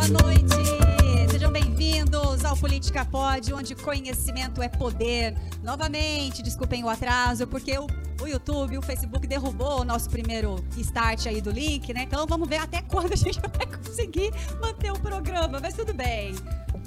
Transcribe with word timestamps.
Boa 0.00 0.22
noite. 0.22 1.30
Sejam 1.30 1.52
bem-vindos 1.52 2.42
ao 2.42 2.56
Política 2.56 3.04
Pod, 3.04 3.52
onde 3.52 3.74
conhecimento 3.74 4.62
é 4.62 4.68
poder. 4.68 5.36
Novamente, 5.62 6.42
desculpem 6.42 6.82
o 6.82 6.88
atraso, 6.88 7.46
porque 7.46 7.76
o, 7.78 7.86
o 8.22 8.26
YouTube, 8.26 8.78
o 8.78 8.82
Facebook 8.82 9.26
derrubou 9.26 9.82
o 9.82 9.84
nosso 9.84 10.08
primeiro 10.08 10.64
start 10.78 11.26
aí 11.26 11.42
do 11.42 11.50
link, 11.50 11.92
né? 11.92 12.04
Então 12.04 12.26
vamos 12.26 12.48
ver 12.48 12.56
até 12.56 12.80
quando 12.80 13.12
a 13.12 13.16
gente 13.16 13.38
vai 13.40 13.66
conseguir 13.76 14.32
manter 14.58 14.90
o 14.90 14.98
programa, 14.98 15.60
mas 15.60 15.74
tudo 15.74 15.92
bem. 15.92 16.34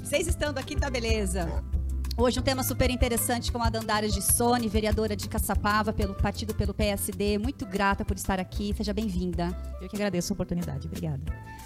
Vocês 0.02 0.26
estando 0.26 0.58
aqui, 0.58 0.74
tá 0.74 0.90
beleza. 0.90 1.62
Hoje 2.16 2.38
um 2.38 2.42
tema 2.44 2.62
super 2.62 2.90
interessante 2.90 3.50
com 3.50 3.60
a 3.60 3.68
Dandara 3.68 4.08
de 4.08 4.22
Sone, 4.22 4.68
vereadora 4.68 5.16
de 5.16 5.28
Caçapava, 5.28 5.92
pelo 5.92 6.14
partido 6.14 6.54
pelo 6.54 6.72
PSD. 6.72 7.38
Muito 7.38 7.66
grata 7.66 8.04
por 8.04 8.16
estar 8.16 8.38
aqui. 8.38 8.72
Seja 8.76 8.94
bem-vinda. 8.94 9.48
Eu 9.82 9.88
que 9.88 9.96
agradeço 9.96 10.32
a 10.32 10.34
oportunidade. 10.34 10.86
Obrigada. 10.86 11.20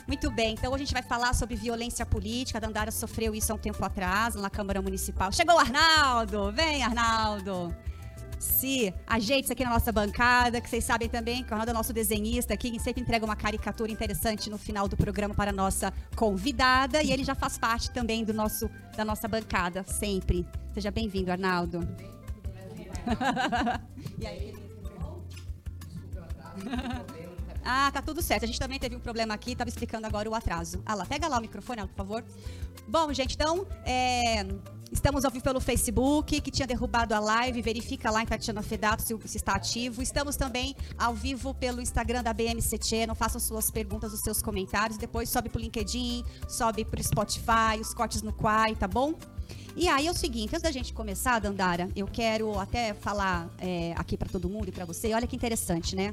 Muito 0.07 0.30
bem. 0.30 0.55
Então 0.55 0.75
a 0.75 0.79
gente 0.79 0.95
vai 0.95 1.03
falar 1.03 1.34
sobre 1.34 1.55
violência 1.55 2.07
política. 2.07 2.57
A 2.57 2.62
Dandara 2.62 2.91
sofreu 2.91 3.34
isso 3.34 3.52
há 3.52 3.57
um 3.57 3.59
tempo 3.59 3.84
atrás 3.84 4.37
na 4.37 4.48
Câmara 4.48 4.80
Municipal. 4.80 5.30
Chegou 5.33 5.55
o 5.55 5.59
Arnaldo. 5.59 6.51
Vem, 6.51 6.83
Arnaldo 6.83 7.74
se 8.38 8.95
ajeite 9.06 9.52
aqui 9.52 9.65
na 9.65 9.70
nossa 9.70 9.91
bancada, 9.91 10.60
que 10.60 10.69
vocês 10.69 10.84
sabem 10.84 11.09
também 11.09 11.42
que 11.42 11.51
o 11.51 11.55
Arnaldo 11.55 11.70
é 11.70 11.74
nosso 11.74 11.92
desenhista 11.92 12.55
aqui, 12.55 12.70
que 12.70 12.79
sempre 12.79 13.02
entrega 13.02 13.24
uma 13.24 13.37
caricatura 13.37 13.91
interessante 13.91 14.48
no 14.48 14.59
final 14.59 14.87
do 14.88 14.96
programa 14.96 15.34
para 15.34 15.51
a 15.51 15.52
nossa 15.52 15.92
convidada. 16.16 17.02
E 17.02 17.12
ele 17.12 17.24
já 17.24 17.34
faz 17.34 17.59
parte 17.59 17.91
também 17.91 18.24
do 18.24 18.32
nosso, 18.32 18.70
da 18.96 19.05
nossa 19.05 19.27
bancada, 19.27 19.82
sempre. 19.84 20.46
Seja 20.73 20.91
bem-vindo, 20.91 21.30
Arnaldo. 21.30 21.80
e 24.19 24.27
aí, 24.27 24.55
Ah, 27.70 27.91
tá 27.93 28.01
tudo 28.01 28.23
certo. 28.23 28.45
A 28.45 28.46
gente 28.46 28.59
também 28.59 28.79
teve 28.79 28.96
um 28.96 29.01
problema 29.01 29.34
aqui, 29.34 29.52
estava 29.52 29.68
explicando 29.68 30.07
agora 30.07 30.29
o 30.29 30.34
atraso. 30.34 30.82
Ah 30.87 30.95
lá, 30.95 31.05
pega 31.05 31.29
lá 31.29 31.37
o 31.37 31.41
microfone, 31.43 31.82
por 31.82 31.95
favor. 31.96 32.24
Bom, 32.88 33.12
gente, 33.12 33.34
então, 33.34 33.66
é, 33.84 34.43
Estamos 34.91 35.24
ao 35.24 35.30
vivo 35.30 35.45
pelo 35.45 35.60
Facebook, 35.60 36.40
que 36.40 36.51
tinha 36.51 36.66
derrubado 36.66 37.15
a 37.15 37.18
live. 37.18 37.60
Verifica 37.60 38.10
lá 38.10 38.23
em 38.23 38.26
Tatiana 38.26 38.63
Fedato 38.63 39.02
se, 39.02 39.16
se, 39.26 39.37
está 39.37 39.54
ativo. 39.54 40.02
Estamos 40.02 40.37
também 40.37 40.74
ao 40.96 41.15
vivo 41.15 41.54
pelo 41.54 41.80
Instagram 41.80 42.23
da 42.23 42.32
BMC 42.32 42.79
Channel. 42.82 43.15
Façam 43.15 43.40
suas 43.40 43.71
perguntas, 43.71 44.13
os 44.13 44.21
seus 44.21 44.40
comentários. 44.40 44.98
Depois 44.98 45.29
sobe 45.29 45.48
para 45.48 45.59
o 45.59 45.63
LinkedIn, 45.63 46.24
sobe 46.48 46.85
para 46.85 47.01
o 47.01 47.04
Spotify, 47.04 47.79
os 47.80 47.93
cortes 47.93 48.23
no 48.23 48.32
Quai, 48.32 48.74
tá 48.74 48.88
bom? 48.88 49.15
E 49.76 49.87
aí 49.88 50.07
é 50.07 50.10
o 50.10 50.15
seguinte, 50.15 50.51
antes 50.51 50.63
da 50.63 50.73
gente 50.73 50.93
começar, 50.93 51.38
Dandara, 51.38 51.88
eu 51.95 52.07
quero 52.07 52.59
até 52.59 52.95
falar 52.95 53.48
é, 53.59 53.95
aqui 53.96 54.16
para 54.16 54.29
todo 54.29 54.48
mundo 54.48 54.68
e 54.68 54.73
para 54.73 54.85
você. 54.85 55.15
Olha 55.15 55.26
que 55.26 55.37
interessante, 55.37 55.95
né? 55.95 56.13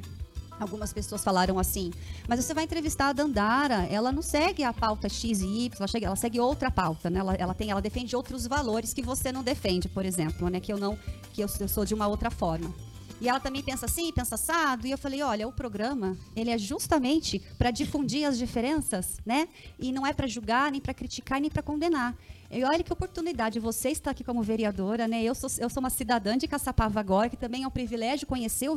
Algumas 0.58 0.92
pessoas 0.92 1.22
falaram 1.22 1.58
assim, 1.58 1.92
mas 2.26 2.42
você 2.42 2.54
vai 2.54 2.64
entrevistar 2.64 3.08
a 3.08 3.12
Dandara, 3.12 3.86
ela 3.90 4.10
não 4.10 4.22
segue 4.22 4.64
a 4.64 4.72
pauta 4.72 5.08
X 5.08 5.42
e 5.42 5.66
Y, 5.66 5.86
ela, 6.02 6.16
segue 6.16 6.40
outra 6.40 6.70
pauta, 6.70 7.10
né? 7.10 7.20
Ela, 7.20 7.34
ela, 7.34 7.54
tem, 7.54 7.70
ela 7.70 7.82
defende 7.82 8.16
outros 8.16 8.46
valores 8.46 8.94
que 8.94 9.02
você 9.02 9.30
não 9.30 9.42
defende, 9.42 9.88
por 9.88 10.04
exemplo, 10.04 10.48
né? 10.48 10.58
Que 10.58 10.72
eu 10.72 10.78
não, 10.78 10.98
que 11.32 11.42
eu, 11.42 11.48
eu 11.60 11.68
sou 11.68 11.84
de 11.84 11.94
uma 11.94 12.06
outra 12.06 12.30
forma. 12.30 12.74
E 13.20 13.28
ela 13.28 13.40
também 13.40 13.62
pensa 13.62 13.86
assim, 13.86 14.12
pensa 14.12 14.34
assado. 14.34 14.86
E 14.86 14.90
eu 14.90 14.98
falei, 14.98 15.22
olha, 15.22 15.48
o 15.48 15.52
programa, 15.52 16.16
ele 16.34 16.50
é 16.50 16.58
justamente 16.58 17.38
para 17.56 17.70
difundir 17.70 18.26
as 18.26 18.36
diferenças, 18.36 19.18
né? 19.24 19.48
E 19.78 19.90
não 19.90 20.06
é 20.06 20.12
para 20.12 20.26
julgar, 20.26 20.70
nem 20.70 20.80
para 20.80 20.92
criticar, 20.92 21.40
nem 21.40 21.50
para 21.50 21.62
condenar. 21.62 22.14
E 22.50 22.62
olha 22.62 22.82
que 22.82 22.92
oportunidade, 22.92 23.58
você 23.58 23.88
está 23.88 24.10
aqui 24.10 24.22
como 24.22 24.42
vereadora, 24.42 25.08
né? 25.08 25.22
Eu 25.22 25.34
sou, 25.34 25.50
eu 25.58 25.68
sou 25.70 25.80
uma 25.80 25.90
cidadã 25.90 26.36
de 26.36 26.46
Caçapava 26.46 27.00
agora, 27.00 27.28
que 27.28 27.36
também 27.36 27.64
é 27.64 27.66
um 27.66 27.70
privilégio 27.70 28.26
conhecer 28.26 28.68
o, 28.68 28.76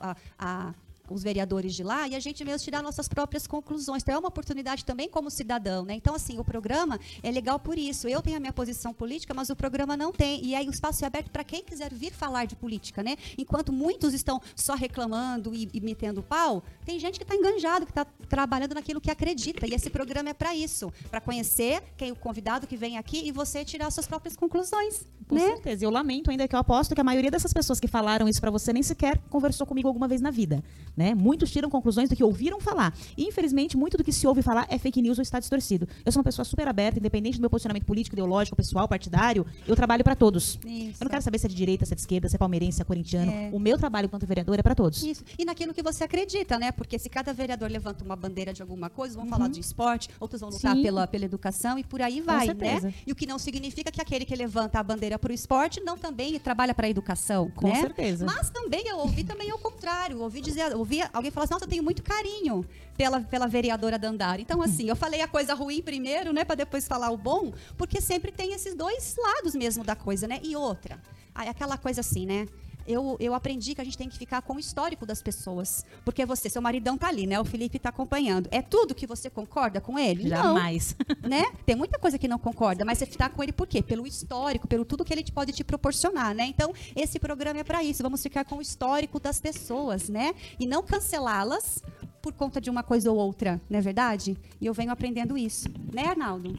a, 0.00 0.16
a 0.38 0.74
os 1.08 1.22
vereadores 1.22 1.74
de 1.74 1.82
lá 1.82 2.08
e 2.08 2.14
a 2.14 2.20
gente 2.20 2.44
mesmo 2.44 2.64
tirar 2.64 2.82
nossas 2.82 3.08
próprias 3.08 3.46
conclusões. 3.46 4.02
Então 4.02 4.14
é 4.14 4.18
uma 4.18 4.28
oportunidade 4.28 4.84
também 4.84 5.08
como 5.08 5.30
cidadão, 5.30 5.84
né? 5.84 5.94
Então 5.94 6.14
assim, 6.14 6.38
o 6.38 6.44
programa 6.44 6.98
é 7.22 7.30
legal 7.30 7.58
por 7.58 7.78
isso. 7.78 8.08
Eu 8.08 8.22
tenho 8.22 8.36
a 8.36 8.40
minha 8.40 8.52
posição 8.52 8.92
política, 8.92 9.34
mas 9.34 9.50
o 9.50 9.56
programa 9.56 9.96
não 9.96 10.12
tem. 10.12 10.44
E 10.44 10.54
aí 10.54 10.66
o 10.66 10.70
espaço 10.70 11.04
é 11.04 11.06
aberto 11.06 11.30
para 11.30 11.44
quem 11.44 11.62
quiser 11.62 11.92
vir 11.92 12.12
falar 12.12 12.46
de 12.46 12.56
política, 12.56 13.02
né? 13.02 13.16
Enquanto 13.36 13.72
muitos 13.72 14.14
estão 14.14 14.40
só 14.56 14.74
reclamando 14.74 15.54
e, 15.54 15.68
e 15.72 15.80
metendo 15.80 16.22
pau, 16.22 16.62
tem 16.84 16.98
gente 16.98 17.18
que 17.18 17.24
está 17.24 17.34
enganjado, 17.34 17.84
que 17.84 17.92
está 17.92 18.04
trabalhando 18.28 18.74
naquilo 18.74 19.00
que 19.00 19.10
acredita. 19.10 19.66
E 19.66 19.74
esse 19.74 19.90
programa 19.90 20.30
é 20.30 20.34
para 20.34 20.54
isso, 20.54 20.92
para 21.10 21.20
conhecer 21.20 21.82
quem 21.96 22.12
o 22.12 22.16
convidado 22.16 22.66
que 22.66 22.76
vem 22.76 22.96
aqui 22.98 23.26
e 23.26 23.32
você 23.32 23.64
tirar 23.64 23.90
suas 23.90 24.06
próprias 24.06 24.36
conclusões. 24.36 25.06
Com 25.28 25.34
né? 25.34 25.40
certeza. 25.40 25.84
Eu 25.84 25.90
lamento 25.90 26.30
ainda 26.30 26.46
que 26.46 26.54
eu 26.54 26.58
aposto 26.58 26.94
que 26.94 27.00
a 27.00 27.04
maioria 27.04 27.30
dessas 27.30 27.52
pessoas 27.52 27.80
que 27.80 27.88
falaram 27.88 28.28
isso 28.28 28.40
para 28.40 28.50
você 28.50 28.72
nem 28.72 28.82
sequer 28.82 29.18
conversou 29.30 29.66
comigo 29.66 29.88
alguma 29.88 30.06
vez 30.06 30.20
na 30.20 30.30
vida. 30.30 30.62
Né? 30.96 31.14
Muitos 31.14 31.50
tiram 31.50 31.68
conclusões 31.68 32.08
do 32.08 32.16
que 32.16 32.22
ouviram 32.22 32.60
falar. 32.60 32.96
E, 33.16 33.24
infelizmente, 33.24 33.76
muito 33.76 33.96
do 33.96 34.04
que 34.04 34.12
se 34.12 34.26
ouve 34.26 34.42
falar 34.42 34.66
é 34.68 34.78
fake 34.78 35.02
news 35.02 35.18
ou 35.18 35.22
está 35.22 35.40
distorcido. 35.40 35.88
Eu 36.04 36.12
sou 36.12 36.20
uma 36.20 36.24
pessoa 36.24 36.44
super 36.44 36.68
aberta, 36.68 36.98
independente 36.98 37.38
do 37.38 37.40
meu 37.40 37.50
posicionamento 37.50 37.84
político, 37.84 38.14
ideológico, 38.14 38.56
pessoal, 38.56 38.86
partidário, 38.86 39.44
eu 39.66 39.74
trabalho 39.74 40.04
para 40.04 40.14
todos. 40.14 40.58
Isso. 40.64 41.02
Eu 41.02 41.04
não 41.04 41.10
quero 41.10 41.22
saber 41.22 41.38
se 41.38 41.46
é 41.46 41.48
de 41.48 41.54
direita, 41.54 41.84
se 41.84 41.92
é 41.92 41.96
de 41.96 42.00
esquerda, 42.00 42.28
se 42.28 42.36
é 42.36 42.38
palmeirense, 42.38 42.76
se 42.76 42.82
é 42.82 42.84
corintiano. 42.84 43.30
É. 43.30 43.50
O 43.52 43.58
meu 43.58 43.76
trabalho 43.76 44.06
enquanto 44.06 44.26
vereador 44.26 44.58
é 44.58 44.62
para 44.62 44.74
todos. 44.74 45.02
Isso. 45.02 45.24
E 45.38 45.44
naquilo 45.44 45.74
que 45.74 45.82
você 45.82 46.04
acredita, 46.04 46.58
né? 46.58 46.70
Porque 46.70 46.98
se 46.98 47.08
cada 47.08 47.32
vereador 47.32 47.70
levanta 47.70 48.04
uma 48.04 48.16
bandeira 48.16 48.52
de 48.52 48.62
alguma 48.62 48.88
coisa, 48.88 49.14
vão 49.14 49.24
uhum. 49.24 49.30
falar 49.30 49.48
de 49.48 49.60
esporte, 49.60 50.08
outros 50.20 50.40
vão 50.40 50.50
lutar 50.50 50.76
pela, 50.76 51.06
pela 51.06 51.24
educação 51.24 51.78
e 51.78 51.84
por 51.84 52.00
aí 52.00 52.20
vai, 52.20 52.46
né? 52.48 52.94
E 53.06 53.12
o 53.12 53.14
que 53.14 53.26
não 53.26 53.38
significa 53.38 53.90
que 53.90 54.00
aquele 54.00 54.24
que 54.24 54.34
levanta 54.34 54.78
a 54.78 54.82
bandeira 54.82 55.18
para 55.18 55.30
o 55.30 55.34
esporte 55.34 55.80
não 55.80 55.96
também 55.96 56.38
trabalha 56.38 56.74
para 56.74 56.86
a 56.86 56.90
educação, 56.90 57.50
Com 57.50 57.68
né? 57.68 57.80
certeza. 57.80 58.24
Mas 58.24 58.50
também 58.50 58.86
eu 58.86 58.98
ouvi 58.98 59.24
também 59.24 59.50
ao 59.50 59.58
contrário, 59.58 60.20
ouvi 60.20 60.40
dizer, 60.40 60.74
alguém 61.12 61.30
falar 61.30 61.44
assim, 61.44 61.54
nossa, 61.54 61.64
eu 61.64 61.68
tenho 61.68 61.82
muito 61.82 62.02
carinho 62.02 62.64
pela, 62.96 63.20
pela 63.20 63.46
vereadora 63.46 63.98
Dandara. 63.98 64.40
Então, 64.40 64.62
assim, 64.62 64.88
eu 64.88 64.96
falei 64.96 65.20
a 65.20 65.28
coisa 65.28 65.54
ruim 65.54 65.82
primeiro, 65.82 66.32
né, 66.32 66.44
para 66.44 66.56
depois 66.56 66.86
falar 66.86 67.10
o 67.10 67.16
bom, 67.16 67.52
porque 67.76 68.00
sempre 68.00 68.30
tem 68.30 68.52
esses 68.52 68.74
dois 68.74 69.16
lados 69.16 69.54
mesmo 69.54 69.84
da 69.84 69.96
coisa, 69.96 70.26
né? 70.26 70.40
E 70.42 70.56
outra, 70.56 71.00
aquela 71.34 71.76
coisa 71.76 72.00
assim, 72.00 72.26
né? 72.26 72.46
Eu, 72.86 73.16
eu 73.20 73.34
aprendi 73.34 73.74
que 73.74 73.80
a 73.80 73.84
gente 73.84 73.96
tem 73.96 74.08
que 74.08 74.18
ficar 74.18 74.42
com 74.42 74.54
o 74.54 74.58
histórico 74.58 75.06
das 75.06 75.22
pessoas. 75.22 75.84
Porque 76.04 76.24
você, 76.24 76.48
seu 76.48 76.62
maridão 76.62 76.96
tá 76.96 77.08
ali, 77.08 77.26
né? 77.26 77.40
O 77.40 77.44
Felipe 77.44 77.78
tá 77.78 77.88
acompanhando. 77.88 78.48
É 78.50 78.62
tudo 78.62 78.94
que 78.94 79.06
você 79.06 79.30
concorda 79.30 79.80
com 79.80 79.98
ele? 79.98 80.28
Jamais. 80.28 80.96
Não, 81.22 81.28
né? 81.30 81.44
Tem 81.64 81.76
muita 81.76 81.98
coisa 81.98 82.18
que 82.18 82.28
não 82.28 82.38
concorda, 82.38 82.84
mas 82.84 82.98
você 82.98 83.04
está 83.04 83.28
com 83.28 83.42
ele 83.42 83.52
por 83.52 83.66
quê? 83.66 83.82
Pelo 83.82 84.06
histórico, 84.06 84.68
pelo 84.68 84.84
tudo 84.84 85.04
que 85.04 85.12
ele 85.12 85.24
pode 85.32 85.52
te 85.52 85.64
proporcionar, 85.64 86.34
né? 86.34 86.46
Então, 86.46 86.72
esse 86.94 87.18
programa 87.18 87.60
é 87.60 87.64
para 87.64 87.82
isso. 87.82 88.02
Vamos 88.02 88.22
ficar 88.22 88.44
com 88.44 88.56
o 88.56 88.62
histórico 88.62 89.18
das 89.18 89.40
pessoas, 89.40 90.08
né? 90.08 90.34
E 90.58 90.66
não 90.66 90.82
cancelá-las 90.82 91.82
por 92.20 92.32
conta 92.32 92.60
de 92.60 92.70
uma 92.70 92.82
coisa 92.82 93.10
ou 93.10 93.18
outra, 93.18 93.60
não 93.68 93.78
é 93.78 93.82
verdade? 93.82 94.36
E 94.58 94.64
eu 94.64 94.72
venho 94.72 94.90
aprendendo 94.90 95.36
isso, 95.36 95.68
né, 95.92 96.06
Arnaldo? 96.06 96.58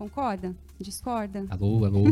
Concorda? 0.00 0.56
Discorda? 0.80 1.44
Alô, 1.50 1.84
alô. 1.84 2.04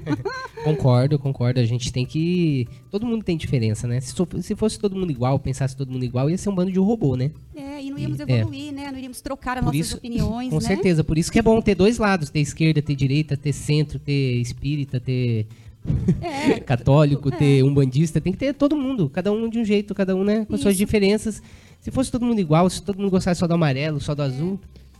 concordo, 0.64 1.18
concordo. 1.18 1.60
A 1.60 1.64
gente 1.66 1.92
tem 1.92 2.06
que. 2.06 2.66
Todo 2.90 3.04
mundo 3.04 3.22
tem 3.22 3.36
diferença, 3.36 3.86
né? 3.86 4.00
Se, 4.00 4.14
se 4.40 4.56
fosse 4.56 4.78
todo 4.78 4.96
mundo 4.96 5.10
igual, 5.10 5.38
pensasse 5.38 5.76
todo 5.76 5.92
mundo 5.92 6.06
igual, 6.06 6.30
ia 6.30 6.38
ser 6.38 6.48
um 6.48 6.54
bando 6.54 6.72
de 6.72 6.78
robô, 6.78 7.16
né? 7.16 7.30
É, 7.54 7.82
e 7.82 7.90
não 7.90 7.98
íamos 7.98 8.18
evoluir, 8.18 8.70
é. 8.70 8.72
né? 8.72 8.90
Não 8.90 8.96
iríamos 8.96 9.20
trocar 9.20 9.58
as 9.58 9.62
por 9.62 9.66
nossas 9.66 9.88
isso, 9.88 9.96
opiniões. 9.98 10.48
Com 10.48 10.54
né? 10.54 10.62
certeza, 10.62 11.04
por 11.04 11.18
isso 11.18 11.30
que 11.30 11.38
é 11.38 11.42
bom 11.42 11.60
ter 11.60 11.74
dois 11.74 11.98
lados: 11.98 12.30
ter 12.30 12.40
esquerda, 12.40 12.80
ter 12.80 12.94
direita, 12.94 13.36
ter 13.36 13.52
centro, 13.52 13.98
ter 13.98 14.40
espírita, 14.40 14.98
ter. 14.98 15.46
É, 16.22 16.60
católico, 16.64 17.28
é. 17.28 17.36
ter 17.36 17.62
um 17.62 17.74
bandista, 17.74 18.22
tem 18.22 18.32
que 18.32 18.38
ter 18.38 18.54
todo 18.54 18.74
mundo, 18.74 19.10
cada 19.10 19.30
um 19.30 19.50
de 19.50 19.58
um 19.58 19.64
jeito, 19.66 19.94
cada 19.94 20.16
um, 20.16 20.24
né, 20.24 20.46
com 20.46 20.54
Isso. 20.54 20.62
suas 20.62 20.78
diferenças. 20.78 21.42
Se 21.78 21.90
fosse 21.90 22.10
todo 22.10 22.24
mundo 22.24 22.40
igual, 22.40 22.70
se 22.70 22.82
todo 22.82 22.98
mundo 22.98 23.10
gostasse 23.10 23.38
só 23.38 23.46
do 23.46 23.52
amarelo, 23.52 24.00
só 24.00 24.14
do 24.14 24.22
é. 24.22 24.24
azul, 24.24 24.58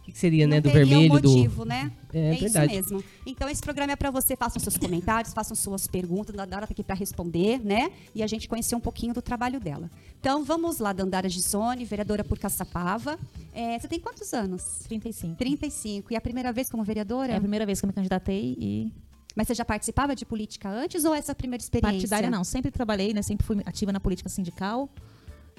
que, 0.09 0.13
que 0.13 0.19
seria, 0.19 0.47
não 0.47 0.57
né? 0.57 0.61
Do 0.61 0.71
vermelho, 0.71 1.13
um 1.13 1.15
motivo, 1.15 1.65
do. 1.65 1.69
né? 1.69 1.93
É, 2.13 2.35
é 2.35 2.37
verdade. 2.37 2.73
isso 2.73 2.93
mesmo. 2.93 3.05
Então, 3.27 3.49
esse 3.49 3.63
programa 3.63 3.93
é 3.93 3.97
para 3.97 4.11
você. 4.11 4.35
Façam 4.37 4.61
seus 4.61 4.77
comentários, 4.77 5.33
façam 5.35 5.55
suas 5.55 5.87
perguntas. 5.87 6.35
A 6.35 6.39
Dandara 6.39 6.65
está 6.65 6.73
aqui 6.73 6.83
para 6.83 6.95
responder, 6.95 7.61
né? 7.65 7.91
E 8.15 8.23
a 8.23 8.27
gente 8.27 8.49
conhecer 8.49 8.75
um 8.75 8.81
pouquinho 8.81 9.13
do 9.13 9.23
trabalho 9.23 9.61
dela. 9.61 9.91
Então, 10.19 10.45
vamos 10.45 10.79
lá, 10.79 10.93
Dandara 10.93 11.29
Gissone, 11.29 11.85
vereadora 11.85 12.25
por 12.25 12.39
Caçapava. 12.39 13.19
É, 13.53 13.79
você 13.79 13.87
tem 13.87 14.01
quantos 14.01 14.33
anos? 14.33 14.81
35. 14.89 15.37
35. 15.37 16.13
E 16.13 16.17
a 16.17 16.21
primeira 16.21 16.53
vez 16.53 16.71
como 16.71 16.83
vereadora? 16.83 17.33
É 17.33 17.37
a 17.37 17.41
primeira 17.41 17.67
vez 17.67 17.81
que 17.81 17.87
eu 17.87 17.89
me 17.89 17.95
candidatei 17.95 18.57
e 18.59 18.93
mas 19.37 19.47
você 19.47 19.55
já 19.55 19.65
participava 19.65 20.17
de 20.17 20.27
política 20.27 20.69
antes 20.69 21.05
ou 21.05 21.15
essa 21.15 21.33
primeira 21.33 21.63
experiência? 21.63 21.93
Partidária 21.93 22.29
não, 22.29 22.43
sempre 22.43 22.73
trabalhei, 22.73 23.15
né? 23.15 23.23
Sempre 23.23 23.47
fui 23.47 23.57
ativa 23.65 23.93
na 23.93 24.01
política 24.01 24.29
sindical. 24.29 24.89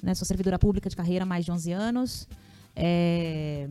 Né? 0.03 0.13
Sou 0.15 0.25
servidora 0.25 0.59
pública 0.59 0.89
de 0.89 0.97
carreira 0.97 1.23
há 1.23 1.25
mais 1.25 1.45
de 1.45 1.51
11 1.51 1.71
anos. 1.71 2.27
É... 2.75 3.69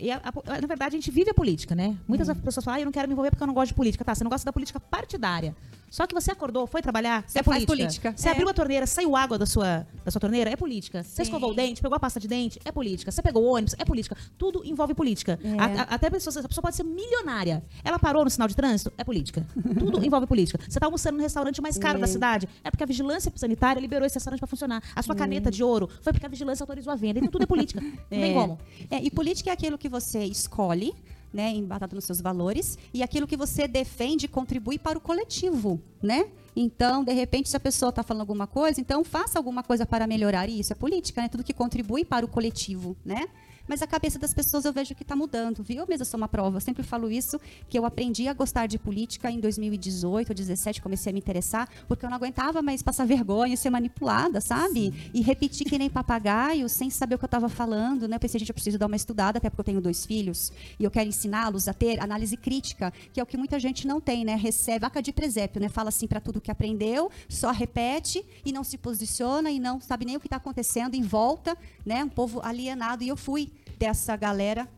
E 0.00 0.10
a, 0.10 0.16
a, 0.16 0.60
na 0.60 0.66
verdade, 0.66 0.96
a 0.96 0.98
gente 0.98 1.10
vive 1.10 1.30
a 1.30 1.34
política, 1.34 1.74
né? 1.74 1.96
Muitas 2.08 2.28
hum. 2.28 2.34
pessoas 2.34 2.64
falam, 2.64 2.78
ah, 2.78 2.80
eu 2.80 2.84
não 2.86 2.92
quero 2.92 3.06
me 3.06 3.12
envolver 3.12 3.30
porque 3.30 3.42
eu 3.42 3.46
não 3.46 3.54
gosto 3.54 3.68
de 3.68 3.74
política. 3.74 4.04
Tá, 4.04 4.14
você 4.14 4.24
não 4.24 4.30
gosta 4.30 4.44
da 4.44 4.52
política 4.52 4.80
partidária. 4.80 5.54
Só 5.90 6.06
que 6.06 6.14
você 6.14 6.30
acordou, 6.30 6.66
foi 6.68 6.80
trabalhar, 6.80 7.24
você 7.26 7.40
é 7.40 7.42
política. 7.42 7.72
política. 7.72 8.14
Você 8.16 8.28
é. 8.28 8.30
abriu 8.30 8.48
a 8.48 8.54
torneira, 8.54 8.86
saiu 8.86 9.16
água 9.16 9.36
da 9.36 9.44
sua, 9.44 9.84
da 10.04 10.10
sua 10.10 10.20
torneira, 10.20 10.48
é 10.48 10.56
política. 10.56 11.02
Sim. 11.02 11.10
Você 11.10 11.22
escovou 11.22 11.50
o 11.50 11.54
dente, 11.54 11.82
pegou 11.82 11.96
a 11.96 12.00
pasta 12.00 12.20
de 12.20 12.28
dente, 12.28 12.60
é 12.64 12.70
política. 12.70 13.10
Você 13.10 13.20
pegou 13.20 13.42
o 13.42 13.46
ônibus, 13.46 13.74
é 13.76 13.84
política. 13.84 14.16
Tudo 14.38 14.62
envolve 14.64 14.94
política. 14.94 15.38
É. 15.42 15.58
A, 15.58 15.64
a, 15.64 15.82
até 15.94 16.06
a 16.06 16.10
pessoa, 16.10 16.32
a 16.44 16.48
pessoa 16.48 16.62
pode 16.62 16.76
ser 16.76 16.84
milionária. 16.84 17.62
Ela 17.82 17.98
parou 17.98 18.22
no 18.22 18.30
sinal 18.30 18.46
de 18.46 18.54
trânsito, 18.54 18.92
é 18.96 19.02
política. 19.02 19.44
Tudo 19.78 20.02
envolve 20.06 20.26
política. 20.28 20.60
Você 20.62 20.78
está 20.78 20.86
almoçando 20.86 21.16
no 21.16 21.22
restaurante 21.22 21.60
mais 21.60 21.76
caro 21.76 21.98
da 21.98 22.06
é. 22.06 22.08
cidade, 22.08 22.48
é 22.62 22.70
porque 22.70 22.84
a 22.84 22.86
vigilância 22.86 23.32
sanitária 23.34 23.80
liberou 23.80 24.06
esse 24.06 24.14
restaurante 24.14 24.38
para 24.38 24.48
funcionar. 24.48 24.82
A 24.94 25.02
sua 25.02 25.16
é. 25.16 25.18
caneta 25.18 25.50
de 25.50 25.64
ouro 25.64 25.88
foi 26.02 26.12
porque 26.12 26.26
a 26.26 26.28
vigilância 26.28 26.62
autorizou 26.62 26.92
a 26.92 26.96
venda. 26.96 27.18
Então 27.18 27.30
tudo 27.30 27.42
é 27.42 27.46
política. 27.46 27.80
Não 27.82 27.90
tem 28.08 28.34
como. 28.34 28.58
É, 28.90 29.02
e 29.02 29.10
política 29.10 29.50
é 29.50 29.52
aquilo 29.52 29.76
que 29.76 29.88
você 29.88 30.24
escolhe, 30.24 30.94
né, 31.32 31.50
embatado 31.50 31.94
nos 31.94 32.04
seus 32.04 32.20
valores, 32.20 32.78
e 32.92 33.02
aquilo 33.02 33.26
que 33.26 33.36
você 33.36 33.68
defende 33.68 34.26
contribui 34.28 34.78
para 34.78 34.98
o 34.98 35.00
coletivo, 35.00 35.80
né? 36.02 36.28
Então, 36.54 37.04
de 37.04 37.12
repente, 37.12 37.48
se 37.48 37.56
a 37.56 37.60
pessoa 37.60 37.90
está 37.90 38.02
falando 38.02 38.22
alguma 38.22 38.46
coisa, 38.46 38.80
então 38.80 39.04
faça 39.04 39.38
alguma 39.38 39.62
coisa 39.62 39.86
para 39.86 40.06
melhorar. 40.06 40.48
E 40.48 40.58
isso 40.58 40.72
é 40.72 40.76
política, 40.76 41.22
né? 41.22 41.28
Tudo 41.28 41.44
que 41.44 41.54
contribui 41.54 42.04
para 42.04 42.26
o 42.26 42.28
coletivo, 42.28 42.96
né? 43.04 43.28
Mas 43.68 43.82
a 43.82 43.86
cabeça 43.86 44.18
das 44.18 44.34
pessoas 44.34 44.64
eu 44.64 44.72
vejo 44.72 44.94
que 44.94 45.02
está 45.02 45.14
mudando, 45.14 45.62
viu? 45.62 45.78
Eu 45.78 45.86
mesma 45.86 46.04
sou 46.04 46.18
uma 46.18 46.28
prova, 46.28 46.56
eu 46.56 46.60
sempre 46.60 46.82
falo 46.82 47.10
isso, 47.10 47.40
que 47.68 47.78
eu 47.78 47.84
aprendi 47.84 48.28
a 48.28 48.32
gostar 48.32 48.66
de 48.66 48.78
política 48.78 49.30
em 49.30 49.40
2018 49.40 50.30
ou 50.30 50.34
2017, 50.34 50.82
comecei 50.82 51.10
a 51.10 51.12
me 51.12 51.18
interessar, 51.18 51.68
porque 51.86 52.04
eu 52.04 52.10
não 52.10 52.16
aguentava 52.16 52.60
mais 52.62 52.82
passar 52.82 53.06
vergonha, 53.06 53.56
ser 53.56 53.70
manipulada, 53.70 54.40
sabe? 54.40 54.90
Sim. 54.90 55.10
E 55.14 55.22
repetir 55.22 55.66
que 55.66 55.78
nem 55.78 55.88
papagaio, 55.88 56.68
sem 56.68 56.90
saber 56.90 57.14
o 57.14 57.18
que 57.18 57.24
eu 57.24 57.28
estava 57.28 57.48
falando, 57.48 58.08
né? 58.08 58.16
Eu 58.16 58.20
pensei, 58.20 58.38
gente, 58.40 58.50
eu 58.50 58.54
preciso 58.54 58.78
dar 58.78 58.86
uma 58.86 58.96
estudada, 58.96 59.38
até 59.38 59.48
porque 59.48 59.60
eu 59.60 59.64
tenho 59.64 59.80
dois 59.80 60.04
filhos, 60.04 60.52
e 60.78 60.84
eu 60.84 60.90
quero 60.90 61.08
ensiná-los 61.08 61.68
a 61.68 61.72
ter 61.72 62.00
análise 62.00 62.36
crítica, 62.36 62.92
que 63.12 63.20
é 63.20 63.22
o 63.22 63.26
que 63.26 63.36
muita 63.36 63.58
gente 63.58 63.86
não 63.86 64.00
tem, 64.00 64.24
né? 64.24 64.34
Recebe, 64.34 64.80
vaca 64.80 65.02
de 65.02 65.12
presépio, 65.12 65.60
né? 65.60 65.68
Fala 65.68 65.90
assim 65.90 66.06
para 66.06 66.20
tudo 66.20 66.40
que 66.40 66.50
aprendeu, 66.50 67.10
só 67.28 67.50
repete 67.50 68.24
e 68.44 68.52
não 68.52 68.64
se 68.64 68.78
posiciona 68.78 69.50
e 69.50 69.60
não 69.60 69.80
sabe 69.80 70.04
nem 70.04 70.16
o 70.16 70.20
que 70.20 70.26
está 70.26 70.36
acontecendo 70.36 70.94
em 70.94 71.02
volta, 71.02 71.56
né? 71.84 72.02
Um 72.02 72.08
povo 72.08 72.40
alienado. 72.42 73.04
E 73.04 73.08
eu 73.08 73.16
fui 73.16 73.52
dessa 73.80 74.14
galera. 74.14 74.68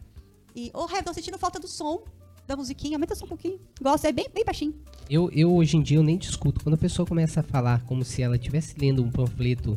E, 0.54 0.70
ô, 0.72 0.82
oh, 0.82 0.86
Red, 0.86 1.02
tô 1.02 1.12
sentindo 1.12 1.36
falta 1.36 1.58
do 1.58 1.66
som 1.66 2.04
da 2.46 2.56
musiquinha. 2.56 2.96
Aumenta 2.96 3.16
só 3.16 3.24
um 3.24 3.28
pouquinho. 3.28 3.58
Gosto, 3.80 4.06
é 4.06 4.12
bem, 4.12 4.28
bem 4.32 4.44
baixinho. 4.44 4.74
Eu, 5.10 5.28
eu, 5.32 5.52
hoje 5.52 5.76
em 5.76 5.82
dia, 5.82 5.98
eu 5.98 6.04
nem 6.04 6.16
discuto. 6.16 6.62
Quando 6.62 6.74
a 6.74 6.78
pessoa 6.78 7.04
começa 7.04 7.40
a 7.40 7.42
falar 7.42 7.82
como 7.82 8.04
se 8.04 8.22
ela 8.22 8.36
estivesse 8.36 8.76
lendo 8.78 9.02
um 9.02 9.10
panfleto 9.10 9.76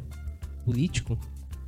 político, 0.64 1.18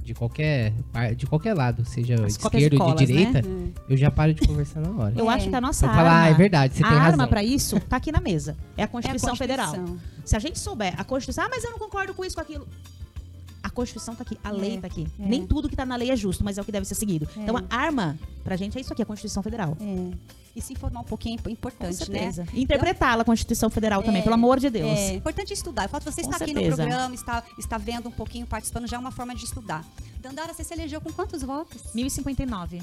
de 0.04 0.14
qualquer, 0.14 0.72
de 1.18 1.26
qualquer 1.26 1.54
lado, 1.54 1.84
seja 1.84 2.16
esquerda 2.26 2.82
ou 2.82 2.96
de 2.96 3.06
direita, 3.06 3.42
né? 3.42 3.74
eu 3.90 3.98
já 3.98 4.10
paro 4.10 4.34
de 4.34 4.48
conversar 4.48 4.80
na 4.80 4.90
hora. 4.92 5.14
Eu 5.20 5.30
é. 5.30 5.34
acho 5.34 5.50
que 5.50 5.56
a 5.56 5.60
nossa 5.60 5.86
eu 5.86 5.90
arma... 5.90 6.02
Falar, 6.02 6.24
ah, 6.24 6.30
é 6.30 6.34
verdade, 6.34 6.76
você 6.76 6.84
a 6.84 6.88
tem 6.88 6.98
razão. 6.98 7.12
arma 7.12 7.28
para 7.28 7.44
isso 7.44 7.78
tá 7.82 7.98
aqui 7.98 8.10
na 8.10 8.22
mesa. 8.22 8.56
É 8.78 8.84
a 8.84 8.88
Constituição, 8.88 9.32
é 9.32 9.34
a 9.34 9.38
Constituição 9.38 9.76
Federal. 9.76 9.98
Se 10.24 10.36
a 10.38 10.40
gente 10.40 10.58
souber 10.58 10.94
a 10.98 11.04
Constituição... 11.04 11.44
Ah, 11.44 11.50
mas 11.50 11.62
eu 11.62 11.72
não 11.72 11.78
concordo 11.78 12.14
com 12.14 12.24
isso, 12.24 12.36
com 12.36 12.42
aquilo 12.42 12.66
Constituição 13.78 14.14
está 14.14 14.24
aqui, 14.24 14.38
a 14.44 14.50
lei 14.50 14.76
está 14.76 14.88
é, 14.88 14.90
aqui. 14.90 15.08
É. 15.20 15.28
Nem 15.28 15.46
tudo 15.46 15.68
que 15.68 15.76
está 15.76 15.86
na 15.86 15.96
lei 15.96 16.10
é 16.10 16.16
justo, 16.16 16.44
mas 16.44 16.58
é 16.58 16.62
o 16.62 16.66
que 16.66 16.72
deve 16.72 16.86
ser 16.86 16.96
seguido. 16.96 17.30
É. 17.38 17.42
Então 17.42 17.56
a 17.56 17.76
arma, 17.76 18.18
pra 18.44 18.56
gente, 18.56 18.76
é 18.76 18.82
isso 18.82 18.92
aqui, 18.92 19.04
a 19.04 19.06
Constituição 19.06 19.44
Federal. 19.44 19.78
É. 19.80 20.38
E 20.56 20.62
se 20.62 20.74
informar 20.74 21.02
um 21.02 21.04
pouquinho 21.04 21.40
é 21.46 21.52
importante, 21.52 22.10
né? 22.10 22.32
Interpretá-la, 22.56 23.22
a 23.22 23.26
Constituição 23.26 23.70
Federal 23.70 24.02
também, 24.02 24.24
pelo 24.24 24.34
amor 24.34 24.60
de 24.60 24.72
Deus. 24.72 24.98
É 24.98 25.14
importante 25.14 25.54
estudar. 25.54 25.86
O 25.86 25.90
fato 25.90 26.06
de 26.06 26.12
você 26.12 26.22
estar 26.22 26.38
aqui 26.38 26.52
no 26.52 26.64
programa, 26.64 27.14
está, 27.14 27.44
está 27.60 27.78
vendo 27.78 28.10
um 28.10 28.12
pouquinho, 28.12 28.48
participando, 28.48 28.88
já 28.88 28.98
é 28.98 29.00
uma 29.00 29.12
forma 29.12 29.36
de 29.36 29.46
estudar. 29.46 29.86
Dandara, 30.20 30.52
você 30.56 30.64
se 30.64 30.74
elegeu 30.74 31.00
com 31.00 31.14
quantos 31.14 31.44
votos? 31.44 31.94
1059. 31.94 32.82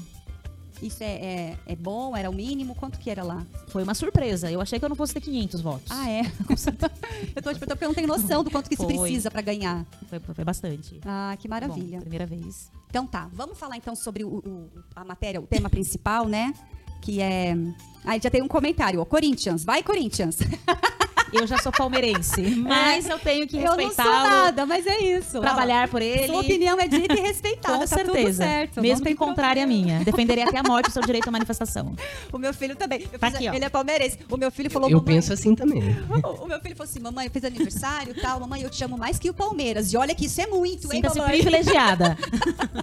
Isso 0.81 1.03
é, 1.03 1.07
é, 1.07 1.57
é, 1.65 1.75
bom? 1.75 2.15
Era 2.15 2.29
o 2.29 2.33
mínimo? 2.33 2.75
Quanto 2.75 2.99
que 2.99 3.09
era 3.09 3.23
lá? 3.23 3.45
Foi 3.67 3.83
uma 3.83 3.93
surpresa. 3.93 4.51
Eu 4.51 4.61
achei 4.61 4.77
que 4.77 4.85
eu 4.85 4.89
não 4.89 4.95
fosse 4.95 5.13
ter 5.13 5.21
500 5.21 5.61
votos. 5.61 5.87
Ah, 5.89 6.09
é? 6.09 6.21
eu 7.35 7.41
tô 7.41 7.49
perguntando 7.49 7.69
porque 7.69 7.83
eu 7.83 7.87
não 7.87 7.95
tenho 7.95 8.07
noção 8.07 8.43
do 8.43 8.51
quanto 8.51 8.69
que 8.69 8.75
foi. 8.75 8.87
se 8.87 8.99
precisa 8.99 9.31
para 9.31 9.41
ganhar. 9.41 9.85
Foi, 10.09 10.19
foi, 10.19 10.43
bastante. 10.43 10.99
Ah, 11.05 11.35
que 11.39 11.47
maravilha. 11.47 11.97
Bom, 11.97 12.01
primeira 12.01 12.25
vez. 12.25 12.69
Então 12.89 13.07
tá, 13.07 13.29
vamos 13.33 13.57
falar 13.57 13.77
então 13.77 13.95
sobre 13.95 14.23
o, 14.23 14.37
o, 14.37 14.69
a 14.95 15.03
matéria, 15.03 15.41
o 15.41 15.47
tema 15.47 15.69
principal, 15.69 16.27
né? 16.27 16.53
Que 17.01 17.21
é... 17.21 17.55
Aí 18.03 18.19
já 18.21 18.29
tem 18.29 18.41
um 18.41 18.47
comentário, 18.47 18.99
ó, 18.99 19.05
Corinthians. 19.05 19.63
Vai, 19.63 19.81
Corinthians! 19.81 20.39
Eu 21.35 21.47
já 21.47 21.57
sou 21.57 21.71
palmeirense, 21.71 22.41
mas 22.41 23.07
eu 23.07 23.19
tenho 23.19 23.47
que 23.47 23.57
respeitar. 23.57 24.03
Eu 24.03 24.09
não 24.09 24.21
sou 24.21 24.29
nada, 24.29 24.65
mas 24.65 24.87
é 24.87 24.99
isso. 24.99 25.39
Trabalhar 25.39 25.87
por 25.89 26.01
ele. 26.01 26.27
Sua 26.27 26.41
opinião 26.41 26.79
é 26.79 26.87
dita 26.87 27.13
e 27.13 27.21
respeitada. 27.21 27.79
Com 27.79 27.79
tá 27.79 27.87
certeza. 27.87 28.43
certo, 28.43 28.81
Mesmo 28.81 29.05
que 29.05 29.15
contrária 29.15 29.63
à 29.63 29.67
minha. 29.67 30.03
Defenderei 30.03 30.43
até 30.43 30.57
a 30.57 30.63
morte 30.63 30.89
o 30.89 30.91
seu 30.91 31.01
direito 31.01 31.27
à 31.27 31.31
manifestação. 31.31 31.95
O 32.31 32.37
meu 32.37 32.53
filho 32.53 32.75
também. 32.75 33.05
Tá 33.07 33.27
aqui, 33.27 33.47
ele 33.47 33.65
é 33.65 33.69
palmeirense. 33.69 34.19
O 34.29 34.37
meu 34.37 34.51
filho 34.51 34.69
falou. 34.69 34.89
Eu 34.89 35.01
penso 35.01 35.33
assim 35.33 35.55
também. 35.55 35.81
O, 36.23 36.45
o, 36.45 36.47
meu 36.47 36.59
filho 36.59 36.75
falou 36.75 36.89
assim: 36.89 36.99
mamãe, 36.99 37.29
fez 37.29 37.43
aniversário 37.45 38.13
e 38.15 38.21
tal. 38.21 38.39
Mamãe, 38.39 38.61
eu 38.61 38.69
te 38.69 38.83
amo 38.83 38.97
mais 38.97 39.19
que 39.19 39.29
o 39.29 39.33
Palmeiras. 39.33 39.91
E 39.93 39.97
olha 39.97 40.15
que 40.15 40.25
isso 40.25 40.41
é 40.41 40.47
muito, 40.47 40.91
hein, 40.93 41.01
mamãe? 41.01 41.29
privilegiada. 41.29 42.17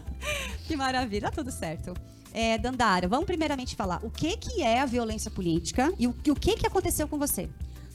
que 0.67 0.77
maravilha. 0.77 1.23
Tá 1.23 1.31
tudo 1.31 1.51
certo. 1.51 1.95
É, 2.35 2.57
Dandara, 2.57 3.07
vamos 3.07 3.27
primeiramente 3.27 3.77
falar 3.77 4.01
o 4.03 4.11
que, 4.11 4.37
que 4.37 4.63
é 4.63 4.81
a 4.81 4.87
violência 4.87 5.31
política 5.31 5.93
e 5.99 6.07
o, 6.07 6.11
o 6.11 6.35
que, 6.35 6.57
que 6.57 6.67
aconteceu 6.67 7.07
com 7.07 7.19
você. 7.19 7.49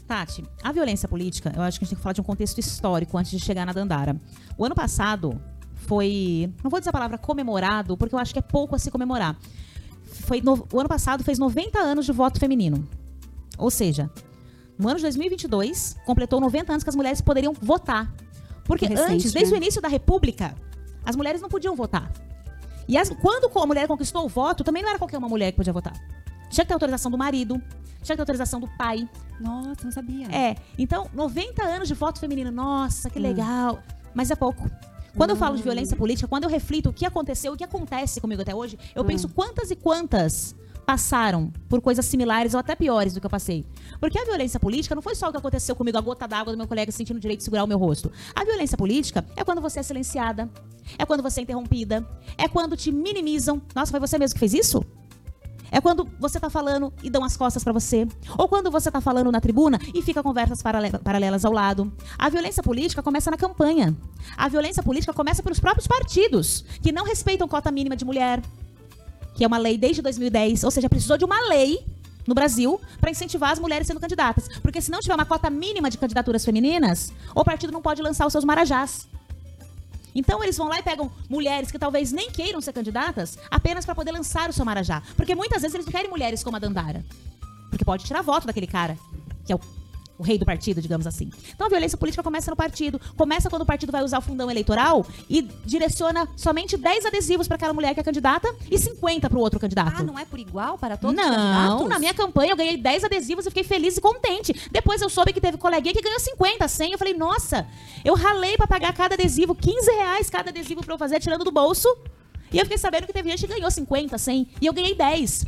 Tati, 0.07 0.43
a 0.63 0.71
violência 0.71 1.07
política, 1.07 1.51
eu 1.55 1.61
acho 1.61 1.77
que 1.77 1.83
a 1.83 1.85
gente 1.85 1.89
tem 1.89 1.97
que 1.97 2.01
falar 2.01 2.13
de 2.13 2.21
um 2.21 2.23
contexto 2.23 2.57
histórico 2.59 3.17
antes 3.17 3.31
de 3.31 3.39
chegar 3.39 3.65
na 3.65 3.73
Dandara. 3.73 4.15
O 4.57 4.63
ano 4.63 4.73
passado 4.73 5.39
foi, 5.73 6.51
não 6.63 6.71
vou 6.71 6.79
dizer 6.79 6.89
a 6.89 6.93
palavra 6.93 7.17
comemorado, 7.17 7.97
porque 7.97 8.15
eu 8.15 8.19
acho 8.19 8.31
que 8.31 8.39
é 8.39 8.41
pouco 8.41 8.75
a 8.75 8.79
se 8.79 8.89
comemorar. 8.89 9.37
Foi 10.03 10.41
no, 10.41 10.65
o 10.71 10.79
ano 10.79 10.87
passado 10.87 11.23
fez 11.23 11.37
90 11.37 11.77
anos 11.77 12.05
de 12.05 12.11
voto 12.13 12.39
feminino. 12.39 12.87
Ou 13.57 13.69
seja, 13.69 14.09
no 14.77 14.87
ano 14.87 14.97
de 14.97 15.03
2022, 15.03 15.97
completou 16.05 16.39
90 16.39 16.71
anos 16.71 16.83
que 16.83 16.89
as 16.89 16.95
mulheres 16.95 17.19
poderiam 17.19 17.53
votar. 17.53 18.13
Porque 18.63 18.85
recente, 18.85 19.11
antes, 19.11 19.33
desde 19.33 19.51
né? 19.51 19.57
o 19.57 19.61
início 19.61 19.81
da 19.81 19.87
República, 19.87 20.55
as 21.05 21.15
mulheres 21.15 21.41
não 21.41 21.49
podiam 21.49 21.75
votar. 21.75 22.11
E 22.87 22.97
as, 22.97 23.09
quando 23.09 23.49
a 23.53 23.65
mulher 23.65 23.87
conquistou 23.87 24.25
o 24.25 24.29
voto, 24.29 24.63
também 24.63 24.81
não 24.81 24.89
era 24.89 24.97
qualquer 24.97 25.17
uma 25.17 25.27
mulher 25.27 25.51
que 25.51 25.57
podia 25.57 25.73
votar. 25.73 25.93
Tinha 26.49 26.63
que 26.63 26.67
ter 26.67 26.73
autorização 26.73 27.11
do 27.11 27.17
marido, 27.17 27.61
tinha 28.01 28.15
que 28.15 28.15
ter 28.15 28.21
autorização 28.21 28.59
do 28.59 28.67
pai. 28.77 29.07
Nossa, 29.39 29.83
não 29.83 29.91
sabia. 29.91 30.27
É. 30.27 30.55
Então, 30.77 31.07
90 31.13 31.63
anos 31.63 31.87
de 31.87 31.93
voto 31.93 32.19
feminino. 32.19 32.51
Nossa, 32.51 33.09
que 33.09 33.19
hum. 33.19 33.21
legal. 33.21 33.79
Mas 34.13 34.31
é 34.31 34.35
pouco. 34.35 34.69
Quando 35.15 35.31
eu 35.31 35.35
falo 35.35 35.55
de 35.55 35.61
hum. 35.61 35.65
violência 35.65 35.97
política, 35.97 36.27
quando 36.27 36.43
eu 36.43 36.49
reflito 36.49 36.89
o 36.89 36.93
que 36.93 37.05
aconteceu, 37.05 37.53
o 37.53 37.57
que 37.57 37.63
acontece 37.63 38.21
comigo 38.21 38.41
até 38.41 38.53
hoje, 38.53 38.77
eu 38.95 39.03
hum. 39.03 39.05
penso 39.05 39.27
quantas 39.29 39.71
e 39.71 39.75
quantas 39.75 40.55
passaram 40.85 41.51
por 41.67 41.81
coisas 41.81 42.05
similares 42.05 42.53
ou 42.53 42.61
até 42.61 42.73
piores 42.73 43.13
do 43.13 43.19
que 43.19 43.25
eu 43.25 43.29
passei. 43.29 43.65
Porque 43.99 44.17
a 44.17 44.23
violência 44.23 44.57
política 44.57 44.95
não 44.95 45.01
foi 45.01 45.15
só 45.15 45.27
o 45.27 45.31
que 45.31 45.37
aconteceu 45.37 45.75
comigo, 45.75 45.97
a 45.97 46.01
gota 46.01 46.25
d'água 46.25 46.53
do 46.53 46.57
meu 46.57 46.65
colega 46.65 46.89
sentindo 46.93 47.17
o 47.17 47.19
direito 47.19 47.39
de 47.39 47.43
segurar 47.43 47.65
o 47.65 47.67
meu 47.67 47.77
rosto. 47.77 48.09
A 48.33 48.45
violência 48.45 48.77
política 48.77 49.25
é 49.35 49.43
quando 49.43 49.59
você 49.59 49.81
é 49.81 49.83
silenciada, 49.83 50.49
é 50.97 51.05
quando 51.05 51.21
você 51.21 51.41
é 51.41 51.43
interrompida, 51.43 52.07
é 52.37 52.47
quando 52.47 52.77
te 52.77 52.89
minimizam. 52.89 53.61
Nossa, 53.75 53.91
foi 53.91 53.99
você 53.99 54.17
mesmo 54.17 54.35
que 54.35 54.39
fez 54.39 54.53
isso? 54.53 54.81
É 55.71 55.81
quando 55.81 56.07
você 56.19 56.39
tá 56.39 56.49
falando 56.49 56.93
e 57.03 57.09
dão 57.09 57.23
as 57.23 57.35
costas 57.35 57.63
para 57.63 57.73
você. 57.73 58.07
Ou 58.37 58.47
quando 58.47 58.71
você 58.71 58.89
tá 58.89 59.01
falando 59.01 59.31
na 59.31 59.41
tribuna 59.41 59.79
e 59.93 60.01
fica 60.01 60.23
conversas 60.23 60.61
paralelas 60.61 61.45
ao 61.45 61.51
lado. 61.51 61.91
A 62.17 62.29
violência 62.29 62.63
política 62.63 63.03
começa 63.03 63.29
na 63.29 63.37
campanha. 63.37 63.95
A 64.35 64.47
violência 64.47 64.81
política 64.81 65.13
começa 65.13 65.43
pelos 65.43 65.59
próprios 65.59 65.87
partidos, 65.87 66.63
que 66.81 66.91
não 66.91 67.05
respeitam 67.05 67.47
cota 67.47 67.71
mínima 67.71 67.95
de 67.95 68.05
mulher, 68.05 68.41
que 69.35 69.43
é 69.43 69.47
uma 69.47 69.57
lei 69.57 69.77
desde 69.77 70.01
2010. 70.01 70.63
Ou 70.63 70.71
seja, 70.71 70.89
precisou 70.89 71.17
de 71.17 71.25
uma 71.25 71.39
lei 71.47 71.85
no 72.25 72.35
Brasil 72.35 72.79
para 72.99 73.09
incentivar 73.09 73.51
as 73.51 73.59
mulheres 73.59 73.87
sendo 73.87 73.99
candidatas. 73.99 74.49
Porque 74.61 74.81
se 74.81 74.91
não 74.91 74.99
tiver 74.99 75.15
uma 75.15 75.25
cota 75.25 75.49
mínima 75.49 75.89
de 75.89 75.97
candidaturas 75.97 76.43
femininas, 76.43 77.13
o 77.33 77.43
partido 77.43 77.71
não 77.71 77.81
pode 77.81 78.01
lançar 78.01 78.25
os 78.25 78.31
seus 78.31 78.43
marajás. 78.43 79.07
Então 80.17 80.43
eles 80.43 80.57
vão 80.57 80.67
lá 80.67 80.79
e 80.79 80.81
pegam 80.81 81.11
mulheres 81.29 81.69
que 81.69 81.77
talvez 81.77 82.11
nem 82.11 82.31
queiram 82.31 82.59
ser 82.59 82.73
candidatas 82.73 83.37
apenas 83.51 83.85
para 83.85 83.93
poder 83.93 84.11
lançar 84.11 84.49
o 84.49 84.53
seu 84.53 84.65
Marajá. 84.65 85.03
Porque 85.15 85.35
muitas 85.35 85.61
vezes 85.61 85.75
eles 85.75 85.85
não 85.85 85.93
querem 85.93 86.09
mulheres 86.09 86.43
como 86.43 86.57
a 86.57 86.59
Dandara. 86.59 87.05
Porque 87.69 87.85
pode 87.85 88.03
tirar 88.03 88.23
voto 88.23 88.47
daquele 88.47 88.65
cara, 88.65 88.97
que 89.45 89.53
é 89.53 89.55
o 89.55 89.59
o 90.17 90.23
rei 90.23 90.37
do 90.37 90.45
partido, 90.45 90.81
digamos 90.81 91.05
assim. 91.05 91.29
Então 91.53 91.67
a 91.67 91.69
violência 91.69 91.97
política 91.97 92.23
começa 92.23 92.49
no 92.49 92.57
partido. 92.57 92.99
Começa 93.15 93.49
quando 93.49 93.61
o 93.61 93.65
partido 93.65 93.91
vai 93.91 94.03
usar 94.03 94.19
o 94.19 94.21
fundão 94.21 94.49
eleitoral 94.49 95.05
e 95.29 95.41
direciona 95.65 96.27
somente 96.35 96.75
10 96.75 97.05
adesivos 97.05 97.47
para 97.47 97.55
aquela 97.55 97.73
mulher 97.73 97.93
que 97.93 97.99
é 97.99 98.03
candidata 98.03 98.53
e 98.69 98.77
50 98.77 99.29
para 99.29 99.37
o 99.37 99.41
outro 99.41 99.59
candidato. 99.59 100.01
Ah, 100.01 100.03
não 100.03 100.17
é 100.17 100.25
por 100.25 100.39
igual 100.39 100.77
para 100.77 100.97
todos 100.97 101.15
não, 101.15 101.23
os 101.23 101.35
candidatos? 101.35 101.81
Não, 101.81 101.87
na 101.87 101.99
minha 101.99 102.13
campanha 102.13 102.51
eu 102.51 102.57
ganhei 102.57 102.77
10 102.77 103.03
adesivos 103.03 103.45
e 103.45 103.49
fiquei 103.49 103.63
feliz 103.63 103.97
e 103.97 104.01
contente. 104.01 104.53
Depois 104.71 105.01
eu 105.01 105.09
soube 105.09 105.33
que 105.33 105.41
teve 105.41 105.57
coleguinha 105.57 105.93
que 105.93 106.01
ganhou 106.01 106.19
50, 106.19 106.67
100. 106.67 106.91
Eu 106.91 106.97
falei, 106.97 107.13
nossa, 107.13 107.67
eu 108.03 108.15
ralei 108.15 108.57
para 108.57 108.67
pagar 108.67 108.93
cada 108.93 109.15
adesivo, 109.15 109.53
15 109.53 109.91
reais 109.91 110.29
cada 110.29 110.49
adesivo 110.49 110.83
para 110.83 110.93
eu 110.93 110.97
fazer, 110.97 111.19
tirando 111.19 111.43
do 111.43 111.51
bolso. 111.51 111.87
E 112.51 112.57
eu 112.57 112.63
fiquei 112.63 112.77
sabendo 112.77 113.05
que 113.05 113.13
teve 113.13 113.29
gente 113.29 113.45
que 113.45 113.53
ganhou 113.53 113.69
50, 113.69 114.17
100 114.17 114.47
e 114.61 114.65
eu 114.65 114.73
ganhei 114.73 114.95
10. 114.95 115.45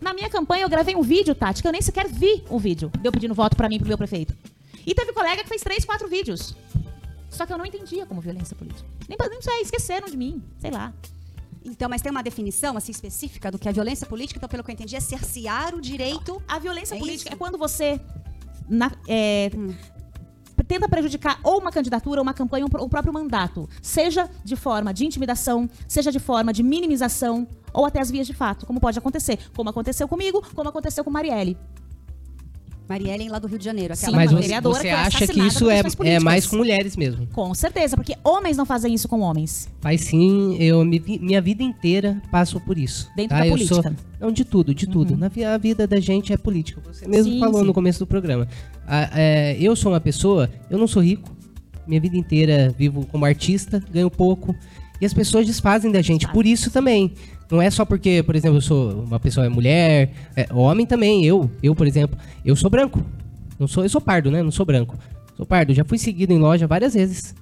Na 0.00 0.14
minha 0.14 0.30
campanha 0.30 0.64
eu 0.64 0.68
gravei 0.68 0.94
um 0.94 1.02
vídeo, 1.02 1.34
Tati, 1.34 1.60
que 1.60 1.68
eu 1.68 1.72
nem 1.72 1.82
sequer 1.82 2.06
vi 2.08 2.44
um 2.50 2.58
vídeo 2.58 2.90
de 3.00 3.06
eu 3.06 3.12
pedindo 3.12 3.34
voto 3.34 3.56
para 3.56 3.68
mim, 3.68 3.78
pro 3.78 3.88
meu 3.88 3.98
prefeito. 3.98 4.34
E 4.86 4.94
teve 4.94 5.12
colega 5.12 5.42
que 5.42 5.48
fez 5.48 5.62
três, 5.62 5.84
quatro 5.84 6.08
vídeos. 6.08 6.56
Só 7.28 7.44
que 7.44 7.52
eu 7.52 7.58
não 7.58 7.66
entendia 7.66 8.06
como 8.06 8.20
violência 8.20 8.56
política. 8.56 8.88
Nem, 9.08 9.18
nem 9.28 9.42
sei, 9.42 9.60
esqueceram 9.60 10.08
de 10.08 10.16
mim, 10.16 10.42
sei 10.58 10.70
lá. 10.70 10.92
Então, 11.64 11.88
mas 11.88 12.00
tem 12.00 12.10
uma 12.10 12.22
definição 12.22 12.76
assim 12.76 12.92
específica 12.92 13.50
do 13.50 13.58
que 13.58 13.68
é 13.68 13.72
violência 13.72 14.06
política, 14.06 14.38
então, 14.38 14.48
pelo 14.48 14.64
que 14.64 14.70
eu 14.70 14.72
entendi, 14.72 14.96
é 14.96 15.00
cercear 15.00 15.74
o 15.74 15.80
direito. 15.80 16.42
A 16.48 16.58
violência 16.58 16.94
é 16.94 16.98
política 16.98 17.30
isso? 17.30 17.34
é 17.34 17.36
quando 17.36 17.58
você 17.58 18.00
na, 18.68 18.92
é, 19.06 19.50
hum. 19.54 19.74
Tenta 20.68 20.88
prejudicar 20.88 21.40
ou 21.42 21.58
uma 21.58 21.72
candidatura, 21.72 22.20
ou 22.20 22.22
uma 22.22 22.34
campanha, 22.34 22.66
ou 22.70 22.84
o 22.84 22.88
próprio 22.88 23.12
mandato. 23.12 23.68
Seja 23.82 24.30
de 24.44 24.54
forma 24.54 24.92
de 24.92 25.06
intimidação, 25.06 25.68
seja 25.88 26.12
de 26.12 26.20
forma 26.20 26.52
de 26.52 26.62
minimização, 26.62 27.48
ou 27.72 27.86
até 27.86 28.00
as 28.00 28.10
vias 28.10 28.26
de 28.26 28.34
fato, 28.34 28.66
como 28.66 28.78
pode 28.78 28.98
acontecer. 28.98 29.38
Como 29.56 29.70
aconteceu 29.70 30.06
comigo, 30.06 30.44
como 30.54 30.68
aconteceu 30.68 31.02
com 31.02 31.10
Marielle. 31.10 31.56
Mariellen 32.88 33.28
lá 33.28 33.38
do 33.38 33.46
Rio 33.46 33.58
de 33.58 33.64
Janeiro. 33.64 33.92
Aquela 33.92 34.10
Sim, 34.10 34.16
Mas 34.16 34.32
você, 34.32 34.60
você 34.60 34.80
foi 34.80 34.90
acha 34.90 35.26
que 35.26 35.40
isso 35.40 35.70
é, 35.70 35.82
é 36.04 36.20
mais 36.20 36.46
com 36.46 36.56
mulheres 36.56 36.96
mesmo? 36.96 37.26
Com 37.28 37.54
certeza, 37.54 37.96
porque 37.96 38.14
homens 38.24 38.56
não 38.56 38.64
fazem 38.64 38.94
isso 38.94 39.06
com 39.06 39.20
homens. 39.20 39.68
Faz 39.80 40.00
sim, 40.00 40.56
eu 40.58 40.84
minha 40.84 41.40
vida 41.40 41.62
inteira 41.62 42.20
passo 42.30 42.58
por 42.60 42.78
isso. 42.78 43.10
Dentro 43.14 43.36
tá? 43.36 43.40
da 43.40 43.46
eu 43.46 43.52
política. 43.52 43.76
Uhum. 43.76 43.82
Sou, 43.82 43.92
não, 44.20 44.32
de 44.32 44.44
tudo, 44.44 44.74
de 44.74 44.86
tudo. 44.86 45.16
Na 45.16 45.28
vi- 45.28 45.44
a 45.44 45.58
vida 45.58 45.86
da 45.86 46.00
gente 46.00 46.32
é 46.32 46.36
política. 46.36 46.80
Você 46.86 47.06
mesmo 47.06 47.32
Sim, 47.32 47.40
falou 47.40 47.60
sim. 47.60 47.66
no 47.66 47.74
começo 47.74 47.98
do 47.98 48.06
programa. 48.06 48.48
Ah, 48.86 49.10
é, 49.14 49.56
eu 49.60 49.76
sou 49.76 49.92
uma 49.92 50.00
pessoa, 50.00 50.50
eu 50.70 50.78
não 50.78 50.86
sou 50.86 51.02
rico. 51.02 51.36
Minha 51.86 52.00
vida 52.00 52.16
inteira 52.16 52.74
vivo 52.76 53.06
como 53.06 53.24
artista, 53.24 53.82
ganho 53.92 54.10
pouco. 54.10 54.56
E 55.00 55.06
as 55.06 55.14
pessoas 55.14 55.46
desfazem 55.46 55.92
da 55.92 56.02
gente. 56.02 56.26
Por 56.28 56.44
isso 56.46 56.70
também. 56.70 57.12
Não 57.50 57.62
é 57.62 57.70
só 57.70 57.84
porque, 57.84 58.22
por 58.22 58.36
exemplo, 58.36 58.58
eu 58.58 58.60
sou 58.62 59.04
uma 59.04 59.18
pessoa 59.18 59.46
é 59.46 59.48
mulher, 59.48 60.10
é, 60.36 60.46
homem 60.52 60.84
também. 60.84 61.24
Eu, 61.24 61.50
eu, 61.62 61.74
por 61.74 61.86
exemplo, 61.86 62.18
eu 62.44 62.54
sou 62.54 62.68
branco. 62.68 63.02
Não 63.58 63.66
sou, 63.66 63.82
eu 63.82 63.88
sou 63.88 64.00
pardo, 64.00 64.30
né? 64.30 64.42
Não 64.42 64.50
sou 64.50 64.66
branco. 64.66 64.96
Sou 65.36 65.46
pardo. 65.46 65.72
Já 65.72 65.84
fui 65.84 65.96
seguido 65.98 66.32
em 66.32 66.38
loja 66.38 66.66
várias 66.66 66.94
vezes. 66.94 67.34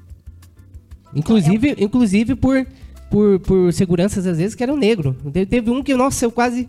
Inclusive, 1.14 1.76
inclusive 1.78 2.34
por, 2.34 2.66
por, 3.10 3.40
por 3.40 3.72
seguranças, 3.72 4.26
às 4.26 4.38
vezes, 4.38 4.54
que 4.54 4.62
eram 4.62 4.76
negro. 4.76 5.16
Te- 5.32 5.46
Teve 5.46 5.70
um 5.70 5.82
que, 5.82 5.94
nossa, 5.94 6.24
eu 6.24 6.30
quase 6.30 6.68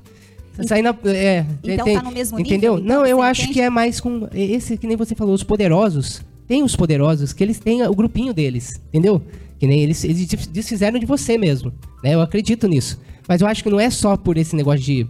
saí 0.65 0.81
na. 0.81 0.95
É, 1.05 1.45
Então 1.63 1.85
tem- 1.85 1.95
tá 1.95 2.03
no 2.03 2.11
mesmo 2.11 2.39
Entendeu? 2.39 2.75
nível? 2.75 2.85
Então 2.85 2.99
Não, 3.01 3.05
eu 3.05 3.21
acho 3.21 3.41
entende? 3.43 3.53
que 3.55 3.61
é 3.61 3.69
mais 3.69 3.99
com. 3.99 4.27
Esse 4.33 4.77
que 4.77 4.87
nem 4.87 4.95
você 4.97 5.15
falou, 5.15 5.33
os 5.33 5.43
poderosos. 5.43 6.21
Tem 6.47 6.63
os 6.63 6.75
poderosos, 6.77 7.33
que 7.33 7.43
eles 7.43 7.59
têm 7.59 7.83
o 7.85 7.93
grupinho 7.93 8.33
deles, 8.33 8.79
entendeu? 8.87 9.21
Que 9.59 9.67
nem 9.67 9.81
eles, 9.81 10.01
eles 10.05 10.25
des- 10.25 10.47
desfizeram 10.47 10.97
de 10.97 11.05
você 11.05 11.37
mesmo. 11.37 11.73
Né? 12.01 12.13
Eu 12.15 12.21
acredito 12.21 12.67
nisso. 12.69 12.97
Mas 13.27 13.41
eu 13.41 13.47
acho 13.47 13.63
que 13.63 13.69
não 13.69 13.79
é 13.79 13.89
só 13.89 14.15
por 14.17 14.37
esse 14.37 14.55
negócio 14.55 14.81
de, 14.81 15.07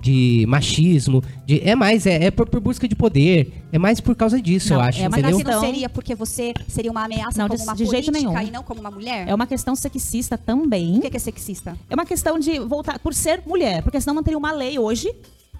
de 0.00 0.44
machismo. 0.48 1.22
De, 1.46 1.60
é 1.60 1.74
mais, 1.74 2.06
é, 2.06 2.24
é 2.26 2.30
por, 2.30 2.48
por 2.48 2.60
busca 2.60 2.86
de 2.88 2.94
poder. 2.96 3.52
É 3.72 3.78
mais 3.78 4.00
por 4.00 4.14
causa 4.14 4.40
disso, 4.40 4.72
eu 4.72 4.78
Não, 4.78 4.84
acho, 4.84 4.98
é 4.98 5.02
uma 5.02 5.10
Mas 5.10 5.20
entendeu? 5.20 5.38
que 5.38 5.44
não 5.52 5.60
seria 5.60 5.88
porque 5.88 6.14
você 6.14 6.54
seria 6.68 6.90
uma 6.90 7.04
ameaça 7.04 7.38
Não, 7.40 7.48
como 7.48 7.58
de- 7.58 7.64
uma 7.64 7.74
de 7.76 7.86
jeito 7.86 8.10
nenhum. 8.10 8.38
e 8.40 8.50
não 8.50 8.62
como 8.62 8.80
uma 8.80 8.90
mulher? 8.90 9.28
É 9.28 9.34
uma 9.34 9.46
questão 9.46 9.74
sexista 9.76 10.38
também. 10.38 10.98
O 10.98 11.00
que 11.02 11.10
que 11.10 11.16
é 11.16 11.20
sexista? 11.20 11.76
É 11.90 11.94
uma 11.94 12.06
questão 12.06 12.38
de 12.38 12.58
voltar 12.60 12.98
por 12.98 13.12
ser 13.14 13.42
mulher, 13.46 13.82
porque 13.82 14.00
senão 14.00 14.14
não 14.14 14.22
teria 14.22 14.38
uma 14.38 14.52
lei 14.52 14.78
hoje, 14.78 15.10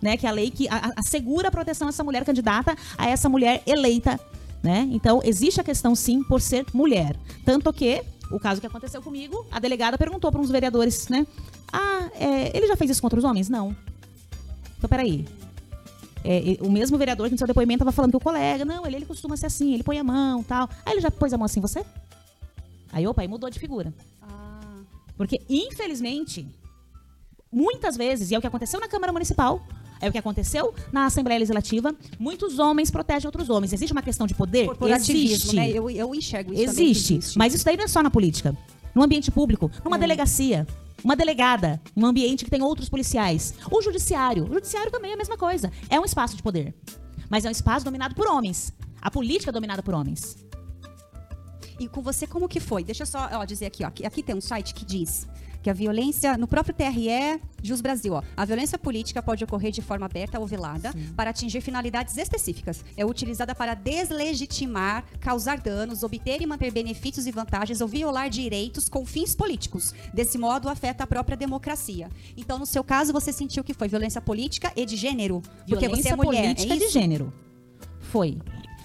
né, 0.01 0.17
que 0.17 0.25
é 0.27 0.29
a 0.29 0.33
lei 0.33 0.51
que 0.51 0.69
a- 0.69 0.77
a- 0.77 0.93
assegura 0.97 1.49
a 1.49 1.51
proteção 1.51 1.89
a 1.89 1.91
essa 1.91 2.05
mulher 2.05 2.25
candidata, 2.25 2.75
a 2.97 3.09
essa 3.09 3.29
mulher 3.29 3.63
eleita, 3.67 4.19
né? 4.63 4.89
Então 4.93 5.21
existe 5.25 5.61
a 5.61 5.65
questão 5.65 5.95
sim 5.95 6.23
por 6.23 6.41
ser 6.41 6.65
mulher, 6.73 7.17
tanto 7.45 7.73
que 7.73 8.01
o 8.31 8.39
caso 8.39 8.61
que 8.61 8.67
aconteceu 8.67 9.03
comigo, 9.03 9.47
a 9.51 9.59
delegada 9.59 9.97
perguntou 9.97 10.31
para 10.31 10.41
uns 10.41 10.51
vereadores, 10.51 11.09
né? 11.09 11.27
Ah, 11.73 12.11
é, 12.15 12.57
ele 12.57 12.67
já 12.67 12.77
fez 12.77 12.91
isso 12.91 13.03
contra 13.03 13.19
os 13.19 13.25
homens? 13.25 13.49
Não. 13.49 13.75
Então 14.77 14.89
peraí. 14.89 15.27
É, 16.25 16.59
o 16.61 16.71
mesmo 16.71 16.99
vereador 16.99 17.27
que 17.27 17.33
no 17.33 17.39
seu 17.39 17.47
depoimento 17.47 17.83
estava 17.83 17.93
falando 17.93 18.11
que 18.11 18.17
o 18.17 18.21
colega, 18.21 18.65
não, 18.65 18.87
ele, 18.87 18.97
ele 18.97 19.07
costuma 19.07 19.37
ser 19.37 19.47
assim, 19.47 19.73
ele 19.73 19.83
põe 19.83 19.99
a 19.99 20.05
mão 20.05 20.43
tal. 20.43 20.69
Aí 20.85 20.95
ele 20.95 21.01
já 21.01 21.11
pôs 21.11 21.33
a 21.33 21.39
mão 21.39 21.47
assim 21.47 21.61
em 21.61 21.63
você? 21.63 21.85
Aí, 22.93 23.07
opa, 23.07 23.23
aí 23.23 23.29
mudou 23.29 23.49
de 23.51 23.59
figura. 23.59 23.93
Ah, 24.23 24.81
Porque, 25.17 25.41
infelizmente, 25.49 26.47
muitas 27.51 27.97
vezes, 27.97 28.31
e 28.31 28.35
é 28.35 28.39
o 28.39 28.41
que 28.41 28.47
aconteceu 28.47 28.81
na 28.81 28.89
Câmara 28.89 29.13
Municipal, 29.13 29.63
é 30.01 30.09
o 30.09 30.13
que 30.13 30.19
aconteceu 30.19 30.75
na 30.93 31.07
Assembleia 31.07 31.39
Legislativa, 31.39 31.95
muitos 32.19 32.59
homens 32.59 32.91
protegem 32.91 33.27
outros 33.27 33.51
homens. 33.51 33.73
Existe 33.73 33.93
uma 33.93 34.03
questão 34.03 34.27
de 34.27 34.35
poder? 34.35 34.67
corporativismo, 34.67 35.35
Existe. 35.35 35.57
né? 35.57 35.71
Eu, 35.71 35.89
eu 35.91 36.15
enxergo 36.15 36.53
isso 36.53 36.63
Existe. 36.63 37.15
existe. 37.15 37.39
Mas 37.39 37.55
isso 37.55 37.65
daí 37.65 37.77
não 37.77 37.85
é 37.85 37.89
só 37.89 38.03
na 38.03 38.11
política. 38.11 38.57
No 38.95 39.03
ambiente 39.03 39.31
público, 39.31 39.71
numa 39.85 39.97
É. 39.97 40.01
delegacia, 40.01 40.67
uma 41.05 41.15
delegada, 41.15 41.81
um 41.97 42.05
ambiente 42.05 42.45
que 42.45 42.51
tem 42.51 42.63
outros 42.63 42.89
policiais. 42.89 43.55
O 43.71 43.81
judiciário. 43.83 44.45
O 44.49 44.55
judiciário 44.55 44.91
também 44.91 45.11
é 45.13 45.15
a 45.15 45.17
mesma 45.17 45.37
coisa. 45.37 45.71
É 45.89 45.99
um 46.01 46.05
espaço 46.05 46.37
de 46.37 46.43
poder. 46.43 46.75
Mas 47.31 47.45
é 47.45 47.49
um 47.49 47.53
espaço 47.53 47.85
dominado 47.85 48.15
por 48.15 48.27
homens. 48.27 48.73
A 49.01 49.11
política 49.11 49.51
é 49.51 49.53
dominada 49.53 49.83
por 49.83 49.95
homens. 49.95 50.37
E 51.79 51.87
com 51.87 52.03
você, 52.03 52.27
como 52.27 52.49
que 52.49 52.59
foi? 52.59 52.83
Deixa 52.83 53.03
eu 53.05 53.07
só 53.07 53.29
ó, 53.33 53.45
dizer 53.45 53.67
aqui, 53.67 53.85
ó. 53.85 53.89
Aqui, 53.89 54.05
aqui 54.05 54.23
tem 54.23 54.35
um 54.35 54.41
site 54.41 54.75
que 54.75 54.85
diz 54.85 55.29
que 55.69 55.71
a 55.71 55.75
violência, 55.75 56.39
no 56.39 56.49
próprio 56.49 56.75
TRE, 56.75 57.39
Jus 57.63 57.83
Brasil, 57.83 58.15
ó, 58.15 58.23
a 58.35 58.45
violência 58.47 58.79
política 58.79 59.23
pode 59.23 59.45
ocorrer 59.45 59.71
de 59.71 59.83
forma 59.83 60.07
aberta 60.07 60.41
ou 60.41 60.47
velada 60.47 60.95
para 61.15 61.29
atingir 61.29 61.61
finalidades 61.61 62.17
específicas. 62.17 62.83
É 62.97 63.05
utilizada 63.05 63.55
para 63.55 63.75
deslegitimar, 63.75 65.05
causar 65.21 65.59
danos, 65.61 66.03
obter 66.03 66.41
e 66.41 66.47
manter 66.47 66.73
benefícios 66.73 67.27
e 67.27 67.31
vantagens 67.31 67.83
ou 67.83 67.89
violar 67.89 68.31
direitos 68.31 68.89
com 68.89 69.05
fins 69.05 69.35
políticos. 69.35 69.93
Desse 70.15 70.39
modo, 70.39 70.71
afeta 70.71 71.05
a 71.05 71.07
própria 71.07 71.37
democracia. 71.37 72.09
Então, 72.35 72.59
no 72.59 72.65
seu 72.65 72.83
caso, 72.83 73.13
você 73.13 73.31
sentiu 73.31 73.63
que 73.63 73.75
foi 73.75 73.89
violência 73.89 74.23
política 74.23 74.73
e 74.75 74.87
de 74.87 74.97
gênero? 74.97 75.43
Porque 75.69 75.87
Violência 75.87 76.03
você 76.03 76.09
é 76.15 76.17
mulher, 76.17 76.43
política 76.43 76.73
é 76.73 76.77
de 76.79 76.85
isso? 76.85 76.93
gênero. 76.95 77.31
Foi. 78.01 78.39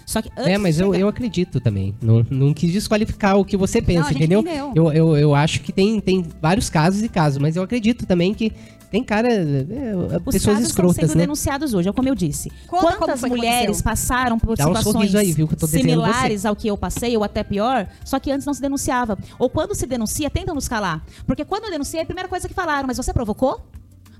Só 0.06 0.20
que 0.20 0.28
antes 0.36 0.52
É, 0.52 0.58
mas 0.58 0.76
de 0.76 0.82
eu, 0.82 0.88
chegar- 0.88 1.00
eu 1.00 1.08
acredito 1.08 1.60
também. 1.60 1.94
Não, 2.00 2.24
não 2.30 2.52
quis 2.54 2.72
desqualificar 2.72 3.36
o 3.38 3.44
que 3.44 3.56
você 3.56 3.80
pensa, 3.80 4.08
a 4.08 4.12
gente 4.12 4.16
entendeu? 4.24 4.40
entendeu. 4.40 4.72
Eu, 4.74 4.92
eu, 4.92 5.16
eu 5.16 5.34
acho 5.34 5.60
que 5.62 5.72
tem, 5.72 5.98
tem 6.00 6.24
vários 6.40 6.68
casos 6.68 7.02
e 7.02 7.08
casos, 7.08 7.38
mas 7.38 7.56
eu 7.56 7.62
acredito 7.62 8.04
também 8.06 8.34
que 8.34 8.52
tem 8.90 9.02
cara. 9.02 9.28
é, 9.32 9.96
Os 10.24 10.32
pessoas 10.34 10.54
casos 10.56 10.68
escrotas, 10.68 10.96
estão 10.96 11.08
sendo 11.08 11.16
né? 11.18 11.24
denunciados 11.24 11.74
hoje, 11.74 11.88
é 11.88 11.92
como 11.92 12.08
eu 12.08 12.14
disse. 12.14 12.50
Quantas 12.68 13.22
que 13.22 13.28
mulheres 13.28 13.82
passaram 13.82 14.38
por 14.38 14.56
Dá 14.56 14.64
um 14.64 14.68
situações 14.68 14.92
sorriso 14.92 15.18
aí, 15.18 15.32
viu, 15.32 15.48
que 15.48 15.54
eu 15.54 15.58
tô 15.58 15.66
desenhando 15.66 15.88
similares 16.04 16.44
ao 16.46 16.54
que 16.54 16.68
eu 16.68 16.76
passei, 16.76 17.16
ou 17.16 17.24
até 17.24 17.42
pior, 17.42 17.88
só 18.04 18.20
que 18.20 18.30
antes 18.30 18.46
não 18.46 18.54
se 18.54 18.60
denunciava. 18.60 19.18
Ou 19.38 19.50
quando 19.50 19.74
se 19.74 19.84
denuncia, 19.86 20.30
tentam 20.30 20.54
nos 20.54 20.68
calar. 20.68 21.04
Porque 21.26 21.44
quando 21.44 21.64
eu 21.64 21.70
denunciei, 21.70 22.02
a 22.02 22.06
primeira 22.06 22.28
coisa 22.28 22.46
que 22.46 22.54
falaram, 22.54 22.86
mas 22.86 22.96
você 22.96 23.12
provocou? 23.12 23.66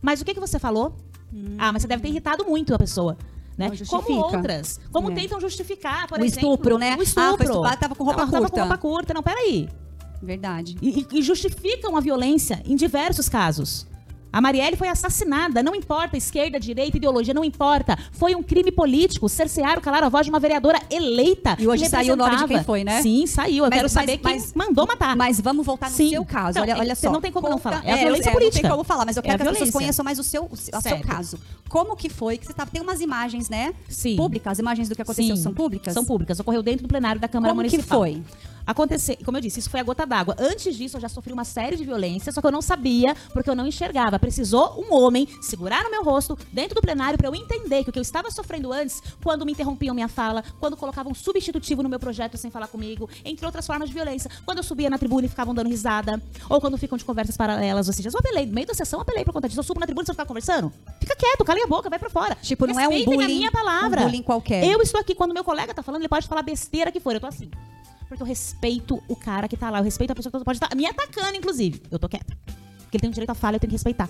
Mas 0.03 0.21
o 0.21 0.25
que, 0.25 0.35
que 0.35 0.41
você 0.41 0.59
falou? 0.59 0.97
Ah, 1.59 1.73
mas 1.73 1.83
você 1.83 1.88
deve 1.88 2.03
ter 2.03 2.09
irritado 2.09 2.45
muito 2.45 2.75
a 2.75 2.79
pessoa. 2.79 3.17
Né? 3.56 3.70
Como 3.88 4.18
outras. 4.18 4.80
Como 4.90 5.11
É. 5.11 5.14
tentam 5.14 5.40
justificar, 5.40 6.08
por 6.08 6.18
O 6.18 6.25
exemplo. 6.25 6.50
estupro, 6.50 6.78
né? 6.78 6.96
O 6.96 7.00
Ah, 7.00 7.02
estupro. 7.04 7.44
estuprada, 7.44 7.76
tava 7.76 7.94
com 7.94 8.04
roupa 8.04 8.23
Ela 8.23 8.30
tava 8.30 8.40
curta. 8.42 8.54
com 8.54 8.61
roupa 8.61 8.78
curta. 8.78 9.14
Não, 9.14 9.23
peraí. 9.23 9.68
Verdade. 10.23 10.76
E- 10.82 11.06
e 11.12 11.23
justificam 11.23 11.96
a 11.96 12.00
violência 12.00 12.61
em 12.64 12.75
diversos 12.75 13.28
casos. 13.28 13.87
A 14.35 14.41
Marielle 14.41 14.76
foi 14.76 14.88
assassinada, 14.88 15.62
não 15.62 15.76
importa 15.76 16.17
esquerda, 16.17 16.59
direita, 16.59 16.97
ideologia, 16.97 17.33
não 17.33 17.45
importa. 17.45 17.97
Foi 18.11 18.35
um 18.35 18.43
crime 18.43 18.73
político, 18.73 19.29
cercearam, 19.29 19.81
calaram 19.81 20.09
a 20.09 20.11
voz 20.11 20.26
de 20.26 20.31
uma 20.31 20.41
vereadora 20.41 20.81
eleita. 20.91 21.57
E 21.57 21.69
hoje 21.69 21.85
que 21.85 21.88
saiu 21.88 22.14
o 22.14 22.17
nome 22.17 22.37
de 22.38 22.45
quem 22.49 22.64
foi, 22.64 22.83
né? 22.83 23.00
Sim, 23.00 23.29
saiu. 23.29 23.59
Eu 23.64 23.71
Mas- 23.71 23.71
quero 23.71 23.83
mas- 23.85 23.93
saber 23.93 24.19
quem 24.19 24.35
mas- 24.35 24.53
mandou 24.53 24.88
matar. 24.88 25.14
Mas 25.14 25.41
vamos 25.41 25.64
voltar 25.64 25.88
no 25.88 25.97
Sim. 25.97 26.11
seu 26.11 26.25
caso. 26.25 26.57
Não, 26.57 26.62
olha, 26.64 26.73
é- 26.73 26.79
olha 26.81 26.95
você 26.97 27.07
só. 27.07 27.12
não 27.12 27.21
tem 27.21 27.31
como 27.31 27.49
não 27.49 27.59
falar. 27.59 27.81
É 27.85 27.93
a 27.93 27.95
eu- 27.95 27.99
violência 28.00 28.26
Não 28.26 28.33
política. 28.33 28.61
tem 28.62 28.71
como 28.73 28.83
falar, 28.83 29.05
mas 29.07 29.17
eu 29.17 29.21
É 29.21 29.23
quero 29.23 29.35
a 29.35 29.38
que 29.45 29.49
as 29.50 29.59
pessoas 29.59 29.71
conheçam 29.73 30.05
mais 30.05 30.19
o 30.19 30.25
seu, 30.25 30.49
o 30.50 30.57
seu, 30.57 30.75
o 30.97 31.03
caso. 31.07 31.38
Como 31.69 31.95
que 31.95 32.09
foi? 32.09 32.37
Que 32.37 32.47
você 32.47 32.53
tá, 32.53 32.67
tem 32.67 32.83
umas 32.83 33.00
imagens, 33.00 33.49
né? 33.49 33.73
Sim. 33.88 34.17
Públicas. 34.17 34.50
As 34.55 34.59
imagens 34.59 34.88
do 34.88 34.97
que 34.97 35.03
aconteceu 35.03 35.37
Sim, 35.37 35.43
são 35.43 35.55
públicas? 35.55 35.95
São 35.95 36.05
públicas. 36.05 36.41
Ocorreu 36.41 36.61
dentro 36.62 36.83
do 36.83 36.88
plenário 36.88 37.21
da 37.21 37.29
Câmara 37.29 37.55
Como 37.55 37.62
que 37.69 37.71
Municipal. 37.71 38.00
foi? 38.00 38.21
Acontecer, 38.66 39.18
como 39.25 39.37
eu 39.37 39.40
disse, 39.42 39.61
isso 39.61 39.68
foi 39.68 39.80
a 39.80 39.83
gota 39.83 40.06
d'água. 40.06 40.35
Antes 40.38 40.76
disso, 40.76 40.97
eu 40.97 41.00
já 41.00 41.09
sofri 41.09 41.33
uma 41.33 41.44
série 41.44 41.76
de 41.76 41.85
violências, 41.85 42.35
só 42.35 42.40
que 42.40 42.47
eu 42.47 42.52
não 42.52 42.62
sabia, 42.62 43.14
porque 43.33 43.50
eu 43.50 43.54
não 43.54 43.66
enxergava. 43.66 44.18
Precisou 44.18 44.83
um 44.83 44.94
homem 44.94 45.28
segurar 45.42 45.85
no 45.85 45.90
meu 45.90 46.02
rosto, 46.02 46.38
dentro 46.52 46.75
do 46.75 46.80
plenário, 46.80 47.18
para 47.18 47.28
eu 47.28 47.35
entender 47.35 47.85
que 47.85 47.90
o 47.90 47.92
que 47.92 47.99
eu 47.99 48.02
estava 48.02 48.30
sofrendo 48.30 48.73
antes, 48.73 49.02
quando 49.23 49.44
me 49.44 49.52
interrompiam 49.52 49.94
minha 49.94 50.09
fala, 50.09 50.42
quando 50.61 50.76
colocavam 50.76 51.12
um 51.12 51.14
substitutivo 51.14 51.83
no 51.83 51.88
meu 51.88 51.99
projeto 51.99 52.37
sem 52.37 52.50
falar 52.50 52.68
comigo, 52.68 53.09
entre 53.25 53.44
outras 53.44 53.66
formas 53.66 53.88
de 53.88 53.94
violência. 53.94 54.30
Quando 54.47 54.59
eu 54.59 54.64
subia 54.64 54.88
na 54.88 54.99
tribuna 54.99 55.26
e 55.26 55.28
ficavam 55.28 55.54
dando 55.54 55.68
risada, 55.68 56.21
ou 56.49 56.61
quando 56.61 56.78
ficam 56.78 56.97
de 56.97 57.04
conversas 57.04 57.37
paralelas, 57.37 57.87
ou 57.87 57.92
seja, 57.92 58.09
eu 58.09 58.18
apelei, 58.18 58.47
no 58.47 58.54
meio 58.54 58.66
da 58.66 58.75
sessão, 58.75 58.99
eu 58.99 59.02
apelei 59.02 59.25
por 59.25 59.33
conta 59.33 59.49
disso. 59.49 59.61
Eu 59.61 59.64
subo 59.64 59.80
na 59.80 59.87
tribuna 59.87 60.04
e 60.04 60.06
você 60.06 60.12
ficar 60.12 60.26
conversando? 60.26 60.73
Fica 61.00 61.14
quieto, 61.14 61.44
cala 61.44 61.62
a 61.62 61.66
boca, 61.66 61.90
vai 61.90 61.99
pra 61.99 62.11
fora. 62.11 62.35
Tipo, 62.37 62.66
não 62.66 62.80
é 62.80 62.88
um 62.88 62.90
Respeitem 62.90 63.14
bullying, 63.14 63.25
a 63.25 63.28
minha 63.28 63.52
palavra. 63.52 64.00
um 64.00 64.04
bullying 64.04 64.23
qualquer. 64.23 64.64
Eu 64.64 64.80
estou 64.80 65.00
aqui, 65.00 65.14
quando 65.14 65.35
meu 65.35 65.44
colega 65.44 65.75
tá 65.75 65.83
falando, 65.83 66.00
ele 66.00 66.09
pode 66.09 66.26
falar 66.26 66.42
besteira 66.42 66.90
que 66.90 67.00
for, 67.00 67.14
eu 67.14 67.21
tô 67.21 67.26
assim. 67.26 67.50
Porque 68.08 68.23
eu 68.23 68.26
respeito 68.26 69.02
o 69.08 69.16
cara 69.16 69.49
que 69.49 69.56
tá 69.56 69.70
lá. 69.70 69.78
Eu 69.78 69.84
respeito 69.84 70.11
a 70.11 70.14
pessoa 70.14 70.30
que 70.30 70.44
pode 70.44 70.56
estar 70.56 70.75
me 70.75 70.87
atacando, 70.87 71.37
inclusive. 71.37 71.82
Eu 71.90 71.99
tô 71.99 72.08
quieta. 72.08 72.37
Porque 72.78 72.96
ele 72.96 73.00
tem 73.00 73.11
o 73.11 73.12
direito 73.12 73.30
à 73.30 73.34
fala, 73.34 73.56
eu 73.56 73.61
tenho 73.61 73.70
que 73.70 73.75
respeitar. 73.75 74.08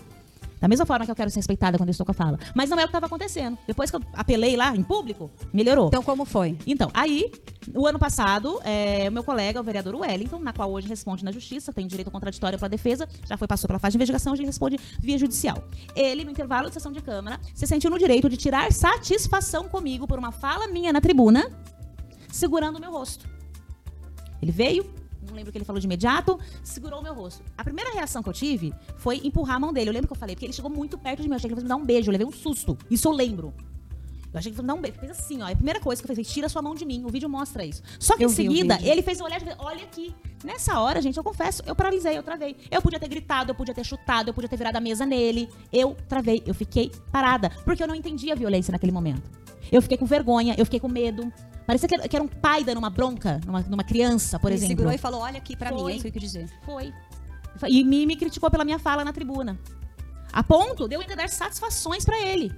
Da 0.65 0.69
mesma 0.69 0.87
forma 0.87 1.05
que 1.05 1.11
eu 1.11 1.15
quero 1.15 1.29
ser 1.29 1.41
respeitada 1.41 1.77
quando 1.77 1.91
eu 1.91 1.93
estou 1.93 2.07
com 2.07 2.13
a 2.13 2.15
fala. 2.15 2.39
Mas 2.55 2.71
não 2.71 2.79
é 2.79 2.83
o 2.83 2.87
que 2.87 2.89
estava 2.89 3.05
acontecendo. 3.05 3.59
Depois 3.67 3.91
que 3.91 3.97
eu 3.97 4.01
apelei 4.15 4.57
lá 4.57 4.75
em 4.75 4.83
público, 4.83 5.31
melhorou. 5.53 5.89
Então, 5.89 6.03
como 6.03 6.25
foi? 6.25 6.57
Então, 6.67 6.91
aí, 6.95 7.31
o 7.75 7.87
ano 7.87 7.99
passado, 7.99 8.59
é, 8.65 9.07
o 9.09 9.13
meu 9.13 9.23
colega, 9.23 9.61
o 9.61 9.63
vereador 9.63 9.95
Wellington, 9.95 10.39
na 10.39 10.55
qual 10.55 10.73
hoje 10.73 10.89
responde 10.89 11.23
na 11.23 11.31
justiça, 11.31 11.71
tem 11.71 11.87
direito 11.87 12.11
contraditório 12.11 12.59
para 12.59 12.69
defesa, 12.69 13.07
já 13.29 13.37
foi 13.37 13.47
passou 13.47 13.69
pela 13.69 13.79
fase 13.79 13.93
de 13.93 13.99
investigação, 13.99 14.33
hoje 14.33 14.41
ele 14.41 14.47
responde 14.47 14.79
via 14.99 15.19
judicial. 15.19 15.63
Ele, 15.95 16.25
no 16.25 16.31
intervalo 16.31 16.69
de 16.69 16.73
sessão 16.75 16.93
de 16.93 17.03
Câmara, 17.03 17.39
se 17.55 17.67
sentiu 17.67 17.91
no 17.91 17.99
direito 17.99 18.31
de 18.31 18.39
tirar 18.39 18.73
satisfação 18.73 19.69
comigo 19.69 20.07
por 20.07 20.19
uma 20.19 20.33
fala 20.33 20.67
minha 20.69 20.95
na 20.95 21.01
tribuna, 21.03 21.51
segurando 22.33 22.77
o 22.77 22.81
meu 22.81 22.91
rosto. 22.91 23.34
Ele 24.45 24.53
veio, 24.53 24.85
não 25.27 25.35
lembro 25.35 25.49
o 25.49 25.53
que 25.53 25.57
ele 25.57 25.65
falou 25.65 25.81
de 25.81 25.87
imediato, 25.87 26.39
segurou 26.63 27.01
o 27.01 27.03
meu 27.03 27.15
rosto. 27.15 27.43
A 27.57 27.65
primeira 27.65 27.91
reação 27.93 28.23
que 28.23 28.29
eu 28.29 28.33
tive 28.33 28.75
foi 28.99 29.23
empurrar 29.25 29.57
a 29.57 29.61
mão 29.61 29.73
dele. 29.73 29.89
Eu 29.89 29.95
lembro 29.95 30.07
que 30.07 30.13
eu 30.13 30.19
falei, 30.19 30.35
porque 30.37 30.45
ele 30.45 30.53
chegou 30.53 30.71
muito 30.71 30.99
perto 30.99 31.23
de 31.23 31.29
mim. 31.29 31.33
Eu 31.33 31.37
achei 31.37 31.49
que 31.49 31.55
ele 31.55 31.61
fosse 31.61 31.65
me 31.65 31.69
dar 31.69 31.77
um 31.77 31.85
beijo. 31.85 32.11
Eu 32.11 32.13
levei 32.13 32.27
um 32.27 32.33
susto. 32.33 32.77
Isso 32.91 33.09
eu 33.09 33.13
lembro. 33.13 33.55
Eu 34.33 34.39
achei 34.39 34.53
que 34.53 34.55
ele 34.55 34.57
fosse 34.57 34.63
me 34.63 34.69
dar 34.69 34.75
um 34.75 34.83
beijo. 34.83 34.99
Fez 34.99 35.13
assim, 35.13 35.41
ó. 35.41 35.51
A 35.51 35.57
primeira 35.57 35.81
coisa 35.81 36.03
que 36.03 36.11
eu 36.11 36.15
fiz, 36.15 36.29
tira 36.29 36.47
sua 36.51 36.61
mão 36.61 36.75
de 36.75 36.85
mim. 36.85 37.05
O 37.07 37.09
vídeo 37.09 37.29
mostra 37.29 37.65
isso. 37.65 37.83
Só 37.99 38.19
que 38.19 38.25
Eu 38.25 38.29
em 38.29 38.33
seguida, 38.33 38.79
ele 38.83 39.01
fez 39.01 39.19
um 39.19 39.25
olhar 39.25 39.41
de 39.41 39.49
olha 39.59 39.83
aqui. 39.83 40.15
Nessa 40.45 40.79
hora, 40.79 41.01
gente, 41.01 41.17
eu 41.17 41.25
confesso, 41.25 41.63
eu 41.65 41.75
paralisei, 41.75 42.19
eu 42.19 42.23
travei. 42.23 42.55
Eu 42.71 42.83
podia 42.83 43.01
ter 43.01 43.09
gritado, 43.09 43.51
eu 43.51 43.55
podia 43.55 43.73
ter 43.73 43.85
chutado, 43.85 44.29
eu 44.29 44.35
podia 44.35 44.49
ter 44.49 44.59
virado 44.59 44.77
a 44.77 44.81
mesa 44.81 45.07
nele. 45.07 45.49
Eu 45.73 45.97
travei, 46.07 46.43
eu 46.47 46.55
fiquei 46.55 46.93
parada. 47.11 47.49
Porque 47.65 47.83
eu 47.83 47.89
não 47.89 47.95
entendi 47.95 48.31
a 48.31 48.35
violência 48.35 48.73
naquele 48.73 48.93
momento. 48.93 49.44
Eu 49.71 49.83
fiquei 49.83 49.97
com 49.99 50.07
vergonha, 50.07 50.55
eu 50.59 50.65
fiquei 50.65 50.81
com 50.81 50.89
medo. 50.89 51.33
Parecia 51.67 51.89
que 51.89 51.95
era, 51.95 52.09
que 52.09 52.15
era 52.17 52.25
um 52.25 52.29
pai 52.29 52.63
dando 52.63 52.79
uma 52.79 52.91
bronca 52.91 53.41
numa, 53.47 53.61
numa 53.63 53.85
criança, 53.85 54.39
por 54.39 54.49
Ele 54.49 54.57
exemplo. 54.57 54.73
segurou 54.77 54.93
e 54.93 54.99
falou: 54.99 55.21
olha 55.21 55.39
aqui 55.39 55.57
pra 55.57 55.71
mim, 55.73 55.79
Foi. 55.81 55.93
é 55.93 55.95
isso 55.97 56.03
que 56.03 56.09
eu 56.09 56.13
quis 56.13 56.23
dizer. 56.23 56.51
Foi. 56.65 56.93
E 57.69 57.85
me, 57.85 58.05
me 58.07 58.17
criticou 58.17 58.51
pela 58.51 58.65
minha 58.65 58.79
fala 58.79 59.05
na 59.05 59.13
tribuna. 59.13 59.59
A 60.33 60.43
ponto 60.43 60.89
de 60.89 60.97
eu 60.97 61.01
ainda 61.01 61.15
dar 61.15 61.29
satisfações 61.29 62.05
pra 62.05 62.21
ele. 62.21 62.53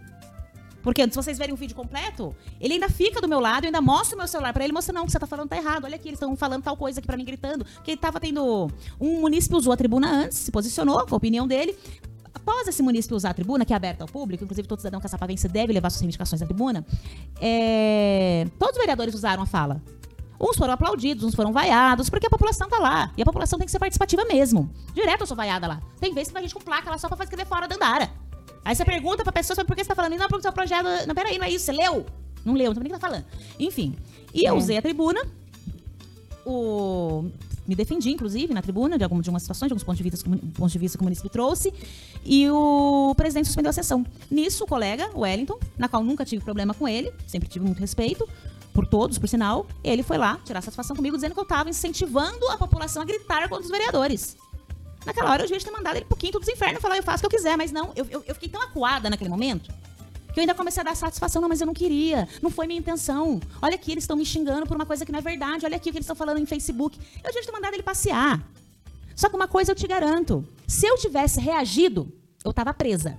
Porque 0.82 1.02
se 1.02 1.16
vocês 1.16 1.36
verem 1.36 1.52
o 1.52 1.56
vídeo 1.56 1.74
completo, 1.74 2.32
ele 2.60 2.74
ainda 2.74 2.88
fica 2.88 3.20
do 3.20 3.26
meu 3.28 3.40
lado, 3.40 3.64
eu 3.64 3.68
ainda 3.68 3.80
mostro 3.80 4.14
o 4.14 4.18
meu 4.18 4.28
celular 4.28 4.52
pra 4.52 4.62
ele, 4.62 4.72
mostra 4.72 4.94
não, 4.94 5.02
o 5.02 5.06
que 5.06 5.10
você 5.10 5.18
tá 5.18 5.26
falando 5.26 5.48
tá 5.48 5.56
errado. 5.56 5.84
Olha 5.84 5.96
aqui, 5.96 6.08
eles 6.08 6.16
estão 6.16 6.36
falando 6.36 6.62
tal 6.62 6.76
coisa 6.76 7.00
aqui 7.00 7.06
pra 7.08 7.16
mim, 7.16 7.24
gritando. 7.24 7.66
Que 7.82 7.90
ele 7.90 7.98
tava 7.98 8.20
tendo. 8.20 8.70
Um 9.00 9.20
munícipe 9.20 9.54
usou 9.56 9.72
a 9.72 9.76
tribuna 9.76 10.08
antes, 10.08 10.38
se 10.38 10.50
posicionou 10.52 11.04
com 11.04 11.14
a 11.14 11.18
opinião 11.18 11.46
dele. 11.46 11.76
Após 12.36 12.68
esse 12.68 12.82
munícipe 12.82 13.14
usar 13.14 13.30
a 13.30 13.34
tribuna, 13.34 13.64
que 13.64 13.72
é 13.72 13.76
aberta 13.76 14.04
ao 14.04 14.08
público, 14.08 14.44
inclusive 14.44 14.68
todo 14.68 14.78
cidadão 14.78 15.00
caçapavense 15.00 15.48
deve 15.48 15.72
levar 15.72 15.88
suas 15.90 16.02
reivindicações 16.02 16.42
à 16.42 16.44
tribuna, 16.44 16.84
é, 17.40 18.46
todos 18.58 18.74
os 18.74 18.78
vereadores 18.78 19.14
usaram 19.14 19.42
a 19.42 19.46
fala. 19.46 19.80
Uns 20.38 20.54
foram 20.56 20.74
aplaudidos, 20.74 21.24
uns 21.24 21.34
foram 21.34 21.50
vaiados, 21.50 22.10
porque 22.10 22.26
a 22.26 22.30
população 22.30 22.68
tá 22.68 22.78
lá. 22.78 23.10
E 23.16 23.22
a 23.22 23.24
população 23.24 23.58
tem 23.58 23.64
que 23.64 23.72
ser 23.72 23.78
participativa 23.78 24.22
mesmo. 24.26 24.70
Direto 24.94 25.22
eu 25.22 25.26
sou 25.26 25.34
vaiada 25.36 25.66
lá. 25.66 25.80
Tem 25.98 26.12
vezes 26.12 26.28
que 26.28 26.34
vai 26.34 26.42
gente 26.42 26.54
com 26.54 26.60
placa 26.60 26.90
lá 26.90 26.98
só 26.98 27.08
pra 27.08 27.24
escrever 27.24 27.46
fora 27.46 27.66
da 27.66 27.74
Andara. 27.74 28.10
Aí 28.62 28.74
você 28.76 28.84
pergunta 28.84 29.22
pra 29.22 29.32
pessoa 29.32 29.64
por 29.64 29.74
que 29.74 29.82
você 29.82 29.88
tá 29.88 29.94
falando. 29.94 30.12
Não, 30.12 30.28
porque 30.28 30.40
o 30.40 30.42
seu 30.42 30.52
projeto. 30.52 30.84
Não, 31.06 31.14
peraí, 31.14 31.38
não 31.38 31.46
é 31.46 31.50
isso. 31.50 31.64
Você 31.64 31.72
leu? 31.72 32.04
Não 32.44 32.52
leu, 32.52 32.66
não 32.66 32.74
sabe 32.74 32.88
nem 32.88 32.92
o 32.92 32.94
que 32.96 33.00
tá 33.00 33.08
falando. 33.08 33.24
Enfim. 33.58 33.96
E 34.34 34.44
eu 34.44 34.54
É. 34.54 34.58
usei 34.58 34.76
a 34.76 34.82
tribuna. 34.82 35.20
O... 36.44 37.30
Me 37.66 37.74
defendi, 37.74 38.10
inclusive, 38.10 38.54
na 38.54 38.62
tribuna, 38.62 38.96
de, 38.96 39.04
alguma, 39.04 39.22
de 39.22 39.28
algumas 39.28 39.42
situações, 39.42 39.68
de 39.68 39.72
alguns 39.72 39.84
pontos 39.84 39.98
de, 39.98 40.08
vista, 40.08 40.30
pontos 40.54 40.72
de 40.72 40.78
vista 40.78 40.96
que 40.96 41.02
o 41.02 41.04
município 41.04 41.30
trouxe. 41.30 41.72
E 42.24 42.48
o 42.48 43.14
presidente 43.16 43.46
suspendeu 43.46 43.70
a 43.70 43.72
sessão. 43.72 44.04
Nisso, 44.30 44.64
o 44.64 44.66
colega, 44.66 45.10
o 45.14 45.20
Wellington, 45.20 45.58
na 45.76 45.88
qual 45.88 46.02
nunca 46.02 46.24
tive 46.24 46.44
problema 46.44 46.74
com 46.74 46.86
ele, 46.86 47.12
sempre 47.26 47.48
tive 47.48 47.64
muito 47.64 47.78
respeito, 47.78 48.28
por 48.72 48.86
todos, 48.86 49.18
por 49.18 49.26
sinal, 49.26 49.66
ele 49.82 50.02
foi 50.02 50.18
lá 50.18 50.38
tirar 50.44 50.60
satisfação 50.60 50.94
comigo, 50.94 51.16
dizendo 51.16 51.32
que 51.32 51.40
eu 51.40 51.44
estava 51.44 51.70
incentivando 51.70 52.46
a 52.50 52.58
população 52.58 53.02
a 53.02 53.04
gritar 53.06 53.48
contra 53.48 53.64
os 53.64 53.70
vereadores. 53.70 54.36
Naquela 55.04 55.30
hora 55.30 55.42
eu 55.44 55.46
devia 55.46 55.64
ter 55.64 55.70
mandado 55.70 55.96
ele 55.96 56.04
pro 56.04 56.16
quinto 56.16 56.38
dos 56.38 56.48
infernos 56.48 56.82
falar, 56.82 56.96
eu 56.96 57.02
faço 57.02 57.24
o 57.24 57.28
que 57.28 57.34
eu 57.34 57.38
quiser, 57.38 57.56
mas 57.56 57.72
não, 57.72 57.92
eu, 57.96 58.06
eu, 58.10 58.24
eu 58.26 58.34
fiquei 58.34 58.48
tão 58.48 58.60
acuada 58.60 59.08
naquele 59.08 59.30
momento 59.30 59.72
que 60.36 60.40
eu 60.40 60.42
ainda 60.42 60.54
comecei 60.54 60.82
a 60.82 60.84
dar 60.84 60.94
satisfação, 60.94 61.40
não, 61.40 61.48
mas 61.48 61.62
eu 61.62 61.66
não 61.66 61.72
queria, 61.72 62.28
não 62.42 62.50
foi 62.50 62.66
minha 62.66 62.78
intenção. 62.78 63.40
Olha 63.62 63.74
aqui, 63.74 63.90
eles 63.90 64.04
estão 64.04 64.14
me 64.14 64.26
xingando 64.26 64.66
por 64.66 64.76
uma 64.76 64.84
coisa 64.84 65.02
que 65.02 65.10
não 65.10 65.18
é 65.18 65.22
verdade, 65.22 65.64
olha 65.64 65.76
aqui 65.76 65.88
o 65.88 65.92
que 65.92 65.96
eles 65.96 66.04
estão 66.04 66.14
falando 66.14 66.36
em 66.36 66.44
Facebook. 66.44 67.00
Eu 67.24 67.32
devia 67.32 67.42
ter 67.42 67.52
mandado 67.52 67.72
ele 67.72 67.82
passear. 67.82 68.46
Só 69.14 69.30
que 69.30 69.34
uma 69.34 69.48
coisa 69.48 69.72
eu 69.72 69.74
te 69.74 69.86
garanto, 69.86 70.46
se 70.66 70.86
eu 70.86 70.98
tivesse 70.98 71.40
reagido, 71.40 72.12
eu 72.44 72.52
tava 72.52 72.74
presa. 72.74 73.18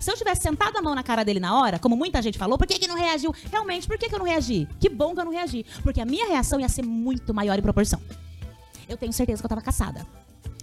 Se 0.00 0.10
eu 0.10 0.16
tivesse 0.16 0.42
sentado 0.42 0.76
a 0.76 0.82
mão 0.82 0.92
na 0.92 1.04
cara 1.04 1.24
dele 1.24 1.38
na 1.38 1.56
hora, 1.56 1.78
como 1.78 1.94
muita 1.96 2.20
gente 2.20 2.36
falou, 2.36 2.58
por 2.58 2.66
que, 2.66 2.80
que 2.80 2.88
não 2.88 2.96
reagiu? 2.96 3.32
Realmente, 3.48 3.86
por 3.86 3.96
que, 3.96 4.08
que 4.08 4.14
eu 4.16 4.18
não 4.18 4.26
reagi? 4.26 4.66
Que 4.80 4.88
bom 4.88 5.14
que 5.14 5.20
eu 5.20 5.24
não 5.24 5.32
reagi. 5.32 5.64
Porque 5.84 6.00
a 6.00 6.04
minha 6.04 6.26
reação 6.26 6.58
ia 6.58 6.68
ser 6.68 6.82
muito 6.82 7.32
maior 7.32 7.56
em 7.56 7.62
proporção. 7.62 8.02
Eu 8.88 8.96
tenho 8.96 9.12
certeza 9.12 9.40
que 9.40 9.46
eu 9.46 9.50
tava 9.50 9.62
caçada. 9.62 10.04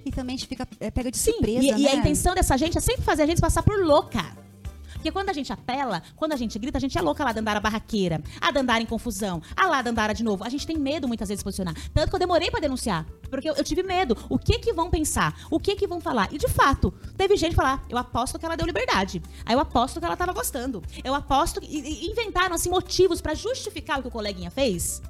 E 0.05 0.11
também 0.11 0.35
a 0.35 0.37
gente 0.37 0.49
fica 0.49 0.67
é, 0.81 0.91
pega 0.91 1.09
de 1.09 1.17
Sim, 1.17 1.31
surpresa, 1.31 1.65
e, 1.65 1.71
né? 1.71 1.79
e 1.79 1.87
a 1.87 1.95
intenção 1.95 2.35
dessa 2.35 2.57
gente 2.57 2.77
é 2.77 2.81
sempre 2.81 3.03
fazer 3.03 3.23
a 3.23 3.25
gente 3.25 3.39
passar 3.39 3.63
por 3.63 3.85
louca. 3.85 4.42
Porque 5.03 5.11
quando 5.11 5.27
a 5.27 5.33
gente 5.33 5.51
apela, 5.51 6.01
quando 6.15 6.31
a 6.31 6.37
gente 6.37 6.57
grita, 6.57 6.77
a 6.77 6.81
gente 6.81 6.97
é 6.97 7.01
louca 7.01 7.25
lá 7.25 7.33
Dandara 7.33 7.59
barraqueira, 7.59 8.23
a 8.39 8.51
Dandara 8.51 8.81
em 8.81 8.85
confusão, 8.85 9.41
a 9.53 9.67
lá 9.67 9.81
Dandara 9.81 10.13
de 10.13 10.23
novo. 10.23 10.45
A 10.45 10.49
gente 10.49 10.65
tem 10.65 10.77
medo 10.77 11.09
muitas 11.09 11.27
vezes 11.27 11.41
de 11.41 11.43
posicionar. 11.43 11.75
Tanto 11.93 12.09
que 12.09 12.15
eu 12.15 12.19
demorei 12.19 12.49
pra 12.49 12.61
denunciar. 12.61 13.05
Porque 13.29 13.49
eu, 13.49 13.53
eu 13.53 13.65
tive 13.65 13.83
medo. 13.83 14.15
O 14.29 14.39
que 14.39 14.59
que 14.59 14.71
vão 14.71 14.89
pensar? 14.89 15.37
O 15.51 15.59
que 15.59 15.75
que 15.75 15.85
vão 15.85 15.99
falar? 15.99 16.29
E 16.31 16.37
de 16.37 16.47
fato, 16.47 16.93
teve 17.17 17.35
gente 17.35 17.53
falar, 17.53 17.83
eu 17.89 17.97
aposto 17.97 18.39
que 18.39 18.45
ela 18.45 18.55
deu 18.55 18.65
liberdade. 18.65 19.21
Aí 19.45 19.53
eu 19.53 19.59
aposto 19.59 19.99
que 19.99 20.05
ela 20.05 20.15
tava 20.15 20.31
gostando. 20.31 20.81
Eu 21.03 21.13
aposto 21.13 21.59
que. 21.59 21.67
E, 21.67 22.09
inventaram 22.09 22.55
assim 22.55 22.69
motivos 22.69 23.19
pra 23.19 23.33
justificar 23.33 23.99
o 23.99 24.03
que 24.03 24.07
o 24.07 24.11
coleguinha 24.11 24.49
fez. 24.49 25.01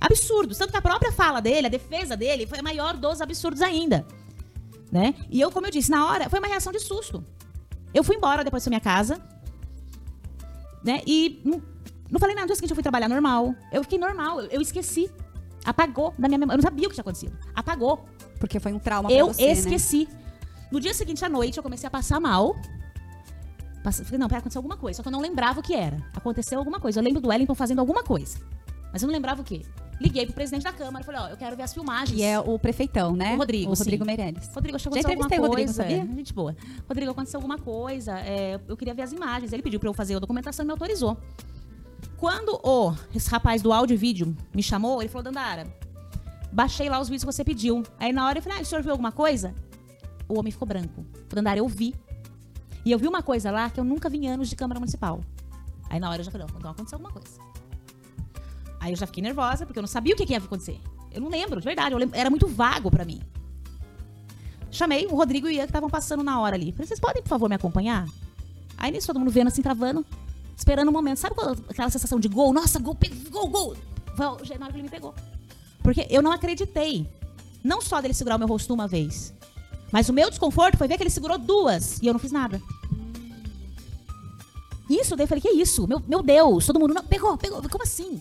Absurdos. 0.00 0.58
Tanto 0.58 0.72
que 0.72 0.76
a 0.76 0.82
própria 0.82 1.12
fala 1.12 1.38
dele, 1.38 1.68
a 1.68 1.70
defesa 1.70 2.16
dele, 2.16 2.48
foi 2.48 2.58
a 2.58 2.62
maior 2.64 2.96
dos 2.96 3.20
absurdos 3.20 3.62
ainda. 3.62 4.04
Né? 4.90 5.14
E 5.30 5.40
eu, 5.40 5.52
como 5.52 5.68
eu 5.68 5.70
disse, 5.70 5.88
na 5.88 6.04
hora, 6.08 6.28
foi 6.28 6.40
uma 6.40 6.48
reação 6.48 6.72
de 6.72 6.80
susto. 6.80 7.24
Eu 7.92 8.04
fui 8.04 8.16
embora 8.16 8.44
depois 8.44 8.64
da 8.64 8.68
minha 8.70 8.80
casa, 8.80 9.20
né? 10.84 11.00
E 11.06 11.40
não, 11.44 11.62
não 12.10 12.20
falei 12.20 12.34
nada. 12.34 12.42
No 12.44 12.48
dia 12.48 12.56
seguinte 12.56 12.70
eu 12.70 12.76
fui 12.76 12.82
trabalhar 12.82 13.08
normal. 13.08 13.54
Eu 13.72 13.82
fiquei 13.82 13.98
normal, 13.98 14.40
eu, 14.40 14.46
eu 14.48 14.60
esqueci. 14.60 15.10
Apagou 15.64 16.14
da 16.18 16.26
minha 16.28 16.38
memória. 16.38 16.58
Eu 16.58 16.62
não 16.62 16.68
sabia 16.70 16.86
o 16.86 16.88
que 16.88 16.94
tinha 16.94 17.02
acontecido. 17.02 17.36
Apagou. 17.54 18.04
Porque 18.38 18.58
foi 18.58 18.72
um 18.72 18.78
trauma 18.78 19.10
eu 19.12 19.26
pra 19.26 19.34
você, 19.34 19.44
né? 19.46 19.52
esqueci. 19.52 20.08
No 20.72 20.80
dia 20.80 20.94
seguinte 20.94 21.24
à 21.24 21.28
noite 21.28 21.56
eu 21.58 21.62
comecei 21.62 21.86
a 21.86 21.90
passar 21.90 22.18
mal. 22.20 22.56
Passa- 23.82 24.04
Falei, 24.04 24.18
não, 24.18 24.28
pera, 24.28 24.38
aconteceu 24.38 24.58
alguma 24.60 24.76
coisa. 24.76 24.96
Só 24.98 25.02
que 25.02 25.08
eu 25.08 25.12
não 25.12 25.20
lembrava 25.20 25.60
o 25.60 25.62
que 25.62 25.74
era. 25.74 25.96
Aconteceu 26.14 26.58
alguma 26.58 26.80
coisa. 26.80 27.00
Eu 27.00 27.04
lembro 27.04 27.20
do 27.20 27.28
Wellington 27.28 27.54
fazendo 27.54 27.80
alguma 27.80 28.02
coisa. 28.02 28.38
Mas 28.92 29.02
eu 29.02 29.06
não 29.06 29.12
lembrava 29.12 29.42
o 29.42 29.44
que. 29.44 29.66
Liguei 30.00 30.24
pro 30.24 30.34
presidente 30.34 30.62
da 30.62 30.72
Câmara 30.72 31.02
e 31.02 31.06
falei, 31.06 31.20
ó, 31.20 31.28
eu 31.28 31.36
quero 31.36 31.54
ver 31.56 31.62
as 31.62 31.74
filmagens. 31.74 32.16
Que 32.16 32.22
é 32.24 32.40
o 32.40 32.58
prefeitão, 32.58 33.14
né? 33.14 33.34
O 33.34 33.38
Rodrigo, 33.38 33.70
O 33.70 33.74
Rodrigo 33.74 34.02
sim. 34.02 34.06
Meirelles. 34.06 34.48
Rodrigo, 34.54 34.76
acho 34.76 34.88
que 34.88 34.98
aconteceu 34.98 35.10
alguma 35.10 35.26
o 35.26 35.48
Rodrigo, 35.48 35.54
coisa. 35.56 35.72
sabia? 35.74 36.14
Gente 36.16 36.32
boa. 36.32 36.56
Rodrigo, 36.88 37.10
aconteceu 37.12 37.38
alguma 37.38 37.58
coisa. 37.58 38.18
é, 38.18 38.58
eu 38.66 38.76
queria 38.78 38.94
ver 38.94 39.02
as 39.02 39.12
imagens. 39.12 39.52
Ele 39.52 39.62
pediu 39.62 39.78
pra 39.78 39.90
eu 39.90 39.94
fazer 39.94 40.14
a 40.14 40.18
documentação 40.18 40.64
e 40.64 40.66
me 40.66 40.72
autorizou. 40.72 41.18
Quando 42.16 42.58
o 42.64 42.94
esse 43.14 43.28
rapaz 43.30 43.60
do 43.60 43.72
áudio 43.72 43.94
e 43.94 43.96
vídeo 43.98 44.34
me 44.54 44.62
chamou, 44.62 45.02
ele 45.02 45.08
falou, 45.10 45.22
Dandara, 45.24 45.66
baixei 46.50 46.88
lá 46.88 46.98
os 46.98 47.08
vídeos 47.08 47.24
que 47.24 47.32
você 47.32 47.44
pediu. 47.44 47.82
Aí 47.98 48.12
na 48.12 48.26
hora 48.26 48.38
eu 48.38 48.42
falei, 48.42 48.58
ah, 48.58 48.62
o 48.62 48.64
senhor 48.64 48.82
viu 48.82 48.92
alguma 48.92 49.12
coisa? 49.12 49.54
O 50.28 50.38
homem 50.38 50.50
ficou 50.50 50.66
branco. 50.66 51.04
Falei, 51.12 51.34
Dandara, 51.34 51.58
eu 51.58 51.68
vi. 51.68 51.94
E 52.84 52.90
eu 52.90 52.98
vi 52.98 53.06
uma 53.06 53.22
coisa 53.22 53.50
lá 53.50 53.68
que 53.68 53.78
eu 53.78 53.84
nunca 53.84 54.08
vi 54.08 54.18
em 54.18 54.28
anos 54.30 54.48
de 54.48 54.56
Câmara 54.56 54.80
Municipal. 54.80 55.20
Aí 55.90 56.00
na 56.00 56.08
hora 56.08 56.20
eu 56.20 56.24
já 56.24 56.30
falei, 56.30 56.46
então 56.56 56.70
aconteceu 56.70 56.96
alguma 56.96 57.12
coisa. 57.12 57.49
Aí 58.80 58.92
eu 58.92 58.96
já 58.96 59.06
fiquei 59.06 59.22
nervosa, 59.22 59.66
porque 59.66 59.78
eu 59.78 59.82
não 59.82 59.88
sabia 59.88 60.14
o 60.14 60.16
que, 60.16 60.24
que 60.26 60.32
ia 60.32 60.38
acontecer. 60.38 60.80
Eu 61.12 61.20
não 61.20 61.28
lembro, 61.28 61.60
de 61.60 61.64
verdade. 61.64 61.94
lembro- 61.94 62.18
era 62.18 62.30
muito 62.30 62.48
vago 62.48 62.90
pra 62.90 63.04
mim. 63.04 63.20
Chamei 64.70 65.06
o 65.06 65.14
Rodrigo 65.14 65.46
e 65.48 65.50
o 65.50 65.52
Ian 65.52 65.62
que 65.64 65.70
estavam 65.70 65.90
passando 65.90 66.22
na 66.24 66.40
hora 66.40 66.56
ali. 66.56 66.72
Falei, 66.72 66.86
vocês 66.86 66.98
podem, 67.00 67.22
por 67.22 67.28
favor, 67.28 67.48
me 67.48 67.54
acompanhar? 67.56 68.06
Aí 68.78 68.90
nisso 68.90 69.06
todo 69.08 69.18
mundo 69.18 69.30
vendo 69.30 69.48
assim, 69.48 69.60
travando, 69.62 70.04
esperando 70.56 70.88
um 70.88 70.92
momento. 70.92 71.18
Sabe 71.18 71.34
aquela 71.68 71.90
sensação 71.90 72.18
de 72.18 72.28
gol? 72.28 72.52
Nossa, 72.52 72.78
gol, 72.78 72.96
gol, 73.30 73.48
gol! 73.48 73.76
Foi 74.16 74.26
o- 74.26 74.30
na 74.58 74.64
hora 74.66 74.72
que 74.72 74.76
ele 74.76 74.82
me 74.84 74.88
pegou. 74.88 75.14
Porque 75.82 76.06
eu 76.08 76.22
não 76.22 76.32
acreditei. 76.32 77.06
Não 77.62 77.80
só 77.82 78.00
dele 78.00 78.14
segurar 78.14 78.36
o 78.36 78.38
meu 78.38 78.48
rosto 78.48 78.72
uma 78.72 78.88
vez. 78.88 79.34
Mas 79.92 80.08
o 80.08 80.12
meu 80.12 80.30
desconforto 80.30 80.78
foi 80.78 80.86
ver 80.88 80.96
que 80.96 81.02
ele 81.02 81.10
segurou 81.10 81.36
duas 81.36 82.00
e 82.00 82.06
eu 82.06 82.12
não 82.12 82.20
fiz 82.20 82.32
nada. 82.32 82.62
Isso, 84.88 85.14
daí 85.14 85.24
eu 85.24 85.28
falei, 85.28 85.42
que 85.42 85.50
isso? 85.50 85.86
Meu, 85.86 86.02
meu 86.06 86.22
Deus, 86.22 86.66
todo 86.66 86.78
mundo, 86.80 86.94
não, 86.94 87.04
pegou, 87.04 87.36
pegou, 87.36 87.62
como 87.68 87.82
assim? 87.84 88.20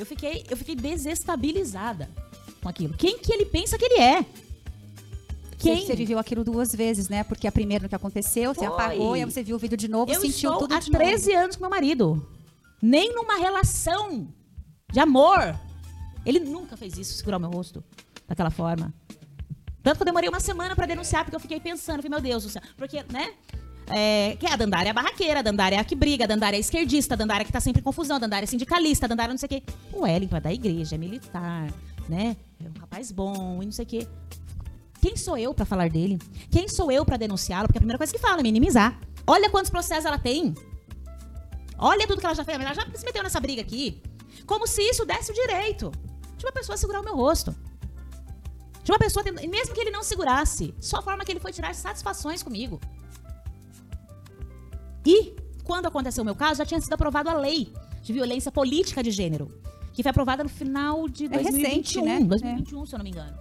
Eu 0.00 0.06
fiquei, 0.06 0.46
eu 0.48 0.56
fiquei 0.56 0.74
desestabilizada 0.74 2.08
com 2.62 2.70
aquilo. 2.70 2.94
Quem 2.96 3.18
que 3.18 3.30
ele 3.30 3.44
pensa 3.44 3.76
que 3.76 3.84
ele 3.84 4.00
é? 4.00 4.24
Quem? 5.58 5.84
Você 5.84 5.94
viveu 5.94 6.18
aquilo 6.18 6.42
duas 6.42 6.74
vezes, 6.74 7.10
né? 7.10 7.22
Porque 7.22 7.46
a 7.46 7.52
primeira 7.52 7.82
no 7.82 7.88
que 7.90 7.94
aconteceu, 7.94 8.54
você 8.54 8.60
Foi. 8.60 8.68
apagou, 8.68 9.14
e 9.14 9.20
aí 9.20 9.24
você 9.26 9.42
viu 9.42 9.56
o 9.56 9.58
vídeo 9.58 9.76
de 9.76 9.88
novo, 9.88 10.10
Eu 10.10 10.18
sentiu 10.18 10.56
tudo 10.56 10.72
há 10.72 10.80
de 10.80 10.90
novo. 10.90 11.04
13 11.04 11.34
anos 11.34 11.56
com 11.56 11.64
meu 11.64 11.68
marido. 11.68 12.26
Nem 12.80 13.14
numa 13.14 13.36
relação 13.36 14.26
de 14.90 14.98
amor. 14.98 15.54
Ele 16.24 16.40
nunca 16.40 16.78
fez 16.78 16.96
isso, 16.96 17.12
segurar 17.12 17.36
o 17.36 17.40
meu 17.40 17.50
rosto 17.50 17.84
daquela 18.26 18.50
forma. 18.50 18.94
Tanto 19.82 19.96
que 19.96 20.02
eu 20.02 20.06
demorei 20.06 20.30
uma 20.30 20.40
semana 20.40 20.74
pra 20.74 20.86
denunciar, 20.86 21.24
porque 21.24 21.36
eu 21.36 21.40
fiquei 21.40 21.60
pensando, 21.60 21.96
falei, 22.02 22.08
meu 22.08 22.22
Deus 22.22 22.44
do 22.44 22.48
céu. 22.48 22.62
Porque, 22.78 23.04
né? 23.12 23.34
É, 23.92 24.36
que 24.36 24.46
a 24.46 24.54
Dandara 24.54 24.88
é 24.88 24.90
a 24.90 24.94
barraqueira, 24.94 25.40
a 25.40 25.42
Dandara 25.42 25.74
é 25.74 25.78
a 25.78 25.84
que 25.84 25.96
briga, 25.96 26.24
a 26.24 26.26
Dandara 26.26 26.56
é 26.56 26.60
esquerdista, 26.60 27.14
a 27.14 27.16
Dandara 27.16 27.42
é 27.42 27.44
que 27.44 27.52
tá 27.52 27.60
sempre 27.60 27.80
em 27.80 27.84
confusão, 27.84 28.16
a 28.16 28.18
Dandara 28.20 28.44
é 28.44 28.46
sindicalista, 28.46 29.06
a 29.06 29.08
Dandara 29.08 29.32
não 29.32 29.38
sei 29.38 29.46
o 29.46 29.48
quê. 29.48 29.62
O 29.92 30.02
Wellington 30.02 30.36
é 30.36 30.40
da 30.40 30.52
igreja, 30.52 30.94
é 30.94 30.98
militar, 30.98 31.72
né? 32.08 32.36
É 32.64 32.68
um 32.68 32.80
rapaz 32.80 33.10
bom 33.10 33.60
e 33.62 33.66
não 33.66 33.72
sei 33.72 33.84
o 33.84 33.88
quê. 33.88 34.06
Quem 35.00 35.16
sou 35.16 35.36
eu 35.36 35.52
pra 35.54 35.64
falar 35.64 35.88
dele? 35.88 36.18
Quem 36.50 36.68
sou 36.68 36.92
eu 36.92 37.04
pra 37.04 37.16
denunciá-lo? 37.16 37.66
Porque 37.66 37.78
a 37.78 37.80
primeira 37.80 37.98
coisa 37.98 38.12
que 38.12 38.18
fala 38.18 38.40
é 38.40 38.42
minimizar. 38.42 39.00
Olha 39.26 39.48
quantos 39.50 39.70
processos 39.70 40.04
ela 40.04 40.18
tem. 40.18 40.54
Olha 41.78 42.06
tudo 42.06 42.20
que 42.20 42.26
ela 42.26 42.34
já 42.34 42.44
fez. 42.44 42.60
Ela 42.60 42.74
já 42.74 42.86
se 42.94 43.04
meteu 43.04 43.22
nessa 43.22 43.40
briga 43.40 43.62
aqui. 43.62 44.02
Como 44.46 44.66
se 44.66 44.82
isso 44.82 45.06
desse 45.06 45.32
o 45.32 45.34
direito 45.34 45.90
de 46.36 46.44
uma 46.44 46.52
pessoa 46.52 46.76
segurar 46.76 47.00
o 47.00 47.04
meu 47.04 47.16
rosto. 47.16 47.56
De 48.84 48.92
uma 48.92 48.98
pessoa, 48.98 49.24
mesmo 49.24 49.74
que 49.74 49.80
ele 49.80 49.90
não 49.90 50.02
segurasse, 50.02 50.74
só 50.78 50.98
a 50.98 51.02
forma 51.02 51.24
que 51.24 51.32
ele 51.32 51.40
foi 51.40 51.52
tirar 51.52 51.74
satisfações 51.74 52.42
comigo. 52.42 52.78
E, 55.04 55.34
quando 55.64 55.86
aconteceu 55.86 56.22
o 56.22 56.24
meu 56.24 56.34
caso, 56.34 56.58
já 56.58 56.66
tinha 56.66 56.80
sido 56.80 56.92
aprovada 56.92 57.30
a 57.30 57.34
lei 57.34 57.72
de 58.02 58.12
violência 58.12 58.50
política 58.50 59.02
de 59.02 59.10
gênero, 59.10 59.48
que 59.92 60.02
foi 60.02 60.10
aprovada 60.10 60.42
no 60.42 60.48
final 60.48 61.08
de 61.08 61.26
É 61.26 61.28
2021, 61.28 61.68
recente, 61.68 62.02
né? 62.02 62.20
2021, 62.20 62.86
se 62.86 62.94
eu 62.94 62.98
não 62.98 63.04
me 63.04 63.10
engano. 63.10 63.36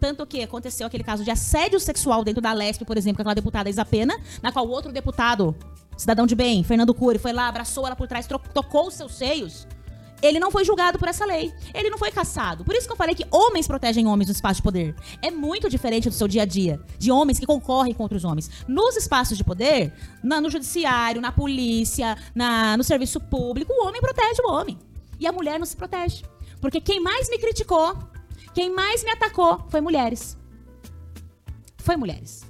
Tanto 0.00 0.24
que 0.26 0.42
aconteceu 0.42 0.86
aquele 0.86 1.02
caso 1.02 1.24
de 1.24 1.30
assédio 1.30 1.80
sexual 1.80 2.22
dentro 2.22 2.40
da 2.40 2.52
Lesp, 2.52 2.84
por 2.84 2.96
exemplo, 2.96 3.16
com 3.16 3.22
aquela 3.22 3.34
deputada 3.34 3.68
Isapena, 3.68 4.16
na 4.40 4.52
qual 4.52 4.68
outro 4.68 4.92
deputado, 4.92 5.56
cidadão 5.96 6.26
de 6.26 6.36
bem, 6.36 6.62
Fernando 6.62 6.94
Cury, 6.94 7.18
foi 7.18 7.32
lá, 7.32 7.48
abraçou 7.48 7.84
ela 7.84 7.96
por 7.96 8.06
trás, 8.06 8.28
tocou 8.54 8.86
os 8.86 8.94
seus 8.94 9.14
seios. 9.14 9.66
Ele 10.22 10.38
não 10.40 10.50
foi 10.50 10.64
julgado 10.64 10.98
por 10.98 11.08
essa 11.08 11.24
lei. 11.24 11.52
Ele 11.72 11.90
não 11.90 11.98
foi 11.98 12.10
caçado. 12.10 12.64
Por 12.64 12.74
isso 12.74 12.86
que 12.86 12.92
eu 12.92 12.96
falei 12.96 13.14
que 13.14 13.24
homens 13.30 13.66
protegem 13.66 14.06
homens 14.06 14.28
no 14.28 14.32
espaço 14.32 14.56
de 14.56 14.62
poder. 14.62 14.94
É 15.22 15.30
muito 15.30 15.68
diferente 15.68 16.08
do 16.08 16.14
seu 16.14 16.26
dia 16.28 16.42
a 16.42 16.44
dia. 16.44 16.80
De 16.98 17.10
homens 17.10 17.38
que 17.38 17.46
concorrem 17.46 17.94
contra 17.94 18.16
os 18.16 18.24
homens. 18.24 18.50
Nos 18.66 18.96
espaços 18.96 19.36
de 19.36 19.44
poder, 19.44 19.92
na- 20.22 20.40
no 20.40 20.50
judiciário, 20.50 21.20
na 21.20 21.30
polícia, 21.32 22.16
na- 22.34 22.76
no 22.76 22.82
serviço 22.84 23.20
público, 23.20 23.72
o 23.72 23.86
homem 23.86 24.00
protege 24.00 24.42
o 24.42 24.50
homem. 24.50 24.78
E 25.20 25.26
a 25.26 25.32
mulher 25.32 25.58
não 25.58 25.66
se 25.66 25.76
protege. 25.76 26.22
Porque 26.60 26.80
quem 26.80 27.00
mais 27.00 27.28
me 27.30 27.38
criticou, 27.38 27.96
quem 28.54 28.70
mais 28.74 29.04
me 29.04 29.10
atacou, 29.10 29.64
foi 29.68 29.80
mulheres. 29.80 30.36
Foi 31.78 31.96
mulheres. 31.96 32.42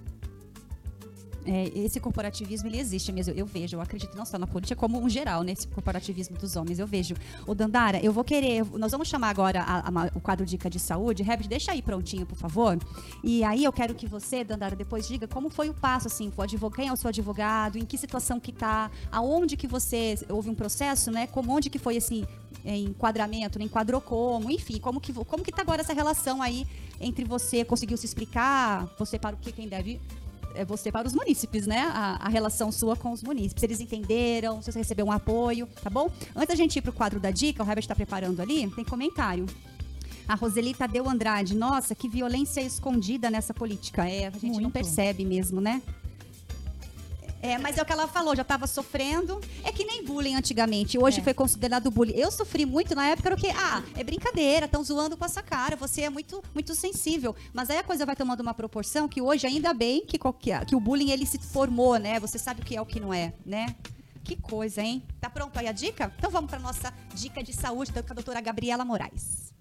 É, 1.50 1.72
esse 1.78 1.98
corporativismo, 1.98 2.68
ele 2.68 2.78
existe 2.78 3.10
mesmo. 3.10 3.32
Eu 3.34 3.46
vejo, 3.46 3.74
eu 3.76 3.80
acredito 3.80 4.14
não 4.14 4.26
só 4.26 4.38
na 4.38 4.46
política, 4.46 4.78
como 4.78 5.02
um 5.02 5.08
geral, 5.08 5.42
né? 5.42 5.52
Esse 5.52 5.66
corporativismo 5.66 6.36
dos 6.36 6.56
homens. 6.56 6.78
Eu 6.78 6.86
vejo. 6.86 7.14
O 7.46 7.54
Dandara, 7.54 7.98
eu 8.04 8.12
vou 8.12 8.22
querer. 8.22 8.62
Nós 8.78 8.92
vamos 8.92 9.08
chamar 9.08 9.30
agora 9.30 9.62
a- 9.62 9.78
a- 9.88 10.10
o 10.14 10.20
quadro 10.20 10.44
Dica 10.44 10.68
de 10.68 10.78
Saúde. 10.78 11.22
Herbert, 11.22 11.48
deixa 11.48 11.72
aí 11.72 11.80
prontinho, 11.80 12.26
por 12.26 12.36
favor. 12.36 12.78
E 13.24 13.42
aí 13.44 13.64
eu 13.64 13.72
quero 13.72 13.94
que 13.94 14.06
você, 14.06 14.44
Dandara, 14.44 14.76
depois 14.76 15.08
diga 15.08 15.26
como 15.26 15.48
foi 15.48 15.70
o 15.70 15.74
passo, 15.74 16.06
assim, 16.06 16.30
o 16.36 16.42
advogado, 16.42 16.76
quem 16.76 16.88
é 16.88 16.92
o 16.92 16.96
seu 16.96 17.08
advogado, 17.08 17.78
em 17.78 17.84
que 17.86 17.96
situação 17.96 18.38
que 18.38 18.52
tá, 18.52 18.90
aonde 19.10 19.56
que 19.56 19.66
você 19.66 20.18
houve 20.28 20.50
um 20.50 20.54
processo, 20.54 21.10
né? 21.10 21.26
Como 21.26 21.50
onde 21.56 21.70
que 21.70 21.78
foi 21.78 21.96
esse 21.96 22.26
enquadramento, 22.64 23.58
né? 23.58 23.64
enquadrou 23.64 24.00
como, 24.00 24.50
enfim, 24.50 24.78
como 24.78 25.00
que, 25.00 25.12
como 25.12 25.42
que 25.42 25.52
tá 25.52 25.62
agora 25.62 25.80
essa 25.80 25.92
relação 25.94 26.42
aí 26.42 26.66
entre 27.00 27.24
você, 27.24 27.64
conseguiu 27.64 27.96
se 27.96 28.04
explicar, 28.04 28.86
você 28.98 29.18
para 29.18 29.34
o 29.34 29.38
que 29.38 29.52
quem 29.52 29.68
deve 29.68 30.00
é 30.54 30.64
você 30.64 30.90
para 30.90 31.06
os 31.06 31.14
munícipes, 31.14 31.66
né? 31.66 31.90
A, 31.92 32.26
a 32.26 32.28
relação 32.28 32.70
sua 32.72 32.96
com 32.96 33.12
os 33.12 33.22
munícipes. 33.22 33.62
Eles 33.62 33.80
entenderam, 33.80 34.60
se 34.62 34.72
você 34.72 34.78
recebeu 34.78 35.06
um 35.06 35.12
apoio, 35.12 35.68
tá 35.82 35.90
bom? 35.90 36.10
Antes 36.34 36.48
da 36.48 36.54
gente 36.54 36.76
ir 36.76 36.82
pro 36.82 36.92
quadro 36.92 37.20
da 37.20 37.30
dica, 37.30 37.62
o 37.62 37.66
Herbert 37.66 37.84
está 37.84 37.94
preparando 37.94 38.40
ali, 38.40 38.68
tem 38.70 38.84
comentário. 38.84 39.46
A 40.26 40.34
Roseli 40.34 40.74
Tadeu 40.74 41.08
Andrade, 41.08 41.56
nossa, 41.56 41.94
que 41.94 42.08
violência 42.08 42.60
escondida 42.60 43.30
nessa 43.30 43.54
política. 43.54 44.06
É, 44.06 44.26
a 44.26 44.30
gente 44.30 44.54
não 44.54 44.62
Muito. 44.62 44.72
percebe 44.72 45.24
mesmo, 45.24 45.60
né? 45.60 45.80
É, 47.40 47.56
mas 47.56 47.78
é 47.78 47.82
o 47.82 47.86
que 47.86 47.92
ela 47.92 48.08
falou, 48.08 48.34
já 48.34 48.42
estava 48.42 48.66
sofrendo. 48.66 49.40
É 49.62 49.70
que 49.70 49.84
nem 49.84 50.04
bullying 50.04 50.34
antigamente. 50.34 50.98
Hoje 50.98 51.20
É. 51.20 51.22
foi 51.22 51.32
considerado 51.34 51.90
bullying. 51.90 52.14
Eu 52.14 52.30
sofri 52.32 52.66
muito 52.66 52.94
na 52.94 53.06
época, 53.06 53.28
era 53.28 53.36
o 53.36 53.38
quê? 53.38 53.50
Ah, 53.56 53.82
é 53.94 54.02
brincadeira, 54.02 54.66
estão 54.66 54.82
zoando 54.82 55.16
com 55.16 55.24
essa 55.24 55.42
cara, 55.42 55.76
você 55.76 56.02
é 56.02 56.10
muito, 56.10 56.42
muito 56.52 56.74
sensível. 56.74 57.34
Mas 57.52 57.70
aí 57.70 57.78
a 57.78 57.84
coisa 57.84 58.04
vai 58.04 58.16
tomando 58.16 58.40
uma 58.40 58.52
proporção 58.54 59.08
que 59.08 59.22
hoje, 59.22 59.46
ainda 59.46 59.72
bem 59.72 60.04
que, 60.04 60.18
qualquer- 60.18 60.64
que 60.66 60.74
o 60.74 60.80
bullying 60.80 61.10
ele 61.10 61.24
se 61.26 61.38
formou, 61.38 61.96
né? 61.96 62.18
Você 62.18 62.38
sabe 62.38 62.62
o 62.62 62.64
que 62.64 62.76
é 62.76 62.80
o 62.80 62.86
que 62.86 62.98
não 62.98 63.14
é, 63.14 63.32
né? 63.46 63.76
Que 64.24 64.34
coisa, 64.36 64.82
hein? 64.82 65.02
Tá 65.20 65.30
pronto 65.30 65.56
aí 65.58 65.66
a 65.68 65.72
dica? 65.72 66.12
Então 66.18 66.30
vamos 66.30 66.50
para 66.50 66.58
nossa 66.58 66.92
dica 67.14 67.42
de 67.42 67.52
saúde 67.52 67.92
com 67.92 67.98
a 68.00 68.02
doutora 68.14 68.40
Gabriela 68.40 68.84
Moraes. 68.84 69.54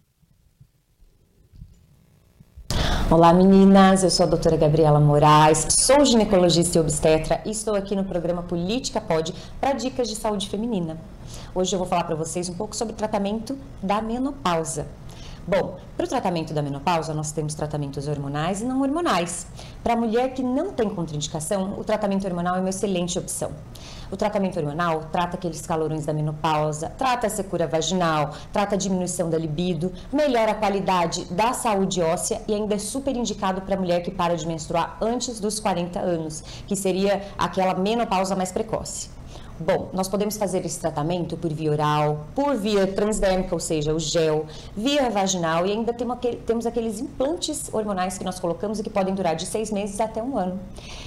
Olá 3.09 3.31
meninas, 3.31 4.03
eu 4.03 4.09
sou 4.09 4.25
a 4.25 4.29
doutora 4.29 4.57
Gabriela 4.57 4.99
Moraes, 4.99 5.65
sou 5.69 6.03
ginecologista 6.03 6.77
e 6.77 6.81
obstetra 6.81 7.39
e 7.45 7.51
estou 7.51 7.73
aqui 7.73 7.95
no 7.95 8.03
programa 8.03 8.43
Política 8.43 8.99
Pode 8.99 9.33
para 9.61 9.71
dicas 9.71 10.09
de 10.09 10.15
saúde 10.17 10.49
feminina. 10.49 10.97
Hoje 11.55 11.73
eu 11.73 11.79
vou 11.79 11.87
falar 11.87 12.03
para 12.03 12.17
vocês 12.17 12.49
um 12.49 12.53
pouco 12.53 12.75
sobre 12.75 12.93
tratamento 12.93 13.57
da 13.81 14.01
menopausa. 14.01 14.87
Bom, 15.49 15.77
para 15.95 16.05
o 16.05 16.09
tratamento 16.09 16.53
da 16.53 16.61
menopausa, 16.61 17.13
nós 17.13 17.31
temos 17.31 17.55
tratamentos 17.55 18.05
hormonais 18.05 18.59
e 18.59 18.65
não 18.65 18.81
hormonais. 18.81 19.47
Para 19.81 19.93
a 19.93 19.95
mulher 19.95 20.33
que 20.33 20.43
não 20.43 20.73
tem 20.73 20.89
contraindicação, 20.89 21.79
o 21.79 21.85
tratamento 21.85 22.27
hormonal 22.27 22.57
é 22.57 22.59
uma 22.59 22.67
excelente 22.67 23.17
opção. 23.17 23.51
O 24.11 24.17
tratamento 24.17 24.59
hormonal 24.59 25.05
trata 25.09 25.37
aqueles 25.37 25.65
calorões 25.65 26.05
da 26.05 26.11
menopausa, 26.11 26.89
trata 26.97 27.27
a 27.27 27.29
secura 27.29 27.65
vaginal, 27.65 28.33
trata 28.51 28.75
a 28.75 28.77
diminuição 28.77 29.29
da 29.29 29.37
libido, 29.37 29.93
melhora 30.11 30.51
a 30.51 30.55
qualidade 30.55 31.23
da 31.33 31.53
saúde 31.53 32.01
óssea 32.01 32.41
e 32.45 32.53
ainda 32.53 32.75
é 32.75 32.77
super 32.77 33.15
indicado 33.15 33.61
para 33.61 33.75
a 33.75 33.79
mulher 33.79 34.03
que 34.03 34.11
para 34.11 34.35
de 34.35 34.45
menstruar 34.45 34.97
antes 34.99 35.39
dos 35.39 35.61
40 35.61 35.97
anos, 35.97 36.43
que 36.67 36.75
seria 36.75 37.21
aquela 37.37 37.73
menopausa 37.73 38.35
mais 38.35 38.51
precoce. 38.51 39.16
Bom, 39.59 39.89
nós 39.91 40.07
podemos 40.07 40.37
fazer 40.37 40.63
esse 40.67 40.79
tratamento 40.79 41.35
por 41.35 41.51
via 41.51 41.71
oral, 41.71 42.27
por 42.35 42.55
via 42.55 42.85
transdérmica, 42.85 43.55
ou 43.55 43.59
seja, 43.59 43.91
o 43.91 43.99
gel, 43.99 44.45
via 44.75 45.09
vaginal 45.09 45.65
e 45.65 45.71
ainda 45.71 45.91
temos, 45.91 46.15
aquele- 46.15 46.37
temos 46.37 46.65
aqueles 46.67 46.99
implantes 46.99 47.67
hormonais 47.73 48.19
que 48.19 48.23
nós 48.23 48.39
colocamos 48.39 48.77
e 48.77 48.83
que 48.83 48.89
podem 48.91 49.15
durar 49.15 49.35
de 49.35 49.47
seis 49.47 49.71
meses 49.71 49.99
até 49.99 50.21
um 50.21 50.37
ano. 50.37 50.59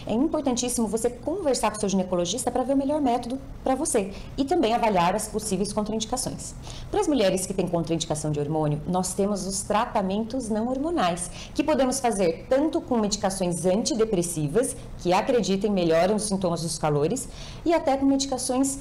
É 0.05 0.13
importantíssimo 0.13 0.89
você 0.89 1.09
conversar 1.09 1.71
com 1.71 1.77
o 1.77 1.81
seu 1.81 1.89
ginecologista 1.89 2.51
para 2.51 2.65
ver 2.65 2.73
o 2.73 2.77
melhor 2.77 3.01
método 3.01 3.39
para 3.63 3.77
você 3.77 4.11
e 4.37 4.45
também 4.45 4.75
avaliar 4.75 5.15
as 5.15 5.29
possíveis 5.29 5.73
contraindicações. 5.73 6.53
Para 6.91 7.01
as 7.01 7.07
mulheres 7.07 7.47
que 7.47 7.55
têm 7.55 7.69
contraindicação 7.69 8.33
de 8.33 8.41
hormônio, 8.41 8.81
nós 8.89 9.15
temos 9.15 9.47
os 9.47 9.63
tratamentos 9.63 10.49
não 10.49 10.67
hormonais, 10.67 11.31
que 11.55 11.63
podemos 11.63 12.01
fazer 12.01 12.47
tanto 12.49 12.81
com 12.81 12.99
medicações 12.99 13.65
antidepressivas, 13.65 14.75
que 14.99 15.13
acreditem 15.13 15.71
melhoram 15.71 16.17
os 16.17 16.25
sintomas 16.25 16.63
dos 16.63 16.77
calores, 16.79 17.29
e 17.65 17.73
até 17.73 17.97
com 17.97 18.07
medicações 18.07 18.40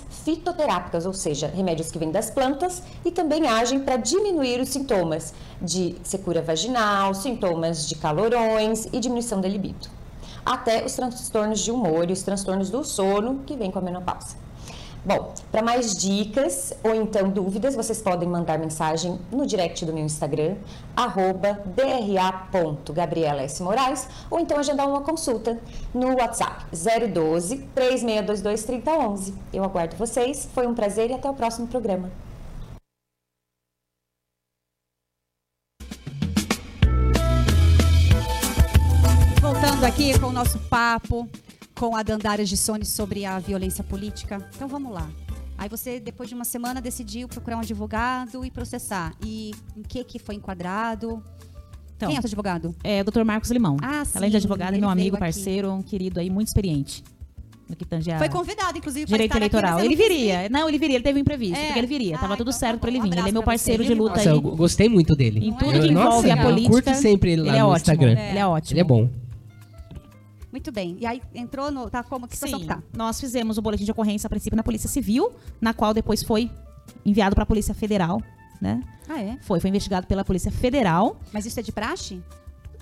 fitoterápicas, 0.09 1.05
ou 1.05 1.13
seja, 1.13 1.47
remédios 1.47 1.91
que 1.91 1.99
vêm 1.99 2.11
das 2.11 2.29
plantas 2.29 2.81
e 3.03 3.11
também 3.11 3.47
agem 3.47 3.79
para 3.79 3.97
diminuir 3.97 4.59
os 4.61 4.69
sintomas 4.69 5.33
de 5.61 5.95
secura 6.03 6.41
vaginal, 6.41 7.13
sintomas 7.13 7.87
de 7.87 7.95
calorões 7.95 8.85
e 8.91 8.99
diminuição 8.99 9.41
da 9.41 9.47
libido. 9.47 9.87
Até 10.45 10.85
os 10.85 10.93
transtornos 10.93 11.59
de 11.59 11.71
humor 11.71 12.09
e 12.09 12.13
os 12.13 12.23
transtornos 12.23 12.69
do 12.69 12.83
sono 12.83 13.41
que 13.45 13.55
vêm 13.55 13.71
com 13.71 13.79
a 13.79 13.81
menopausa. 13.81 14.48
Bom, 15.05 15.33
para 15.49 15.61
mais 15.61 15.95
dicas 15.95 16.73
ou 16.83 16.93
então 16.93 17.29
dúvidas, 17.29 17.73
vocês 17.73 18.01
podem 18.01 18.27
mandar 18.27 18.59
mensagem 18.59 19.17
no 19.31 19.45
direct 19.45 19.85
do 19.85 19.93
meu 19.93 20.03
Instagram, 20.03 20.57
arroba 20.93 21.63
ou 24.29 24.39
então 24.39 24.57
agendar 24.57 24.89
uma 24.89 24.99
consulta 24.99 25.57
no 25.93 26.17
WhatsApp 26.17 26.65
012 26.73 27.59
3622 27.73 28.63
3011. 28.63 29.33
Eu 29.53 29.63
aguardo 29.63 29.95
vocês, 29.95 30.49
foi 30.53 30.67
um 30.67 30.73
prazer 30.73 31.09
e 31.09 31.13
até 31.13 31.29
o 31.29 31.33
próximo 31.33 31.67
programa. 31.67 32.11
Voltando 39.41 39.85
aqui 39.85 40.19
com 40.19 40.27
o 40.27 40.33
nosso 40.33 40.59
papo 40.69 41.27
com 41.79 41.95
a 41.95 42.03
Dandara 42.03 42.45
Gissone 42.45 42.83
sobre 42.85 43.25
a 43.25 43.39
violência 43.39 43.83
política. 43.85 44.45
Então 44.53 44.67
vamos 44.67 44.91
lá. 44.91 45.09
Aí 45.57 45.69
você, 45.69 45.97
depois 45.97 46.27
de 46.27 46.35
uma 46.35 46.43
semana, 46.43 46.81
decidiu 46.81 47.25
procurar 47.27 47.55
um 47.55 47.61
advogado 47.61 48.43
e 48.43 48.51
processar. 48.51 49.13
E 49.25 49.51
em 49.77 49.81
que 49.81 50.03
que 50.03 50.19
foi 50.19 50.35
enquadrado? 50.35 51.23
Então, 51.95 52.07
Quem 52.09 52.17
é 52.17 52.19
o 52.19 52.21
seu 52.21 52.27
advogado? 52.27 52.75
é 52.83 53.01
o 53.01 53.05
Dr. 53.05 53.23
Marcos 53.23 53.49
Limão. 53.51 53.77
Ah, 53.81 54.03
Além 54.13 54.27
sim, 54.29 54.31
de 54.31 54.37
advogado, 54.37 54.73
é 54.73 54.77
meu 54.77 54.89
amigo, 54.89 55.15
aqui. 55.15 55.21
parceiro, 55.25 55.71
um 55.71 55.81
querido 55.81 56.19
aí, 56.19 56.29
muito 56.29 56.47
experiente. 56.47 57.01
No 57.69 57.75
que 57.75 57.85
tange 57.85 58.11
a 58.11 58.17
Foi 58.17 58.29
convidado, 58.29 58.77
inclusive, 58.77 59.05
para 59.05 59.15
direito 59.17 59.37
eleitoral. 59.37 59.79
eu 59.79 59.85
ele 59.85 59.95
viria. 59.95 60.49
Não, 60.49 60.67
ele 60.67 60.77
viria, 60.79 60.95
ele 60.97 61.03
teve 61.03 61.19
um 61.19 61.21
imprevisto, 61.21 61.55
É. 61.57 61.65
porque 61.67 61.79
ele 61.79 61.87
viria. 61.87 62.17
Tava 62.17 62.33
Ah, 62.33 62.37
tudo 62.37 62.49
então 62.49 62.59
certo 62.59 62.73
tá 62.75 62.79
pra 62.79 62.89
ele 62.89 62.99
vir. 63.01 63.09
Um 63.09 63.19
ele 63.19 63.29
é 63.29 63.31
meu 63.31 63.43
parceiro 63.43 63.83
você, 63.83 63.89
de 63.89 63.95
luta 63.95 64.15
Nossa, 64.15 64.29
aí. 64.31 64.35
eu 64.35 64.41
go- 64.41 64.55
gostei 64.55 64.89
muito 64.89 65.15
dele. 65.15 65.45
Em 65.47 65.53
tudo 65.53 65.71
Eu- 65.73 65.81
que 65.83 65.91
nossa, 65.91 66.07
envolve 66.09 66.31
a 66.31 66.35
eu 66.37 66.41
política, 66.43 66.71
curto 66.73 66.93
sempre 66.95 67.31
ele 67.33 67.41
lá 67.43 67.47
ele 67.49 67.57
é 67.57 67.61
no 67.61 67.67
ótimo. 67.69 67.77
Instagram. 67.93 68.11
Ele 68.19 68.37
é 68.39 68.45
ótimo. 68.47 68.73
Ele 68.73 68.79
é 68.79 68.83
bom. 68.83 69.09
Muito 70.51 70.71
bem. 70.71 70.97
E 70.99 71.05
aí 71.05 71.21
entrou 71.33 71.69
no. 71.71 71.89
Tá 71.89 72.01
como? 72.03 72.27
Que 72.27 72.35
situação 72.35 72.59
Sim, 72.59 72.65
que 72.65 72.73
tá? 72.73 72.81
nós 72.95 73.19
fizemos 73.19 73.57
o 73.57 73.61
boletim 73.61 73.85
de 73.85 73.91
ocorrência 73.91 74.27
a 74.27 74.29
princípio 74.29 74.57
na 74.57 74.63
Polícia 74.63 74.89
Civil, 74.89 75.31
na 75.61 75.73
qual 75.73 75.93
depois 75.93 76.23
foi 76.23 76.49
enviado 77.05 77.35
para 77.35 77.43
a 77.43 77.45
Polícia 77.45 77.73
Federal, 77.73 78.21
né? 78.59 78.81
Ah, 79.07 79.21
é? 79.21 79.37
Foi, 79.41 79.59
foi 79.59 79.69
investigado 79.69 80.07
pela 80.07 80.25
Polícia 80.25 80.51
Federal. 80.51 81.19
Mas 81.31 81.45
isso 81.45 81.59
é 81.59 81.63
de 81.63 81.71
praxe? 81.71 82.21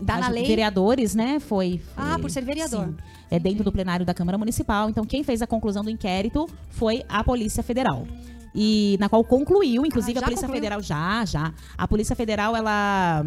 Dá 0.01 0.17
na 0.17 0.27
As 0.27 0.33
lei? 0.33 0.45
Vereadores, 0.45 1.13
né? 1.15 1.39
Foi. 1.39 1.81
Ah, 1.95 2.13
foi- 2.13 2.21
por 2.21 2.31
ser 2.31 2.43
vereador. 2.45 2.85
sim. 2.87 2.95
é 3.29 3.37
dentro 3.39 3.63
do 3.63 3.71
plenário 3.71 4.05
da 4.05 4.13
Câmara 4.13 4.37
Municipal. 4.37 4.89
Então, 4.89 5.03
quem 5.03 5.21
fez 5.23 5.41
a 5.41 5.47
conclusão 5.47 5.83
do 5.83 5.89
inquérito 5.89 6.47
foi 6.69 7.03
a 7.09 7.21
Polícia 7.23 7.61
Federal. 7.61 8.07
E 8.55 8.95
na 8.99 9.09
qual 9.09 9.21
concluiu, 9.23 9.85
inclusive 9.85 10.17
Ah, 10.17 10.21
a 10.21 10.23
Polícia 10.23 10.47
concluiu? 10.47 10.61
Federal 10.61 10.81
já, 10.81 11.25
já. 11.25 11.53
A 11.77 11.87
Polícia 11.87 12.15
Federal 12.15 12.55
ela 12.55 13.25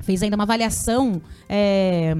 fez 0.00 0.22
ainda 0.22 0.36
uma 0.36 0.44
avaliação 0.44 1.20
é, 1.48 2.14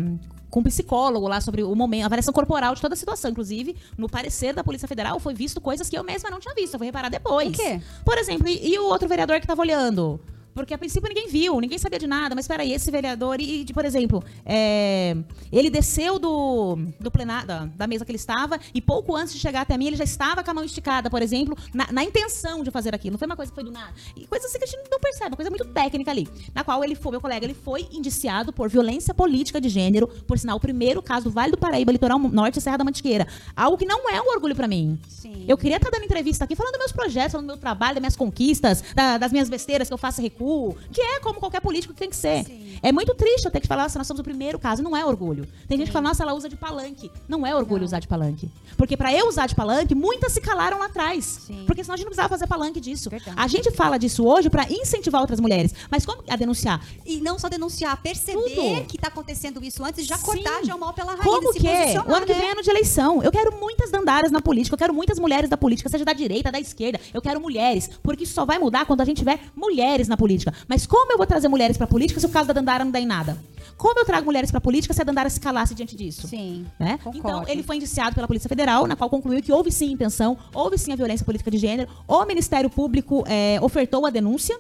com 0.51 0.61
um 0.61 0.63
psicólogo 0.65 1.29
lá 1.29 1.41
sobre 1.41 1.63
o 1.63 1.75
momento, 1.75 2.03
a 2.03 2.07
avaliação 2.07 2.35
corporal 2.35 2.75
de 2.75 2.81
toda 2.81 2.95
a 2.95 2.97
situação. 2.97 3.31
Inclusive, 3.31 3.77
no 3.97 4.09
parecer 4.09 4.53
da 4.53 4.65
Polícia 4.65 4.89
Federal 4.89 5.19
foi 5.21 5.33
visto 5.33 5.61
coisas 5.61 5.89
que 5.89 5.97
eu 5.97 6.05
mesma 6.05 6.31
não 6.31 6.41
tinha 6.41 6.55
visto. 6.55 6.75
Eu 6.75 6.79
fui 6.79 6.87
reparar 6.87 7.09
depois. 7.09 7.49
O 7.49 7.53
quê? 7.53 7.81
Por 8.05 8.19
exemplo, 8.19 8.49
e, 8.49 8.75
e 8.75 8.79
o 8.79 8.85
outro 8.85 9.09
vereador 9.09 9.39
que 9.39 9.45
estava 9.45 9.63
olhando? 9.63 10.21
Porque 10.55 10.75
a 10.75 10.79
princípio 10.79 11.09
ninguém 11.09 11.29
viu, 11.29 11.61
ninguém 11.61 11.79
sabia 11.79 11.99
de 11.99 12.07
nada, 12.07 12.35
mas 12.35 12.45
espera 12.45 12.63
aí, 12.63 12.73
esse 12.73 12.91
vereador, 12.91 13.41
e, 13.41 13.65
de, 13.65 13.73
por 13.73 13.85
exemplo, 13.85 14.23
é, 14.45 15.17
ele 15.53 15.71
desceu 15.71 16.19
do, 16.19 16.77
do 16.99 17.11
plenário, 17.11 17.47
da, 17.47 17.67
da, 17.67 17.87
mesa 17.87 18.05
que 18.05 18.11
ele 18.11 18.17
estava, 18.17 18.59
e 18.75 18.81
pouco 18.81 19.15
antes 19.15 19.33
de 19.33 19.41
chegar 19.41 19.63
até 19.63 19.77
mim, 19.77 19.87
ele 19.87 19.97
já 19.97 20.05
estava 20.05 20.43
com 20.43 20.51
a 20.51 20.55
mão 20.55 20.65
esticada, 20.65 21.09
por 21.09 21.23
exemplo, 21.23 21.57
na, 21.73 21.91
na 21.93 22.05
intenção 22.05 22.63
de 22.63 22.71
fazer 22.71 22.95
aquilo. 22.95 23.13
Não 23.13 23.19
foi 23.19 23.27
uma 23.27 23.37
coisa 23.37 23.51
que 23.51 23.55
foi 23.55 23.65
do 23.65 23.71
nada. 23.71 23.93
E 24.17 24.27
coisa 24.27 24.47
assim 24.47 24.59
que 24.59 24.65
a 24.65 24.67
gente 24.67 24.91
não 24.91 24.99
percebe, 24.99 25.31
uma 25.31 25.37
coisa 25.37 25.51
muito 25.51 25.65
técnica 25.67 26.11
ali. 26.11 26.29
Na 26.55 26.65
qual 26.65 26.83
ele 26.83 26.95
foi, 26.95 27.13
meu 27.13 27.21
colega, 27.21 27.45
ele 27.45 27.55
foi 27.55 27.89
indiciado 27.93 28.53
por 28.53 28.69
violência 28.69 29.15
política 29.15 29.61
de 29.61 29.69
gênero, 29.69 30.09
por 30.09 30.39
sinal, 30.39 30.57
o 30.57 30.61
primeiro 30.61 31.03
caso 31.03 31.25
do 31.25 31.31
Vale 31.31 31.53
do 31.53 31.59
Paraíba, 31.59 31.93
Litoral 31.93 32.19
Norte 32.19 32.61
Serra 32.61 32.79
da 32.79 32.85
Mantiqueira. 32.85 33.27
Algo 33.57 33.77
que 33.77 33.87
não 33.87 34.09
é 34.11 34.21
um 34.21 34.31
orgulho 34.31 34.55
para 34.55 34.69
mim. 34.69 34.99
Sim. 35.09 35.45
Eu 35.47 35.57
queria 35.57 35.77
estar 35.77 35.91
dando 35.91 36.05
entrevista 36.05 36.45
aqui 36.45 36.55
falando 36.55 36.73
dos 36.73 36.81
meus 36.81 36.93
projetos, 36.93 37.33
falando 37.33 37.47
do 37.47 37.53
meu 37.53 37.57
trabalho, 37.57 37.95
das 37.95 38.01
minhas 38.01 38.17
conquistas, 38.17 38.83
da, 38.95 39.19
das 39.19 39.33
minhas 39.33 39.49
besteiras 39.49 39.89
que 39.89 39.95
eu 39.95 39.99
faço 39.99 40.21
recuo, 40.41 40.77
que 40.91 41.01
é 41.01 41.21
como 41.21 41.39
qualquer 41.39 41.61
político 41.61 41.93
que 41.93 42.01
tem 42.01 42.09
que 42.09 42.17
ser. 42.17 42.45
Sim. 42.45 42.79
É 42.83 42.91
muito 42.91 43.15
triste 43.15 43.45
eu 43.45 43.51
ter 43.51 43.61
que 43.61 43.69
falar, 43.69 43.83
nossa, 43.83 43.99
nós 43.99 44.07
somos 44.07 44.21
o 44.21 44.25
primeiro 44.25 44.59
caso, 44.59 44.83
não 44.83 44.97
é 44.97 45.05
orgulho. 45.05 45.47
Tem 45.69 45.77
gente 45.77 45.89
que 45.89 45.93
fala, 45.93 46.09
nossa, 46.09 46.23
ela 46.23 46.33
usa 46.33 46.49
de 46.49 46.57
palanque. 46.57 47.11
Não 47.29 47.47
é 47.47 47.55
orgulho 47.55 47.81
não. 47.81 47.87
usar 47.87 48.01
de 48.01 48.09
palanque. 48.09 48.49
Porque 48.77 48.97
para 48.97 49.13
eu 49.13 49.29
usar 49.29 49.47
de 49.47 49.55
palanque, 49.55 49.95
muitas 49.95 50.33
se 50.33 50.41
calaram 50.41 50.79
lá 50.79 50.87
atrás. 50.87 51.25
Sim. 51.47 51.65
Porque 51.67 51.85
senão 51.85 51.95
a 51.95 51.97
gente 51.97 52.07
não 52.07 52.11
precisava 52.11 52.29
fazer 52.31 52.47
palanque 52.47 52.81
disso. 52.81 53.11
Verdade. 53.11 53.37
A 53.37 53.47
gente 53.47 53.71
fala 53.71 53.99
disso 53.99 54.25
hoje 54.25 54.49
para 54.49 54.67
incentivar 54.71 55.21
outras 55.21 55.41
mulheres. 55.41 55.75
Mas 55.91 56.07
como 56.07 56.25
a 56.29 56.37
denunciar? 56.37 56.83
E 57.05 57.21
não 57.21 57.39
só 57.39 57.49
denunciar, 57.49 58.01
perceber 58.03 58.41
Tudo. 58.41 58.87
que 58.87 58.97
está 58.97 59.09
acontecendo 59.09 59.63
isso 59.63 59.85
antes, 59.85 60.07
já 60.07 60.17
Sim. 60.17 60.25
cortar 60.25 60.65
já 60.65 60.75
o 60.75 60.81
mal 60.81 60.95
pela 60.95 61.13
raiz. 61.13 61.25
Como 61.25 61.53
que? 61.53 61.69
O 61.69 62.15
ano 62.15 62.27
que 62.27 62.35
vem 62.35 62.49
é 62.49 62.53
ano 62.53 62.63
de 62.63 62.71
eleição. 62.71 63.23
Eu 63.23 63.31
quero 63.31 63.59
muitas 63.59 63.91
dandaras 63.91 64.31
na 64.31 64.41
política, 64.41 64.75
eu 64.75 64.79
quero 64.79 64.95
muitas 64.95 65.19
mulheres 65.19 65.51
da 65.51 65.57
política, 65.57 65.89
seja 65.89 66.05
da 66.05 66.13
direita, 66.13 66.51
da 66.51 66.59
esquerda. 66.59 66.99
Eu 67.13 67.21
quero 67.21 67.41
mulheres, 67.41 67.91
porque 68.03 68.25
isso 68.25 68.33
só 68.33 68.47
vai 68.47 68.59
mudar 68.59 68.87
quando 68.87 69.01
a 69.03 69.05
gente 69.05 69.19
tiver 69.19 69.39
mulheres 69.55 70.09
na 70.09 70.17
política. 70.17 70.30
Mas 70.69 70.87
como 70.87 71.13
eu 71.13 71.17
vou 71.17 71.27
trazer 71.27 71.49
mulheres 71.49 71.77
para 71.77 71.85
a 71.85 71.89
política 71.89 72.21
se 72.21 72.27
o 72.27 72.29
caso 72.29 72.49
da 72.49 72.55
Dandara 72.55 72.85
não 72.85 72.93
dá 72.93 73.01
em 73.01 73.07
nada? 73.07 73.39
Como 73.77 73.99
eu 73.99 74.05
trago 74.05 74.27
mulheres 74.27 74.51
para 74.51 74.59
a 74.59 74.61
política 74.61 74.93
se 74.93 75.01
a 75.01 75.05
Dandara 75.05 75.31
se 75.31 75.41
calasse 75.41 75.75
diante 75.75 75.97
disso? 75.97 76.29
Sim. 76.29 76.67
Né? 76.79 76.99
Então, 77.15 77.45
ele 77.49 77.63
foi 77.63 77.77
indiciado 77.77 78.15
pela 78.15 78.27
Polícia 78.27 78.49
Federal, 78.49 78.87
na 78.87 78.95
qual 78.95 79.09
concluiu 79.09 79.43
que 79.43 79.51
houve 79.51 79.73
sim 79.73 79.93
intenção, 79.93 80.37
houve 80.53 80.77
sim 80.77 80.93
a 80.93 80.97
violência 80.97 81.25
política 81.25 81.51
de 81.51 81.57
gênero. 81.57 81.91
O 82.07 82.25
Ministério 82.27 82.69
Público 82.69 83.25
é, 83.27 83.59
ofertou 83.63 84.05
a 84.05 84.11
denúncia. 84.11 84.59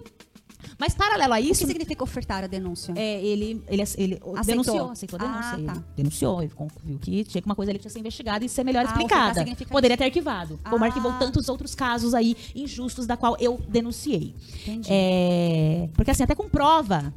Mas 0.79 0.95
paralelo 0.95 1.35
a 1.35 1.41
isso. 1.41 1.65
O 1.65 1.67
que 1.67 1.73
significa 1.73 2.03
ofertar 2.05 2.45
a 2.45 2.47
denúncia? 2.47 2.93
É, 2.97 3.23
ele, 3.23 3.63
ele, 3.69 3.83
ele 3.83 3.83
aceitou. 3.83 4.35
denunciou, 4.45 4.91
aceitou 4.91 5.19
a 5.19 5.23
denúncia. 5.23 5.53
Ah, 5.53 5.73
tá. 5.73 5.73
Ele 5.73 5.85
denunciou, 5.97 6.43
ele 6.43 6.53
viu 6.85 6.99
que 6.99 7.25
tinha 7.25 7.43
que 7.43 7.47
uma 7.47 7.55
coisa 7.55 7.71
ali 7.73 7.79
tinha 7.79 7.89
que 7.89 7.93
ser 7.93 8.01
investigada 8.01 8.45
e 8.45 8.49
ser 8.49 8.65
melhor 8.65 8.85
ah, 8.85 8.89
explicada. 8.89 9.45
Poderia 9.69 9.97
ter 9.97 10.05
arquivado. 10.05 10.59
Ah. 10.65 10.71
Como 10.71 10.85
arquivou 10.85 11.13
tantos 11.19 11.49
outros 11.49 11.75
casos 11.75 12.15
aí 12.15 12.37
injustos 12.55 13.07
da 13.07 13.17
qual 13.17 13.37
eu 13.41 13.61
denunciei. 13.69 14.35
Entendi. 14.63 14.89
É, 14.91 15.89
porque 15.95 16.11
assim, 16.11 16.23
até 16.23 16.35
com 16.35 16.49
prova, 16.49 17.13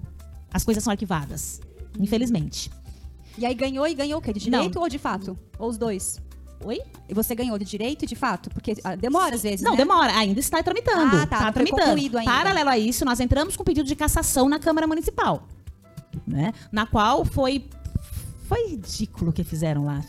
as 0.51 0.63
coisas 0.63 0.83
são 0.83 0.91
arquivadas. 0.91 1.61
Hum. 1.97 2.03
Infelizmente. 2.03 2.71
E 3.37 3.45
aí 3.45 3.53
ganhou 3.53 3.87
e 3.87 3.93
ganhou 3.93 4.19
o 4.19 4.21
quê? 4.21 4.31
De 4.31 4.39
direito 4.39 4.75
Não. 4.75 4.83
ou 4.83 4.89
de 4.89 4.99
fato? 4.99 5.37
Ou 5.57 5.69
os 5.69 5.77
dois? 5.77 6.21
Oi? 6.63 6.81
E 7.07 7.13
você 7.13 7.35
ganhou 7.35 7.57
de 7.57 7.65
direito, 7.65 8.05
de 8.05 8.15
fato? 8.15 8.49
Porque 8.49 8.75
ah, 8.83 8.95
demora 8.95 9.35
às 9.35 9.43
vezes. 9.43 9.61
Não, 9.61 9.71
né? 9.71 9.77
demora. 9.77 10.15
Ainda 10.15 10.39
está 10.39 10.61
tramitando. 10.63 11.15
Ah, 11.15 11.27
tá. 11.27 11.37
Está 11.37 11.51
tramitando. 11.51 12.17
Ainda. 12.17 12.23
Paralelo 12.23 12.69
a 12.69 12.77
isso, 12.77 13.03
nós 13.05 13.19
entramos 13.19 13.55
com 13.55 13.63
pedido 13.63 13.87
de 13.87 13.95
cassação 13.95 14.47
na 14.47 14.59
Câmara 14.59 14.87
Municipal. 14.87 15.47
Né? 16.25 16.53
Na 16.71 16.85
qual 16.85 17.25
foi. 17.25 17.69
Foi 18.47 18.69
ridículo 18.69 19.31
o 19.31 19.33
que 19.33 19.43
fizeram 19.43 19.85
lá. 19.85 20.01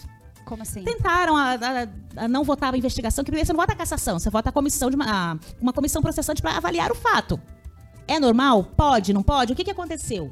Como 0.44 0.62
assim? 0.62 0.84
Tentaram 0.84 1.36
a, 1.36 1.54
a, 1.54 2.24
a 2.24 2.28
não 2.28 2.44
votar 2.44 2.72
a 2.74 2.76
investigação, 2.76 3.24
que 3.24 3.30
primeiro 3.30 3.46
você 3.46 3.52
não 3.52 3.60
vota 3.60 3.72
a 3.72 3.76
cassação, 3.76 4.18
você 4.18 4.28
vota 4.28 4.50
a 4.50 4.52
comissão 4.52 4.90
de 4.90 4.96
uma, 4.96 5.06
a, 5.32 5.38
uma 5.60 5.72
comissão 5.72 6.02
processante 6.02 6.42
para 6.42 6.56
avaliar 6.56 6.92
o 6.92 6.94
fato. 6.94 7.40
É 8.06 8.20
normal? 8.20 8.64
Pode, 8.76 9.14
não 9.14 9.22
pode? 9.22 9.52
O 9.52 9.56
que, 9.56 9.64
que 9.64 9.70
aconteceu? 9.70 10.30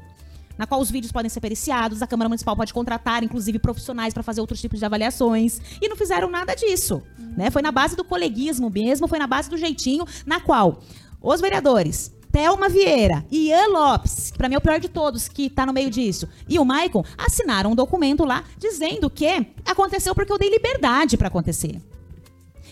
Na 0.57 0.67
qual 0.67 0.79
os 0.79 0.91
vídeos 0.91 1.11
podem 1.11 1.29
ser 1.29 1.39
periciados, 1.39 2.01
a 2.01 2.07
Câmara 2.07 2.29
Municipal 2.29 2.55
pode 2.55 2.73
contratar, 2.73 3.23
inclusive, 3.23 3.59
profissionais 3.59 4.13
para 4.13 4.23
fazer 4.23 4.41
outros 4.41 4.61
tipos 4.61 4.79
de 4.79 4.85
avaliações. 4.85 5.59
E 5.81 5.87
não 5.87 5.95
fizeram 5.95 6.29
nada 6.29 6.55
disso. 6.55 7.01
Né? 7.17 7.49
Foi 7.49 7.61
na 7.61 7.71
base 7.71 7.95
do 7.95 8.03
coleguismo 8.03 8.69
mesmo, 8.69 9.07
foi 9.07 9.19
na 9.19 9.27
base 9.27 9.49
do 9.49 9.57
jeitinho, 9.57 10.05
na 10.25 10.39
qual 10.39 10.81
os 11.21 11.41
vereadores 11.41 12.13
Thelma 12.33 12.67
Vieira 12.67 13.23
Ian 13.31 13.67
Lopes, 13.67 14.31
que 14.31 14.37
para 14.39 14.49
mim 14.49 14.55
é 14.55 14.57
o 14.57 14.61
pior 14.61 14.79
de 14.79 14.89
todos 14.89 15.27
que 15.27 15.45
está 15.45 15.67
no 15.67 15.71
meio 15.71 15.91
disso, 15.91 16.27
e 16.49 16.57
o 16.57 16.65
Maicon 16.65 17.05
assinaram 17.15 17.71
um 17.71 17.75
documento 17.75 18.25
lá 18.25 18.43
dizendo 18.57 19.07
que 19.07 19.27
aconteceu 19.63 20.15
porque 20.15 20.31
eu 20.31 20.39
dei 20.39 20.49
liberdade 20.49 21.15
para 21.15 21.27
acontecer. 21.27 21.79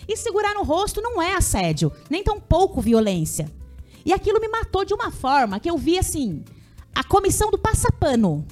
E 0.08 0.16
segurar 0.16 0.54
no 0.54 0.64
rosto 0.64 1.00
não 1.00 1.22
é 1.22 1.36
assédio, 1.36 1.92
nem 2.10 2.24
tão 2.24 2.40
pouco 2.40 2.80
violência. 2.80 3.48
E 4.04 4.12
aquilo 4.12 4.40
me 4.40 4.48
matou 4.48 4.84
de 4.84 4.92
uma 4.92 5.12
forma 5.12 5.60
que 5.60 5.70
eu 5.70 5.78
vi 5.78 5.96
assim, 5.96 6.44
a 6.94 7.04
comissão 7.04 7.50
do 7.50 7.58
passapano. 7.58 8.46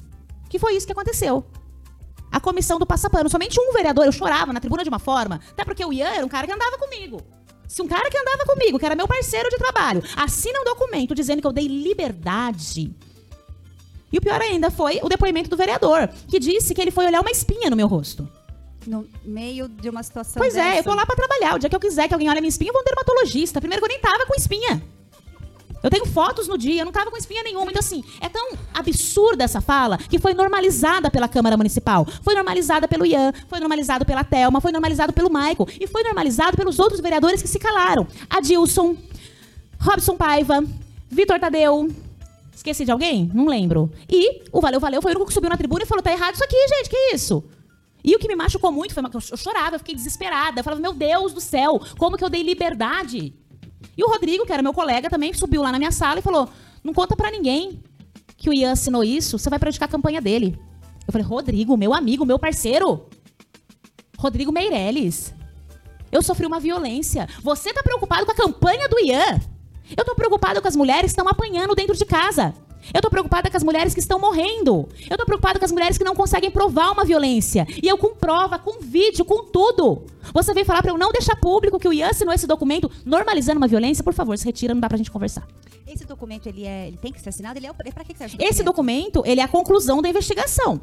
Que 0.49 0.59
foi 0.59 0.75
isso 0.75 0.87
que 0.87 0.93
aconteceu. 0.93 1.45
A 2.31 2.41
comissão 2.41 2.79
do 2.79 2.87
passapano. 2.87 3.29
Somente 3.29 3.61
um 3.61 3.73
vereador, 3.73 4.05
eu 4.07 4.13
chorava 4.13 4.53
na 4.53 4.61
tribuna 4.61 4.83
de 4.83 4.89
uma 4.89 4.99
forma, 4.99 5.41
até 5.51 5.65
porque 5.65 5.85
o 5.85 5.93
Ian 5.93 6.09
era 6.09 6.25
um 6.25 6.29
cara 6.29 6.47
que 6.47 6.53
andava 6.53 6.79
comigo. 6.79 7.21
Se 7.69 7.83
um 7.83 7.87
cara 7.87 8.11
que 8.11 8.19
andava 8.19 8.45
comigo, 8.45 8.79
que 8.79 8.87
era 8.87 8.97
meu 8.97 9.07
parceiro 9.07 9.49
de 9.49 9.57
trabalho, 9.57 10.03
assina 10.17 10.61
um 10.61 10.65
documento 10.65 11.15
dizendo 11.15 11.41
que 11.41 11.47
eu 11.47 11.53
dei 11.53 11.69
liberdade. 11.69 12.95
E 14.13 14.19
o 14.19 14.21
pior 14.21 14.41
ainda 14.41 14.73
foi 14.73 14.99
o 15.03 15.09
depoimento 15.09 15.49
do 15.49 15.57
vereador, 15.57 16.09
que 16.29 16.41
disse 16.41 16.75
que 16.75 16.81
ele 16.81 16.91
foi 16.91 17.07
olhar 17.07 17.21
uma 17.21 17.31
espinha 17.31 17.71
no 17.71 17.77
meu 17.77 17.87
rosto. 17.87 18.29
No 18.87 19.07
meio 19.25 19.69
de 19.69 19.89
uma 19.89 20.03
situação 20.03 20.41
Pois 20.41 20.55
dessa. 20.55 20.69
é, 20.77 20.79
eu 20.81 20.83
tô 20.85 20.95
lá 20.95 21.07
para 21.07 21.15
trabalhar. 21.15 21.55
O 21.55 21.59
dia 21.59 21.69
que 21.71 21.77
eu 21.77 21.81
quiser 21.81 22.09
que 22.09 22.15
alguém 22.15 22.29
olhe 22.29 22.41
minha 22.41 22.49
espinha, 22.49 22.71
eu 22.71 22.73
vou 22.73 22.83
um 22.83 22.85
dermatologista. 22.85 23.61
Primeiro 23.61 23.81
que 23.81 23.93
eu 23.93 23.95
nem 23.95 24.01
tava 24.01 24.27
com 24.27 24.35
espinha. 24.35 24.83
Eu 25.83 25.91
tenho 25.91 26.05
fotos 26.07 26.47
no 26.47 26.59
dia, 26.59 26.83
eu 26.83 26.85
não 26.85 26.93
tava 26.93 27.11
com 27.11 27.17
espinha 27.17 27.43
nenhuma. 27.43 27.71
Então, 27.71 27.81
assim, 27.81 28.05
é 28.21 28.29
tão 28.29 28.53
absurda 28.75 29.45
essa 29.45 29.61
fala 29.61 29.97
que 29.97 30.19
foi 30.19 30.35
normalizada 30.35 31.11
pela 31.11 31.29
Câmara 31.29 31.57
Municipal. 31.57 32.07
Foi 32.23 32.35
normalizada 32.35 32.87
pelo 32.87 33.07
Ian, 33.07 33.33
foi 33.49 33.61
normalizado 33.61 34.05
pela 34.05 34.23
Thelma, 34.23 34.61
foi 34.61 34.73
normalizado 34.73 35.13
pelo 35.13 35.31
Michael 35.31 35.67
e 35.81 35.87
foi 35.87 36.03
normalizado 36.03 36.57
pelos 36.57 36.79
outros 36.79 37.01
vereadores 37.01 37.41
que 37.41 37.49
se 37.49 37.59
calaram. 37.59 38.07
Adilson, 38.29 38.97
Robson 39.79 40.17
Paiva, 40.17 40.63
Vitor 41.09 41.41
Tadeu. 41.41 41.89
Esqueci 42.55 42.85
de 42.85 42.91
alguém? 42.91 43.31
Não 43.33 43.47
lembro. 43.47 43.91
E 44.07 44.43
o 44.53 44.61
Valeu 44.61 44.79
Valeu 44.79 45.01
foi 45.01 45.13
o 45.13 45.15
único 45.15 45.29
que 45.29 45.33
subiu 45.33 45.49
na 45.49 45.57
tribuna 45.57 45.85
e 45.85 45.87
falou: 45.87 46.03
tá 46.03 46.13
errado 46.13 46.35
isso 46.35 46.45
aqui, 46.45 46.57
gente, 46.69 46.91
que 46.91 47.15
isso? 47.15 47.43
E 48.05 48.15
o 48.15 48.19
que 48.19 48.29
me 48.29 48.37
machucou 48.37 48.71
muito 48.71 48.93
foi 48.95 49.03
que 49.09 49.17
eu 49.17 49.21
chorava, 49.21 49.77
eu 49.77 49.79
fiquei 49.79 49.95
desesperada. 49.95 50.61
Eu 50.61 50.65
falava, 50.65 50.81
meu 50.81 50.93
Deus 50.93 51.33
do 51.33 51.41
céu, 51.41 51.81
como 51.99 52.17
que 52.17 52.25
eu 52.25 52.31
dei 52.31 52.43
liberdade? 52.43 53.35
E 53.97 54.05
o 54.05 54.09
Rodrigo, 54.09 54.47
que 54.47 54.53
era 54.53 54.63
meu 54.63 54.73
colega, 54.73 55.11
também 55.11 55.33
subiu 55.33 55.63
lá 55.63 55.73
na 55.73 55.79
minha 55.79 55.93
sala 55.93 56.21
e 56.21 56.23
falou: 56.23 56.49
Não 56.83 56.93
conta 56.93 57.17
para 57.17 57.31
ninguém 57.31 57.83
que 58.37 58.49
o 58.49 58.55
Ian 58.55 58.73
assinou 58.73 59.05
isso, 59.05 59.39
você 59.39 59.51
vai 59.51 59.59
prejudicar 59.59 59.87
a 59.87 59.89
campanha 59.89 60.21
dele. 60.21 60.59
Eu 61.07 61.13
falei: 61.13 61.27
Rodrigo, 61.27 61.77
meu 61.77 61.93
amigo, 61.93 62.25
meu 62.25 62.39
parceiro. 62.39 63.07
Rodrigo 64.19 64.53
Meirelles. 64.53 65.35
Eu 66.13 66.23
sofri 66.23 66.47
uma 66.47 66.61
violência. 66.61 67.29
Você 67.43 67.73
tá 67.73 67.83
preocupado 67.83 68.27
com 68.27 68.33
a 68.33 68.35
campanha 68.35 68.89
do 68.89 68.99
Ian? 68.99 69.41
Eu 69.97 70.05
tô 70.05 70.15
preocupado 70.15 70.61
com 70.61 70.69
as 70.69 70.77
mulheres 70.77 71.13
que 71.13 71.21
estão 71.21 71.29
apanhando 71.29 71.75
dentro 71.75 71.97
de 71.97 72.05
casa. 72.05 72.55
Eu 72.93 73.01
tô 73.01 73.11
preocupada 73.11 73.51
com 73.51 73.57
as 73.57 73.63
mulheres 73.63 73.95
que 73.95 74.01
estão 74.01 74.19
morrendo. 74.19 74.89
Eu 75.09 75.17
tô 75.17 75.25
preocupada 75.25 75.59
com 75.59 75.65
as 75.65 75.73
mulheres 75.73 75.99
que 75.99 76.05
não 76.05 76.15
conseguem 76.15 76.51
provar 76.51 76.91
uma 76.91 77.05
violência. 77.05 77.67
E 77.83 77.87
eu 77.87 77.97
com 77.99 78.15
prova, 78.15 78.59
com 78.59 78.81
vídeo, 78.81 79.25
com 79.25 79.45
tudo. 79.45 80.05
Você 80.33 80.53
vem 80.53 80.65
falar 80.65 80.83
para 80.83 80.91
eu 80.91 80.99
não 80.99 81.13
deixar 81.13 81.37
público 81.37 81.79
que 81.79 81.89
o 81.89 81.93
Ian 81.93 82.09
assinou 82.09 82.35
esse 82.35 82.47
documento 82.47 82.91
normalizando 83.05 83.59
uma 83.59 83.69
violência? 83.69 84.03
Por 84.03 84.15
favor, 84.15 84.37
se 84.37 84.45
retira, 84.45 84.75
não 84.75 84.81
dá 84.81 84.89
pra 84.89 84.99
gente 84.99 85.11
conversar. 85.11 85.47
Esse 85.87 86.05
documento, 86.05 86.49
ele, 86.49 86.65
é, 86.65 86.89
ele 86.89 86.97
tem 86.97 87.13
que 87.13 87.21
ser 87.21 87.31
assinado? 87.31 87.59
Ele 87.59 87.67
é, 87.67 87.71
é 87.71 87.93
pra 87.93 88.05
que 88.05 88.17
serve? 88.17 88.37
Esse 88.39 88.63
documento, 88.63 89.23
ele 89.27 89.41
é 89.41 89.45
a 89.45 89.49
conclusão 89.49 90.01
da 90.01 90.09
investigação. 90.09 90.81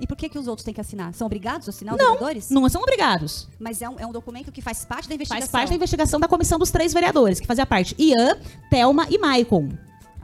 E 0.00 0.06
por 0.06 0.16
que, 0.16 0.28
que 0.28 0.38
os 0.38 0.46
outros 0.46 0.64
têm 0.64 0.72
que 0.72 0.80
assinar? 0.80 1.12
São 1.12 1.26
obrigados 1.26 1.68
a 1.68 1.70
assinar 1.70 1.94
os 1.94 2.00
não, 2.00 2.12
vereadores? 2.12 2.50
Não, 2.50 2.68
são 2.68 2.82
obrigados. 2.82 3.48
Mas 3.58 3.82
é 3.82 3.88
um, 3.88 3.98
é 3.98 4.06
um 4.06 4.12
documento 4.12 4.52
que 4.52 4.62
faz 4.62 4.84
parte 4.84 5.08
da 5.08 5.14
investigação. 5.16 5.48
Faz 5.48 5.50
parte 5.50 5.70
da 5.70 5.74
investigação 5.74 6.20
da 6.20 6.28
comissão 6.28 6.58
dos 6.58 6.70
três 6.70 6.92
vereadores, 6.92 7.40
que 7.40 7.46
fazia 7.46 7.66
parte 7.66 7.96
Ian, 7.98 8.36
Thelma 8.70 9.08
e 9.10 9.18
Maicon. 9.18 9.70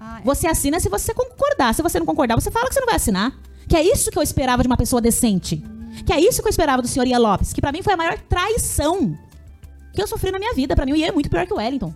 Ah, 0.06 0.20
é. 0.20 0.22
Você 0.22 0.46
assina 0.46 0.78
se 0.78 0.90
você 0.90 1.14
concordar. 1.14 1.74
Se 1.74 1.80
você 1.80 1.98
não 1.98 2.04
concordar, 2.04 2.34
você 2.34 2.50
fala 2.50 2.68
que 2.68 2.74
você 2.74 2.80
não 2.80 2.86
vai 2.86 2.96
assinar. 2.96 3.32
Que 3.66 3.74
é 3.74 3.82
isso 3.82 4.10
que 4.10 4.18
eu 4.18 4.22
esperava 4.22 4.62
de 4.62 4.66
uma 4.66 4.76
pessoa 4.76 5.00
decente. 5.00 5.64
Que 6.04 6.12
é 6.12 6.20
isso 6.20 6.42
que 6.42 6.48
eu 6.48 6.50
esperava 6.50 6.82
do 6.82 6.88
senhor 6.88 7.06
Ian 7.06 7.18
Lopes. 7.18 7.54
Que 7.54 7.60
para 7.62 7.72
mim 7.72 7.82
foi 7.82 7.94
a 7.94 7.96
maior 7.96 8.18
traição 8.18 9.16
que 9.94 10.02
eu 10.02 10.06
sofri 10.06 10.30
na 10.30 10.38
minha 10.38 10.52
vida. 10.52 10.76
Para 10.76 10.84
mim, 10.84 10.92
o 10.92 10.96
Ian 10.96 11.06
é 11.06 11.12
muito 11.12 11.30
pior 11.30 11.46
que 11.46 11.54
o 11.54 11.56
Wellington. 11.56 11.94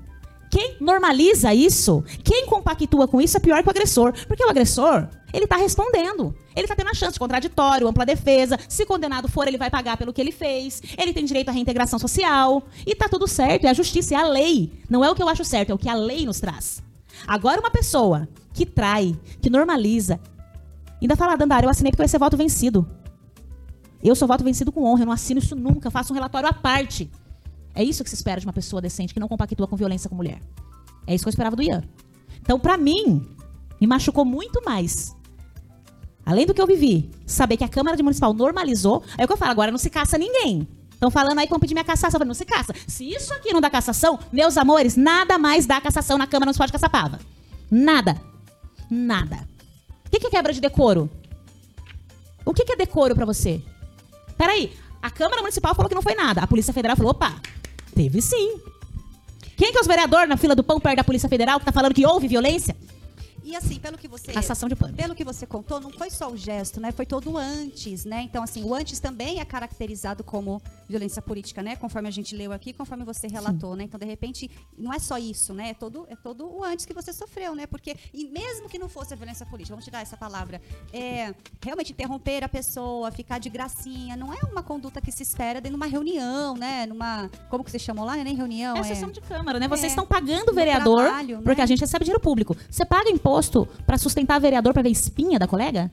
Quem 0.51 0.77
normaliza 0.81 1.53
isso, 1.53 2.03
quem 2.25 2.47
compactua 2.47 3.07
com 3.07 3.21
isso 3.21 3.37
é 3.37 3.41
pior 3.41 3.63
que 3.63 3.69
o 3.69 3.71
agressor. 3.71 4.15
Porque 4.27 4.43
o 4.43 4.49
agressor, 4.49 5.07
ele 5.31 5.47
tá 5.47 5.57
respondendo. 5.59 6.35
Ele 6.57 6.67
tá 6.67 6.75
tendo 6.75 6.89
a 6.89 6.95
chance 6.95 7.13
de 7.13 7.19
contraditório, 7.19 7.87
ampla 7.87 8.07
defesa. 8.07 8.59
Se 8.67 8.87
condenado 8.87 9.29
for, 9.29 9.47
ele 9.47 9.59
vai 9.59 9.69
pagar 9.69 9.99
pelo 9.99 10.11
que 10.11 10.21
ele 10.23 10.33
fez. 10.33 10.81
Ele 10.97 11.13
tem 11.13 11.27
direito 11.27 11.51
à 11.51 11.53
reintegração 11.53 11.99
social. 11.99 12.63
E 12.87 12.95
tá 12.95 13.07
tudo 13.07 13.27
certo. 13.27 13.67
É 13.67 13.69
a 13.69 13.75
justiça, 13.75 14.15
é 14.15 14.17
a 14.17 14.27
lei. 14.27 14.73
Não 14.89 15.05
é 15.05 15.11
o 15.11 15.15
que 15.15 15.23
eu 15.23 15.29
acho 15.29 15.45
certo, 15.45 15.69
é 15.69 15.75
o 15.75 15.79
que 15.79 15.91
a 15.91 15.95
lei 15.95 16.25
nos 16.25 16.41
traz. 16.41 16.83
Agora, 17.27 17.61
uma 17.61 17.71
pessoa 17.71 18.29
que 18.53 18.67
trai, 18.67 19.19
que 19.41 19.51
normaliza, 19.51 20.21
ainda 21.01 21.17
fala, 21.17 21.37
Dandara, 21.37 21.67
eu 21.67 21.71
assinei 21.71 21.91
porque 21.91 22.03
vai 22.03 22.09
ser 22.09 22.19
voto 22.19 22.37
vencido. 22.37 22.89
Eu 24.03 24.15
sou 24.15 24.29
voto 24.29 24.45
vencido 24.45 24.71
com 24.71 24.85
honra, 24.85 25.03
eu 25.03 25.07
não 25.07 25.13
assino 25.13 25.41
isso 25.41 25.57
nunca, 25.57 25.91
faço 25.91 26.13
um 26.13 26.15
relatório 26.15 26.49
à 26.49 26.53
parte. 26.53 27.11
É 27.75 27.83
isso 27.83 28.03
que 28.03 28.11
se 28.11 28.17
espera 28.17 28.41
de 28.41 28.47
uma 28.47 28.53
pessoa 28.53 28.81
decente 28.81 29.13
que 29.13 29.21
não 29.21 29.29
compactua 29.29 29.67
com 29.67 29.77
violência 29.77 30.09
com 30.09 30.17
mulher. 30.17 30.41
É 31.07 31.15
isso 31.15 31.25
que 31.25 31.29
eu 31.29 31.31
esperava 31.31 31.57
do 31.57 31.63
Ian. 31.63 31.83
Então, 32.41 32.59
pra 32.59 32.77
mim, 32.77 33.27
me 33.81 33.87
machucou 33.87 34.25
muito 34.25 34.63
mais. 34.65 35.17
Além 36.25 36.45
do 36.45 36.53
que 36.53 36.61
eu 36.61 36.67
vivi, 36.67 37.11
saber 37.27 37.57
que 37.57 37.65
a 37.65 37.69
Câmara 37.69 37.97
Municipal 37.97 38.35
normalizou, 38.35 39.03
é 39.17 39.25
o 39.25 39.27
que 39.27 39.33
eu 39.33 39.37
falo, 39.37 39.51
agora 39.51 39.71
não 39.71 39.79
se 39.79 39.89
caça 39.89 40.19
ninguém. 40.19 40.69
Estão 40.99 41.13
falando 41.13 41.39
aí 41.39 41.47
vão 41.47 41.61
pedir 41.61 41.75
minha 41.75 41.85
cassação. 41.85 42.09
Eu 42.09 42.13
falei, 42.19 42.27
não 42.27 42.35
se 42.35 42.45
caça. 42.45 42.75
Se 42.89 43.09
isso 43.09 43.33
aqui 43.33 43.53
não 43.53 43.61
dá 43.61 43.71
cassação, 43.71 44.19
meus 44.33 44.59
amores, 44.59 44.97
nada 44.97 45.39
mais 45.39 45.65
dá 45.65 45.81
cassação 45.81 46.19
na 46.19 46.27
Câmara 46.27 46.47
Municipal 46.47 46.67
de 46.67 46.73
Caçapava. 46.73 47.21
Nada. 47.71 48.21
Nada. 48.91 49.47
O 50.07 50.11
que, 50.11 50.19
que 50.19 50.27
é 50.27 50.31
quebra 50.31 50.53
de 50.53 50.61
decoro? 50.61 51.09
O 52.45 52.53
que, 52.53 52.65
que 52.65 52.73
é 52.73 52.77
decoro 52.77 53.15
pra 53.15 53.25
você? 53.25 53.63
Peraí, 54.37 54.73
a 55.01 55.09
Câmara 55.09 55.41
Municipal 55.41 55.73
falou 55.73 55.89
que 55.89 55.95
não 55.95 56.03
foi 56.03 56.17
nada. 56.17 56.43
A 56.43 56.49
Polícia 56.49 56.75
Federal 56.75 56.97
falou, 56.97 57.13
opa, 57.13 57.33
teve 57.95 58.21
sim. 58.21 58.61
Quem 59.57 59.71
que 59.71 59.79
é 59.79 59.81
os 59.81 59.87
vereadores 59.87 60.29
na 60.29 60.37
fila 60.37 60.57
do 60.57 60.65
pão 60.65 60.81
perto 60.81 60.97
da 60.97 61.05
Polícia 61.05 61.29
Federal 61.29 61.61
que 61.61 61.67
tá 61.67 61.71
falando 61.71 61.95
que 61.95 62.05
houve 62.05 62.27
violência? 62.27 62.77
E 63.45 63.57
assim, 63.57 63.79
pelo 63.79 63.97
que 63.97 64.07
você. 64.07 64.31
Cassação 64.33 64.69
de 64.69 64.77
pano. 64.77 64.95
Pelo 64.95 65.15
que 65.15 65.25
você 65.25 65.47
contou, 65.47 65.81
não 65.81 65.91
foi 65.91 66.11
só 66.11 66.31
o 66.31 66.37
gesto, 66.37 66.81
né? 66.81 66.93
Foi 66.93 67.07
todo 67.07 67.31
o 67.31 67.39
antes, 67.39 68.05
né? 68.05 68.21
Então, 68.23 68.43
assim, 68.43 68.63
o 68.63 68.75
antes 68.75 69.01
também 69.01 69.41
é 69.41 69.45
caracterizado 69.45 70.23
como 70.23 70.61
violência 70.89 71.21
política, 71.21 71.63
né? 71.63 71.77
Conforme 71.77 72.09
a 72.09 72.11
gente 72.11 72.35
leu 72.35 72.53
aqui, 72.53 72.73
conforme 72.73 73.05
você 73.05 73.27
relatou, 73.29 73.77
né? 73.77 73.85
Então, 73.85 73.99
de 74.01 74.07
repente, 74.07 74.51
não 74.77 74.93
é 74.93 74.99
só 74.99 75.19
isso, 75.19 75.53
né? 75.53 75.71
É 75.71 75.75
todo, 75.75 76.07
é 76.09 76.17
todo 76.17 76.49
o 76.51 76.65
antes 76.65 76.87
que 76.87 76.95
você 76.95 77.13
sofreu, 77.13 77.55
né? 77.55 77.67
Porque, 77.67 77.97
e 78.13 78.27
mesmo 78.29 78.69
que 78.69 78.79
não 78.79 78.89
fosse 78.89 79.13
a 79.13 79.17
violência 79.17 79.45
política, 79.45 79.75
vamos 79.75 79.85
tirar 79.85 80.01
essa 80.01 80.17
palavra, 80.17 80.61
é 80.93 81.35
realmente 81.63 81.93
interromper 81.93 82.43
a 82.43 82.49
pessoa, 82.49 83.11
ficar 83.11 83.39
de 83.39 83.51
gracinha, 83.51 84.17
não 84.17 84.33
é 84.33 84.39
uma 84.51 84.63
conduta 84.63 85.01
que 85.01 85.13
se 85.13 85.23
espera 85.23 85.61
dentro 85.61 85.77
de 85.79 85.83
uma 85.85 85.87
reunião, 85.87 86.57
né? 86.57 86.87
Numa. 86.87 87.31
Como 87.51 87.63
que 87.63 87.71
você 87.71 87.79
chamou 87.79 88.05
lá? 88.05 88.15
Não 88.15 88.23
é 88.23 88.25
nem 88.25 88.35
reunião. 88.35 88.77
É 88.77 88.81
é... 88.81 88.85
sessão 88.85 89.11
de 89.11 89.21
Câmara, 89.21 89.59
né? 89.59 89.69
Vocês 89.69 89.85
É. 89.85 89.89
estão 89.89 90.07
pagando 90.07 90.51
o 90.51 90.55
vereador, 90.55 91.03
trabalho, 91.03 91.37
né? 91.37 91.43
porque 91.45 91.61
a 91.61 91.67
gente 91.67 91.81
recebe 91.81 92.05
dinheiro 92.05 92.21
público. 92.21 92.57
Você 92.71 92.85
paga 92.85 93.11
imposto 93.11 93.67
pra 93.87 93.99
sustentar 93.99 94.41
vereador 94.41 94.73
pra 94.73 94.83
ver 94.83 94.89
espinha 94.91 95.39
da 95.39 95.47
colega? 95.47 95.93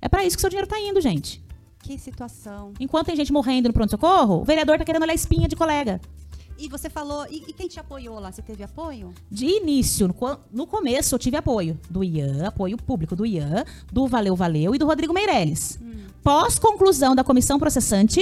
É 0.00 0.08
pra 0.08 0.24
isso 0.24 0.36
que 0.36 0.40
seu 0.40 0.50
dinheiro 0.50 0.68
tá 0.68 0.78
indo, 0.80 1.00
gente. 1.00 1.45
Que 1.86 1.96
situação. 1.96 2.72
Enquanto 2.80 3.06
tem 3.06 3.14
gente 3.14 3.32
morrendo 3.32 3.68
no 3.68 3.72
pronto-socorro, 3.72 4.40
o 4.40 4.44
vereador 4.44 4.76
tá 4.76 4.84
querendo 4.84 5.04
olhar 5.04 5.14
espinha 5.14 5.46
de 5.46 5.54
colega. 5.54 6.00
E 6.58 6.68
você 6.68 6.90
falou. 6.90 7.24
E, 7.30 7.44
e 7.46 7.52
quem 7.52 7.68
te 7.68 7.78
apoiou 7.78 8.18
lá? 8.18 8.32
Você 8.32 8.42
teve 8.42 8.64
apoio? 8.64 9.14
De 9.30 9.46
início, 9.46 10.08
no, 10.08 10.14
no 10.52 10.66
começo, 10.66 11.14
eu 11.14 11.18
tive 11.18 11.36
apoio 11.36 11.78
do 11.88 12.02
Ian, 12.02 12.48
apoio 12.48 12.76
público 12.76 13.14
do 13.14 13.24
Ian, 13.24 13.64
do 13.92 14.08
Valeu 14.08 14.34
Valeu 14.34 14.74
e 14.74 14.78
do 14.78 14.84
Rodrigo 14.84 15.12
Meirelles. 15.12 15.78
Pós-conclusão 16.24 17.14
da 17.14 17.22
comissão 17.22 17.56
processante, 17.56 18.20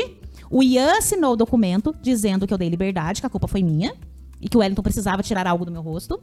o 0.50 0.62
Ian 0.62 0.98
assinou 0.98 1.32
o 1.32 1.36
documento 1.36 1.94
dizendo 2.02 2.46
que 2.46 2.52
eu 2.52 2.58
dei 2.58 2.68
liberdade, 2.68 3.22
que 3.22 3.26
a 3.26 3.30
culpa 3.30 3.48
foi 3.48 3.62
minha 3.62 3.94
e 4.42 4.46
que 4.46 4.58
o 4.58 4.60
Wellington 4.60 4.82
precisava 4.82 5.22
tirar 5.22 5.46
algo 5.46 5.64
do 5.64 5.72
meu 5.72 5.80
rosto. 5.80 6.20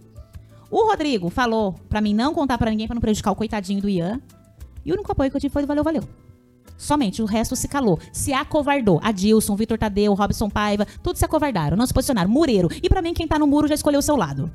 O 0.69 0.87
Rodrigo 0.87 1.31
falou 1.31 1.73
pra 1.89 2.01
mim 2.01 2.13
não 2.13 2.35
contar 2.35 2.59
pra 2.59 2.69
ninguém 2.69 2.85
pra 2.85 2.93
não 2.93 3.01
prejudicar 3.01 3.31
o 3.31 3.35
coitadinho 3.35 3.81
do 3.81 3.89
Ian. 3.89 4.21
E 4.85 4.91
o 4.91 4.93
único 4.93 5.11
apoio 5.11 5.31
que 5.31 5.37
eu 5.37 5.41
tive 5.41 5.51
foi 5.51 5.63
do 5.63 5.67
Valeu 5.67 5.83
Valeu. 5.83 6.03
Somente, 6.81 7.21
o 7.21 7.25
resto 7.25 7.55
se 7.55 7.67
calou. 7.67 7.99
Se 8.11 8.33
acovardou. 8.33 8.99
Adilson, 9.03 9.55
Vitor 9.55 9.77
Tadeu, 9.77 10.13
Robson 10.15 10.49
Paiva, 10.49 10.85
todos 11.03 11.19
se 11.19 11.25
acovardaram, 11.25 11.77
não 11.77 11.85
se 11.85 11.93
posicionaram. 11.93 12.29
Mureiro. 12.29 12.69
E 12.81 12.89
pra 12.89 13.01
mim, 13.03 13.13
quem 13.13 13.27
tá 13.27 13.37
no 13.37 13.45
muro 13.45 13.67
já 13.67 13.75
escolheu 13.75 13.99
o 13.99 14.03
seu 14.03 14.15
lado. 14.15 14.51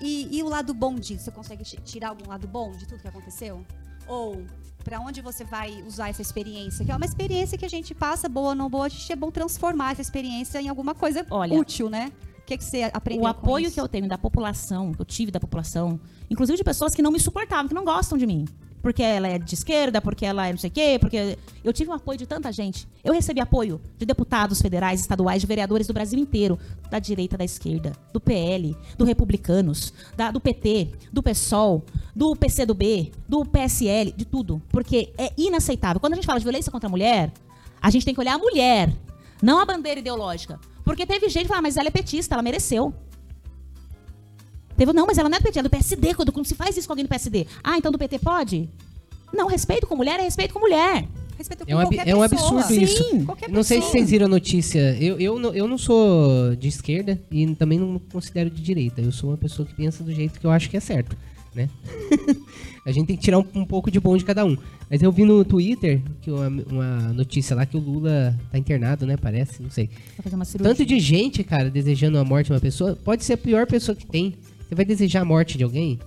E, 0.00 0.28
e 0.38 0.42
o 0.42 0.48
lado 0.48 0.72
bom 0.72 0.94
disso? 0.94 1.24
Você 1.24 1.30
consegue 1.30 1.64
ti- 1.64 1.78
tirar 1.84 2.08
algum 2.08 2.28
lado 2.28 2.46
bom 2.48 2.72
de 2.72 2.86
tudo 2.86 3.00
que 3.00 3.08
aconteceu? 3.08 3.62
Ou 4.08 4.42
pra 4.84 5.00
onde 5.00 5.20
você 5.20 5.44
vai 5.44 5.82
usar 5.86 6.08
essa 6.08 6.22
experiência? 6.22 6.84
Que 6.84 6.92
é 6.92 6.96
uma 6.96 7.04
experiência 7.04 7.58
que 7.58 7.64
a 7.64 7.68
gente 7.68 7.94
passa, 7.94 8.28
boa 8.28 8.50
ou 8.50 8.54
não 8.54 8.70
boa, 8.70 8.86
a 8.86 8.88
gente 8.88 9.10
é 9.12 9.16
bom 9.16 9.30
transformar 9.30 9.92
essa 9.92 10.00
experiência 10.02 10.60
em 10.62 10.68
alguma 10.68 10.94
coisa 10.94 11.26
Olha, 11.30 11.58
útil, 11.58 11.90
né? 11.90 12.10
O 12.38 12.46
que, 12.46 12.56
que 12.56 12.64
você 12.64 12.88
aprendeu 12.94 13.22
o 13.22 13.24
com 13.24 13.28
apoio 13.30 13.66
isso? 13.66 13.74
que 13.74 13.80
eu 13.80 13.88
tenho 13.88 14.06
da 14.08 14.16
população, 14.16 14.92
que 14.92 15.00
eu 15.00 15.04
tive 15.04 15.32
da 15.32 15.40
população, 15.40 15.98
inclusive 16.30 16.56
de 16.56 16.62
pessoas 16.64 16.94
que 16.94 17.02
não 17.02 17.10
me 17.10 17.18
suportavam, 17.18 17.66
que 17.68 17.74
não 17.74 17.84
gostam 17.84 18.16
de 18.16 18.24
mim. 18.26 18.44
Porque 18.86 19.02
ela 19.02 19.26
é 19.26 19.36
de 19.36 19.52
esquerda, 19.52 20.00
porque 20.00 20.24
ela 20.24 20.46
é 20.46 20.52
não 20.52 20.58
sei 20.60 20.70
o 20.70 20.72
quê, 20.72 20.96
porque. 21.00 21.36
Eu 21.64 21.72
tive 21.72 21.90
um 21.90 21.92
apoio 21.92 22.16
de 22.16 22.24
tanta 22.24 22.52
gente. 22.52 22.86
Eu 23.02 23.12
recebi 23.12 23.40
apoio 23.40 23.80
de 23.98 24.06
deputados 24.06 24.62
federais, 24.62 25.00
estaduais, 25.00 25.40
de 25.40 25.46
vereadores 25.48 25.88
do 25.88 25.92
Brasil 25.92 26.16
inteiro, 26.16 26.56
da 26.88 27.00
direita, 27.00 27.36
da 27.36 27.44
esquerda, 27.44 27.90
do 28.12 28.20
PL, 28.20 28.76
do 28.96 29.04
Republicanos, 29.04 29.92
da- 30.16 30.30
do 30.30 30.40
PT, 30.40 30.92
do 31.12 31.20
PSOL, 31.20 31.84
do 32.14 32.36
PCdoB, 32.36 33.10
do 33.28 33.44
PSL, 33.44 34.12
de 34.16 34.24
tudo. 34.24 34.62
Porque 34.68 35.12
é 35.18 35.32
inaceitável. 35.36 35.98
Quando 35.98 36.12
a 36.12 36.16
gente 36.16 36.24
fala 36.26 36.38
de 36.38 36.44
violência 36.44 36.70
contra 36.70 36.86
a 36.86 36.90
mulher, 36.90 37.32
a 37.82 37.90
gente 37.90 38.04
tem 38.04 38.14
que 38.14 38.20
olhar 38.20 38.34
a 38.34 38.38
mulher, 38.38 38.94
não 39.42 39.58
a 39.58 39.64
bandeira 39.64 39.98
ideológica. 39.98 40.60
Porque 40.84 41.04
teve 41.04 41.28
gente 41.28 41.42
que 41.42 41.48
fala, 41.48 41.62
mas 41.62 41.76
ela 41.76 41.88
é 41.88 41.90
petista, 41.90 42.36
ela 42.36 42.42
mereceu. 42.44 42.94
Teve, 44.76 44.92
não, 44.92 45.06
mas 45.06 45.18
ela 45.18 45.28
não 45.28 45.36
é 45.36 45.40
do 45.40 45.44
PT, 45.44 45.58
ela 45.58 45.66
é 45.66 45.68
do 45.68 45.70
PSD. 45.70 46.14
Quando, 46.14 46.32
quando 46.32 46.46
se 46.46 46.54
faz 46.54 46.76
isso 46.76 46.86
com 46.86 46.92
alguém 46.92 47.04
do 47.04 47.08
PSD. 47.08 47.46
Ah, 47.64 47.78
então 47.78 47.90
do 47.90 47.98
PT 47.98 48.18
pode? 48.18 48.68
Não, 49.32 49.46
respeito 49.48 49.86
com 49.86 49.96
mulher 49.96 50.20
é 50.20 50.22
respeito 50.22 50.52
com 50.54 50.60
mulher. 50.60 51.06
Respeito 51.36 51.64
É 51.66 51.76
um, 51.76 51.80
ab- 51.80 51.94
é 52.06 52.16
um 52.16 52.22
absurdo 52.22 52.72
isso. 52.74 53.02
Sim. 53.10 53.24
Qualquer 53.26 53.50
Não 53.50 53.62
sei 53.62 53.82
se 53.82 53.88
vocês 53.90 54.08
viram 54.10 54.24
a 54.26 54.28
notícia. 54.28 54.96
Eu, 54.98 55.18
eu, 55.18 55.38
não, 55.38 55.52
eu 55.54 55.68
não 55.68 55.76
sou 55.76 56.56
de 56.56 56.68
esquerda 56.68 57.20
e 57.30 57.46
também 57.54 57.78
não 57.78 57.92
me 57.94 58.00
considero 58.00 58.48
de 58.48 58.62
direita. 58.62 59.00
Eu 59.02 59.12
sou 59.12 59.30
uma 59.30 59.36
pessoa 59.36 59.66
que 59.66 59.74
pensa 59.74 60.02
do 60.02 60.12
jeito 60.14 60.40
que 60.40 60.46
eu 60.46 60.50
acho 60.50 60.70
que 60.70 60.76
é 60.78 60.80
certo, 60.80 61.14
né? 61.54 61.68
a 62.86 62.92
gente 62.92 63.06
tem 63.08 63.16
que 63.16 63.22
tirar 63.22 63.38
um, 63.38 63.44
um 63.54 63.64
pouco 63.66 63.90
de 63.90 64.00
bom 64.00 64.16
de 64.16 64.24
cada 64.24 64.44
um. 64.46 64.56
Mas 64.88 65.02
eu 65.02 65.10
vi 65.12 65.24
no 65.24 65.44
Twitter 65.44 66.00
que 66.22 66.30
uma, 66.30 66.48
uma 66.70 66.98
notícia 67.12 67.54
lá 67.56 67.66
que 67.66 67.76
o 67.76 67.80
Lula 67.80 68.34
tá 68.50 68.56
internado, 68.58 69.04
né? 69.04 69.16
Parece, 69.16 69.62
não 69.62 69.70
sei. 69.70 69.90
Tanto 70.70 70.86
de 70.86 70.98
gente, 71.00 71.42
cara, 71.44 71.68
desejando 71.68 72.18
a 72.18 72.24
morte 72.24 72.46
de 72.46 72.52
uma 72.52 72.60
pessoa. 72.60 72.96
Pode 72.96 73.24
ser 73.24 73.34
a 73.34 73.38
pior 73.38 73.66
pessoa 73.66 73.94
que 73.94 74.06
tem. 74.06 74.34
Você 74.68 74.74
vai 74.74 74.84
desejar 74.84 75.22
a 75.22 75.24
morte 75.24 75.56
de 75.58 75.64
alguém? 75.64 75.98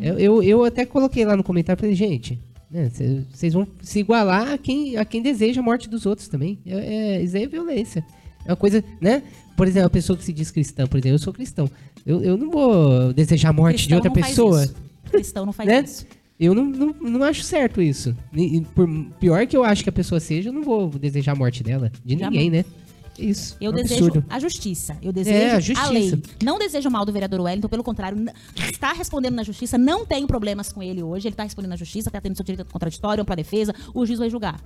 Eu, 0.00 0.18
eu, 0.18 0.42
eu 0.42 0.64
até 0.64 0.84
coloquei 0.84 1.24
lá 1.24 1.36
no 1.36 1.44
comentário, 1.44 1.78
falei, 1.80 1.94
gente, 1.94 2.38
né, 2.70 2.90
cê- 2.92 3.22
vocês 3.32 3.52
vão 3.54 3.66
se 3.80 4.00
igualar 4.00 4.52
a 4.52 4.58
quem, 4.58 4.96
a 4.96 5.04
quem 5.04 5.22
deseja 5.22 5.60
a 5.60 5.62
morte 5.64 5.88
dos 5.88 6.04
outros 6.04 6.26
também. 6.26 6.58
É, 6.66 7.16
é- 7.16 7.22
isso 7.22 7.36
aí 7.36 7.44
é 7.44 7.46
violência. 7.46 8.04
É 8.44 8.50
uma 8.50 8.56
coisa, 8.56 8.82
né? 9.00 9.22
Por 9.56 9.66
exemplo, 9.68 9.86
a 9.86 9.90
pessoa 9.90 10.16
que 10.16 10.24
se 10.24 10.32
diz 10.32 10.50
cristã, 10.50 10.86
por 10.86 10.96
exemplo, 10.96 11.14
eu 11.14 11.18
sou 11.18 11.32
cristão. 11.32 11.70
Eu, 12.06 12.22
eu 12.22 12.36
não 12.36 12.50
vou 12.50 13.12
desejar 13.12 13.50
a 13.50 13.52
morte 13.52 13.86
de 13.86 13.94
Cristão 13.94 13.98
outra 13.98 14.08
não 14.10 14.14
faz 14.16 14.28
pessoa. 14.28 14.74
Cristão 15.10 15.46
não 15.46 15.52
faz 15.52 15.66
Né? 15.68 15.80
isso. 15.84 16.06
Eu 16.40 16.54
não, 16.54 16.64
não, 16.64 16.94
não 17.00 17.22
acho 17.24 17.42
certo 17.42 17.82
isso. 17.82 18.16
E- 18.32 18.56
e 18.58 18.60
por 18.62 18.88
pior 19.20 19.46
que 19.46 19.56
eu 19.56 19.64
acho 19.64 19.82
que 19.82 19.88
a 19.90 19.92
pessoa 19.92 20.18
seja, 20.20 20.48
eu 20.48 20.52
não 20.52 20.62
vou 20.62 20.88
desejar 20.88 21.32
a 21.32 21.36
morte 21.36 21.62
dela. 21.62 21.90
De 22.04 22.16
ninguém, 22.16 22.48
né? 22.50 22.64
É 23.18 23.24
Isso. 23.24 23.56
Eu 23.60 23.70
é 23.70 23.74
um 23.74 23.76
desejo 23.76 24.04
absurdo. 24.06 24.24
a 24.28 24.38
justiça. 24.38 24.96
Eu 25.02 25.12
desejo 25.12 25.36
É, 25.36 25.50
a 25.52 25.56
a, 25.56 25.60
justiça. 25.60 25.90
lei. 25.92 26.22
Não 26.42 26.58
desejo 26.58 26.88
mal 26.90 27.04
do 27.04 27.12
vereador 27.12 27.40
Wellington, 27.40 27.68
pelo 27.68 27.82
contrário, 27.84 28.18
está 28.56 28.92
respondendo 28.92 29.34
na 29.34 29.42
justiça, 29.42 29.76
não 29.76 30.06
tenho 30.06 30.26
problemas 30.26 30.72
com 30.72 30.82
ele 30.82 31.02
hoje. 31.02 31.28
Ele 31.28 31.34
está 31.34 31.42
respondendo 31.42 31.70
na 31.70 31.76
justiça, 31.76 32.08
está 32.08 32.20
tendo 32.20 32.36
seu 32.36 32.44
direito 32.44 32.70
contraditório, 32.70 33.22
ampla 33.22 33.34
defesa, 33.36 33.74
o 33.92 34.06
juiz 34.06 34.18
vai 34.18 34.30
julgar. 34.30 34.60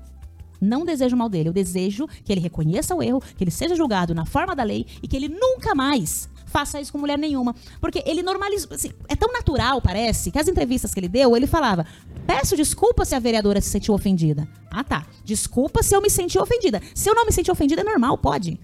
Não 0.60 0.84
desejo 0.84 1.16
mal 1.16 1.28
dele. 1.28 1.48
Eu 1.48 1.52
desejo 1.52 2.06
que 2.24 2.32
ele 2.32 2.40
reconheça 2.40 2.94
o 2.94 3.02
erro, 3.02 3.20
que 3.36 3.42
ele 3.42 3.50
seja 3.50 3.74
julgado 3.74 4.14
na 4.14 4.24
forma 4.24 4.54
da 4.54 4.62
lei 4.62 4.86
e 5.02 5.08
que 5.08 5.16
ele 5.16 5.28
nunca 5.28 5.74
mais 5.74 6.28
faça 6.52 6.80
isso 6.80 6.92
com 6.92 6.98
mulher 6.98 7.18
nenhuma. 7.18 7.54
Porque 7.80 8.02
ele 8.06 8.22
normalizou. 8.22 8.74
assim, 8.74 8.92
é 9.08 9.16
tão 9.16 9.32
natural, 9.32 9.80
parece, 9.80 10.30
que 10.30 10.38
as 10.38 10.46
entrevistas 10.46 10.92
que 10.92 11.00
ele 11.00 11.08
deu, 11.08 11.36
ele 11.36 11.46
falava: 11.46 11.86
peço 12.26 12.54
desculpa 12.54 13.04
se 13.04 13.14
a 13.14 13.18
vereadora 13.18 13.60
se 13.60 13.70
sentiu 13.70 13.94
ofendida. 13.94 14.46
Ah, 14.70 14.84
tá. 14.84 15.06
Desculpa 15.24 15.82
se 15.82 15.96
eu 15.96 16.02
me 16.02 16.10
senti 16.10 16.38
ofendida. 16.38 16.80
Se 16.94 17.08
eu 17.08 17.14
não 17.14 17.24
me 17.24 17.32
senti 17.32 17.50
ofendida, 17.50 17.80
é 17.80 17.84
normal, 17.84 18.16
pode. 18.18 18.60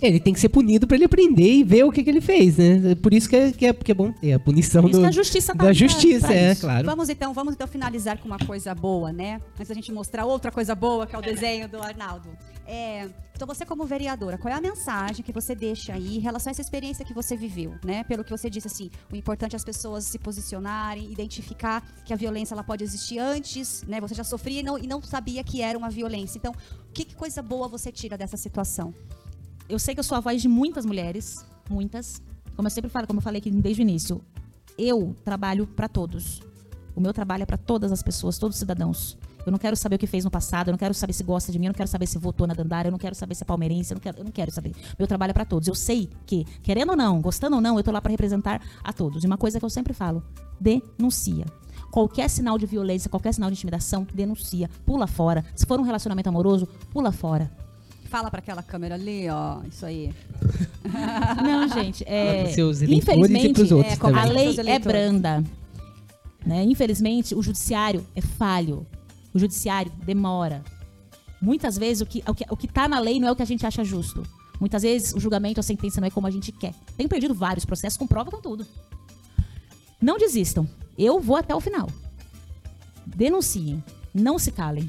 Ele 0.00 0.20
tem 0.20 0.34
que 0.34 0.40
ser 0.40 0.50
punido 0.50 0.86
pra 0.86 0.96
ele 0.96 1.04
aprender 1.04 1.50
e 1.50 1.64
ver 1.64 1.84
o 1.84 1.90
que, 1.90 2.02
que 2.02 2.10
ele 2.10 2.20
fez, 2.20 2.58
né? 2.58 2.94
Por 2.96 3.14
isso 3.14 3.28
que 3.28 3.36
é, 3.36 3.52
que 3.52 3.66
é, 3.66 3.72
que 3.72 3.90
é 3.90 3.94
bom 3.94 4.12
ter 4.12 4.34
a 4.34 4.38
punição 4.38 4.82
Por 4.82 4.90
isso 4.90 4.98
do, 4.98 5.02
que 5.02 5.08
a 5.08 5.12
justiça 5.12 5.54
tá 5.54 5.64
da 5.64 5.72
justiça, 5.72 6.32
é, 6.32 6.54
claro. 6.54 6.84
Vamos 6.84 7.08
então, 7.08 7.32
vamos 7.32 7.54
então 7.54 7.66
finalizar 7.66 8.18
com 8.18 8.26
uma 8.26 8.38
coisa 8.38 8.74
boa, 8.74 9.12
né? 9.12 9.40
Antes 9.54 9.68
da 9.68 9.74
gente 9.74 9.90
mostrar 9.92 10.26
outra 10.26 10.50
coisa 10.50 10.74
boa, 10.74 11.06
que 11.06 11.14
é 11.16 11.18
o 11.18 11.22
desenho 11.22 11.68
do 11.68 11.80
Arnaldo. 11.80 12.28
É, 12.66 13.10
então 13.34 13.46
você 13.46 13.66
como 13.66 13.84
vereadora, 13.84 14.38
qual 14.38 14.52
é 14.52 14.56
a 14.56 14.60
mensagem 14.60 15.22
que 15.22 15.32
você 15.32 15.54
deixa 15.54 15.92
aí 15.92 16.16
em 16.16 16.20
relação 16.20 16.50
a 16.50 16.52
essa 16.52 16.62
experiência 16.62 17.04
que 17.04 17.12
você 17.12 17.36
viveu, 17.36 17.74
né? 17.84 18.04
Pelo 18.04 18.24
que 18.24 18.30
você 18.30 18.48
disse 18.48 18.66
assim, 18.66 18.90
o 19.12 19.16
importante 19.16 19.54
é 19.54 19.56
as 19.56 19.64
pessoas 19.64 20.04
se 20.04 20.18
posicionarem, 20.18 21.10
identificar 21.12 21.82
que 22.04 22.12
a 22.12 22.16
violência 22.16 22.54
ela 22.54 22.64
pode 22.64 22.82
existir 22.82 23.18
antes, 23.18 23.82
né? 23.82 24.00
Você 24.00 24.14
já 24.14 24.24
sofria 24.24 24.60
e 24.60 24.62
não, 24.62 24.78
e 24.78 24.86
não 24.86 25.02
sabia 25.02 25.44
que 25.44 25.60
era 25.60 25.76
uma 25.76 25.90
violência. 25.90 26.38
Então, 26.38 26.54
que, 26.92 27.04
que 27.04 27.14
coisa 27.14 27.42
boa 27.42 27.68
você 27.68 27.92
tira 27.92 28.16
dessa 28.16 28.36
situação? 28.36 28.94
eu 29.68 29.78
sei 29.78 29.94
que 29.94 30.00
eu 30.00 30.04
sou 30.04 30.16
a 30.16 30.20
voz 30.20 30.42
de 30.42 30.48
muitas 30.48 30.84
mulheres, 30.84 31.44
muitas. 31.68 32.20
Como 32.54 32.66
eu 32.66 32.70
sempre 32.70 32.90
falo, 32.90 33.06
como 33.06 33.18
eu 33.18 33.22
falei 33.22 33.40
aqui 33.40 33.50
desde 33.50 33.82
o 33.82 33.84
início, 33.84 34.20
eu 34.78 35.16
trabalho 35.24 35.66
para 35.66 35.88
todos. 35.88 36.42
O 36.94 37.00
meu 37.00 37.12
trabalho 37.12 37.42
é 37.42 37.46
para 37.46 37.56
todas 37.56 37.90
as 37.90 38.02
pessoas, 38.02 38.38
todos 38.38 38.56
os 38.56 38.60
cidadãos. 38.60 39.16
Eu 39.46 39.52
não 39.52 39.58
quero 39.58 39.76
saber 39.76 39.96
o 39.96 39.98
que 39.98 40.06
fez 40.06 40.24
no 40.24 40.30
passado, 40.30 40.68
eu 40.68 40.72
não 40.72 40.78
quero 40.78 40.94
saber 40.94 41.12
se 41.12 41.22
gosta 41.22 41.52
de 41.52 41.58
mim, 41.58 41.66
eu 41.66 41.70
não 41.70 41.74
quero 41.74 41.88
saber 41.88 42.06
se 42.06 42.18
votou 42.18 42.46
na 42.46 42.54
Dandara, 42.54 42.88
eu 42.88 42.92
não 42.92 42.98
quero 42.98 43.14
saber 43.14 43.34
se 43.34 43.42
é 43.42 43.46
palmeirense, 43.46 43.92
eu 43.92 43.96
não 43.96 44.00
quero, 44.00 44.18
eu 44.18 44.24
não 44.24 44.32
quero 44.32 44.50
saber. 44.50 44.72
Meu 44.98 45.06
trabalho 45.06 45.30
é 45.30 45.34
para 45.34 45.44
todos. 45.44 45.68
Eu 45.68 45.74
sei 45.74 46.08
que, 46.26 46.44
querendo 46.62 46.90
ou 46.90 46.96
não, 46.96 47.20
gostando 47.20 47.56
ou 47.56 47.62
não, 47.62 47.76
eu 47.76 47.84
tô 47.84 47.90
lá 47.90 48.00
para 48.00 48.10
representar 48.10 48.60
a 48.82 48.92
todos. 48.92 49.22
E 49.22 49.26
uma 49.26 49.36
coisa 49.36 49.58
que 49.58 49.64
eu 49.64 49.70
sempre 49.70 49.92
falo: 49.92 50.22
denuncia. 50.60 51.44
Qualquer 51.90 52.28
sinal 52.28 52.58
de 52.58 52.66
violência, 52.66 53.08
qualquer 53.08 53.32
sinal 53.32 53.50
de 53.50 53.54
intimidação, 53.54 54.06
denuncia. 54.12 54.68
Pula 54.84 55.06
fora. 55.06 55.44
Se 55.54 55.64
for 55.64 55.78
um 55.78 55.84
relacionamento 55.84 56.28
amoroso, 56.28 56.66
pula 56.90 57.12
fora. 57.12 57.50
Fala 58.06 58.30
para 58.30 58.40
aquela 58.40 58.62
câmera 58.62 58.94
ali, 58.94 59.28
ó, 59.28 59.60
isso 59.68 59.84
aí. 59.86 60.12
Não, 61.42 61.68
gente, 61.68 62.04
é, 62.06 62.44
e 62.44 62.94
infelizmente 62.94 63.62
é, 63.82 63.96
a 64.20 64.24
lei 64.24 64.56
é 64.66 64.78
branda. 64.78 65.44
Né? 66.44 66.62
Infelizmente, 66.64 67.34
o 67.34 67.42
judiciário 67.42 68.06
é 68.14 68.20
falho. 68.20 68.86
O 69.34 69.38
judiciário 69.38 69.90
demora. 70.04 70.62
Muitas 71.42 71.76
vezes 71.76 72.00
o 72.00 72.06
que 72.06 72.22
o 72.26 72.34
que, 72.34 72.44
o 72.48 72.56
que 72.56 72.68
tá 72.68 72.86
na 72.88 72.98
lei 73.00 73.18
não 73.20 73.28
é 73.28 73.32
o 73.32 73.36
que 73.36 73.42
a 73.42 73.46
gente 73.46 73.66
acha 73.66 73.82
justo. 73.84 74.22
Muitas 74.60 74.82
vezes 74.82 75.12
o 75.12 75.20
julgamento, 75.20 75.58
a 75.60 75.62
sentença 75.62 76.00
não 76.00 76.06
é 76.06 76.10
como 76.10 76.26
a 76.26 76.30
gente 76.30 76.52
quer. 76.52 76.72
Tenho 76.96 77.08
perdido 77.08 77.34
vários 77.34 77.64
processos 77.64 77.96
com 77.98 78.06
prova 78.06 78.30
com 78.30 78.40
tudo. 78.40 78.64
Não 80.00 80.16
desistam. 80.16 80.66
Eu 80.96 81.18
vou 81.20 81.36
até 81.36 81.54
o 81.54 81.60
final. 81.60 81.88
Denunciem. 83.06 83.82
Não 84.14 84.38
se 84.38 84.52
calem. 84.52 84.88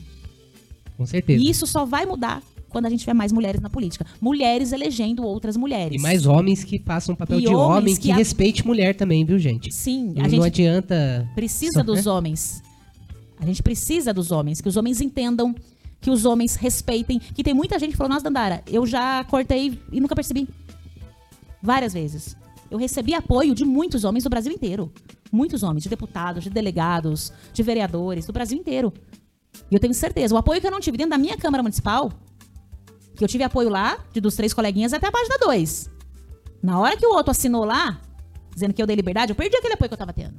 Com 0.98 1.06
certeza. 1.06 1.44
E 1.44 1.50
isso 1.50 1.66
só 1.66 1.84
vai 1.86 2.06
mudar 2.06 2.42
quando 2.70 2.86
a 2.86 2.90
gente 2.90 3.00
tiver 3.02 3.14
mais 3.14 3.32
mulheres 3.32 3.60
na 3.60 3.70
política. 3.70 4.06
Mulheres 4.22 4.72
elegendo 4.72 5.24
outras 5.24 5.58
mulheres. 5.58 6.00
E 6.00 6.02
mais 6.02 6.26
homens 6.26 6.64
que 6.64 6.78
façam 6.80 7.14
um 7.14 7.16
papel 7.16 7.40
E 7.40 7.44
de 7.44 7.48
homem 7.48 7.96
que 7.96 8.04
que, 8.04 8.12
a- 8.12 8.16
respeite 8.16 8.66
mulher 8.66 8.96
também, 8.96 9.26
viu, 9.26 9.40
gente? 9.40 9.72
Sim, 9.74 10.14
Não, 10.16 10.26
a 10.26 10.30
gente 10.30 10.44
adianta. 10.46 11.30
precisa 11.34 11.80
só- 11.80 11.84
dos 11.84 12.06
né? 12.06 12.12
homens. 12.12 12.62
A 13.40 13.46
gente 13.46 13.62
precisa 13.62 14.14
dos 14.14 14.32
homens, 14.32 14.62
que 14.62 14.70
os 14.70 14.78
homens 14.78 15.02
entendam, 15.02 15.54
que 16.00 16.10
os 16.10 16.26
homens 16.26 16.56
respeitem. 16.56 17.20
Que 17.20 17.44
tem 17.44 17.54
muita 17.54 17.78
gente 17.80 17.92
que 17.92 17.98
falou, 17.98 18.14
nossa, 18.14 18.24
Dandara, 18.24 18.64
eu 18.68 18.86
já 18.86 19.24
cortei 19.26 19.80
e 19.92 20.00
nunca 20.00 20.16
percebi. 20.16 20.48
Várias 21.62 21.94
vezes. 21.94 22.36
Eu 22.70 22.78
recebi 22.78 23.14
apoio 23.14 23.54
de 23.54 23.66
muitos 23.66 24.04
homens 24.04 24.24
do 24.24 24.30
Brasil 24.30 24.52
inteiro. 24.52 24.92
Muitos 25.32 25.64
homens, 25.64 25.84
de 25.84 25.90
deputados, 25.90 26.44
de 26.44 26.50
delegados, 26.50 27.32
de 27.54 27.64
vereadores, 27.64 28.26
do 28.26 28.34
Brasil 28.34 28.58
inteiro. 28.58 28.94
E 29.70 29.76
eu 29.76 29.80
tenho 29.80 29.94
certeza, 29.94 30.34
o 30.34 30.38
apoio 30.38 30.62
que 30.62 30.68
eu 30.68 30.72
não 30.72 30.80
tive 30.80 30.98
dentro 30.98 31.12
da 31.12 31.18
minha 31.18 31.38
Câmara 31.38 31.64
Municipal, 31.64 32.12
que 33.16 33.24
eu 33.24 33.28
tive 33.28 33.44
apoio 33.44 33.70
lá, 33.70 33.98
de 34.14 34.22
dos 34.22 34.36
três 34.36 34.54
coleguinhas 34.54 34.94
até 34.94 35.08
a 35.08 35.12
página 35.12 35.38
2. 35.40 35.90
Na 36.62 36.80
hora 36.80 36.98
que 36.98 37.06
o 37.06 37.14
outro 37.14 37.32
assinou 37.32 37.64
lá, 37.64 38.00
dizendo 38.54 38.74
que 38.74 38.82
eu 38.82 38.88
dei 38.88 38.96
liberdade, 38.96 39.32
eu 39.32 39.36
perdi 39.36 39.56
aquele 39.56 39.74
apoio 39.74 39.90
que 39.90 39.94
eu 39.94 39.98
tava 39.98 40.14
tendo. 40.14 40.36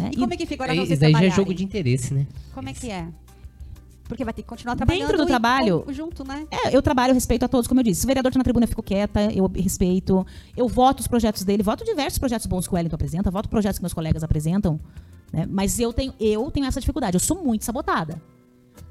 Né? 0.00 0.10
E 0.12 0.16
como 0.16 0.32
é 0.32 0.36
que 0.36 0.46
fica 0.46 0.62
agora 0.64 0.72
Aí, 0.72 0.78
vocês 0.78 0.90
isso 0.92 1.00
daí 1.00 1.12
já 1.12 1.24
é 1.24 1.30
jogo 1.30 1.54
de 1.54 1.64
interesse, 1.64 2.14
né? 2.14 2.26
Como 2.54 2.68
é 2.68 2.72
que 2.72 2.90
é? 2.90 3.08
Porque 4.04 4.24
vai 4.24 4.32
ter 4.32 4.42
que 4.42 4.48
continuar 4.48 4.74
Dentro 4.74 4.86
trabalhando 4.86 5.16
do 5.18 5.22
e- 5.24 5.26
trabalho- 5.26 5.84
junto, 5.90 6.24
né? 6.24 6.46
É, 6.50 6.74
eu 6.74 6.80
trabalho, 6.80 7.10
eu 7.10 7.14
respeito 7.14 7.44
a 7.44 7.48
todos, 7.48 7.66
como 7.68 7.80
eu 7.80 7.84
disse. 7.84 8.00
Se 8.00 8.06
o 8.06 8.08
vereador 8.08 8.32
tá 8.32 8.38
na 8.38 8.44
tribuna, 8.44 8.64
eu 8.64 8.68
fico 8.68 8.82
quieta, 8.82 9.30
eu 9.32 9.46
respeito. 9.54 10.26
Eu 10.56 10.66
voto 10.66 11.00
os 11.00 11.06
projetos 11.06 11.44
dele, 11.44 11.62
voto 11.62 11.84
diversos 11.84 12.18
projetos 12.18 12.46
bons 12.46 12.66
que 12.66 12.72
o 12.72 12.76
Wellington 12.76 12.94
apresenta, 12.96 13.30
voto 13.30 13.48
projetos 13.50 13.78
que 13.78 13.82
meus 13.82 13.92
colegas 13.92 14.22
apresentam. 14.24 14.80
né? 15.30 15.46
Mas 15.50 15.78
eu 15.78 15.92
tenho, 15.92 16.14
eu 16.18 16.50
tenho 16.50 16.64
essa 16.64 16.80
dificuldade, 16.80 17.16
eu 17.16 17.20
sou 17.20 17.44
muito 17.44 17.64
sabotada. 17.66 18.20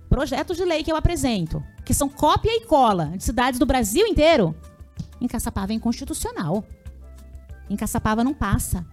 Projetos 0.08 0.56
de 0.56 0.64
lei 0.64 0.84
que 0.84 0.92
eu 0.92 0.96
apresento, 0.96 1.64
que 1.84 1.94
são 1.96 2.08
cópia 2.08 2.52
e 2.56 2.66
cola 2.66 3.14
de 3.18 3.24
cidades 3.24 3.60
do 3.60 3.66
Brasil 3.66 4.06
inteiro, 4.06 4.56
em 5.20 5.28
Caçapava 5.28 5.72
é 5.74 5.76
inconstitucional. 5.76 6.64
Em 7.70 7.76
Caçapava 7.76 8.24
não 8.24 8.36
passa. 8.36 8.86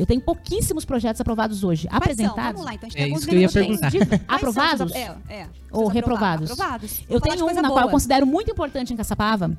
Eu 0.00 0.06
tenho 0.06 0.20
pouquíssimos 0.20 0.84
projetos 0.84 1.20
aprovados 1.20 1.62
hoje. 1.62 1.86
Quais 1.88 1.90
são? 1.92 1.98
apresentados. 1.98 2.52
Vamos 2.60 2.64
lá, 2.64 2.74
então 2.74 2.86
a 2.88 2.90
gente 2.90 3.00
É 3.00 3.04
tem 3.04 3.14
isso 3.14 3.28
que 3.28 3.34
eu 3.34 3.40
ia 3.40 3.48
perguntar. 3.48 3.90
São 3.90 4.00
aprovados? 4.28 4.80
apro- 4.92 4.96
É, 5.28 5.34
é. 5.42 5.46
Ou 5.70 5.86
Os 5.88 5.92
reprovados? 5.92 6.50
Aprovados. 6.50 7.00
Eu 7.08 7.20
tenho 7.20 7.36
um 7.36 7.40
coisa 7.46 7.62
na 7.62 7.68
qual 7.68 7.78
eu 7.78 7.82
boa. 7.84 7.92
considero 7.92 8.26
muito 8.26 8.50
importante 8.50 8.92
em 8.92 8.96
Caçapava, 8.96 9.50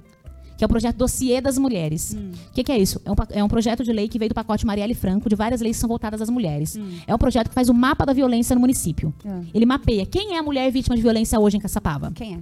que 0.57 0.63
é 0.63 0.65
o 0.65 0.69
projeto 0.69 0.95
Dossiê 0.97 1.39
das 1.41 1.57
Mulheres. 1.57 2.15
Hum. 2.17 2.31
O 2.49 2.53
que, 2.53 2.63
que 2.63 2.71
é 2.71 2.77
isso? 2.77 3.01
É 3.05 3.11
um, 3.11 3.15
é 3.31 3.43
um 3.43 3.47
projeto 3.47 3.83
de 3.83 3.91
lei 3.91 4.07
que 4.09 4.19
veio 4.19 4.29
do 4.29 4.35
pacote 4.35 4.65
Marielle 4.65 4.93
Franco, 4.93 5.27
de 5.29 5.35
várias 5.35 5.61
leis 5.61 5.77
que 5.77 5.81
são 5.81 5.87
voltadas 5.87 6.21
às 6.21 6.29
mulheres. 6.29 6.75
Hum. 6.75 6.99
É 7.07 7.15
um 7.15 7.17
projeto 7.17 7.49
que 7.49 7.55
faz 7.55 7.69
o 7.69 7.73
mapa 7.73 8.05
da 8.05 8.13
violência 8.13 8.53
no 8.53 8.59
município. 8.61 9.13
É. 9.25 9.29
Ele 9.53 9.65
mapeia 9.65 10.05
quem 10.05 10.35
é 10.35 10.39
a 10.39 10.43
mulher 10.43 10.71
vítima 10.71 10.95
de 10.95 11.01
violência 11.01 11.39
hoje 11.39 11.57
em 11.57 11.59
Caçapava. 11.59 12.11
Quem 12.13 12.35
é? 12.35 12.39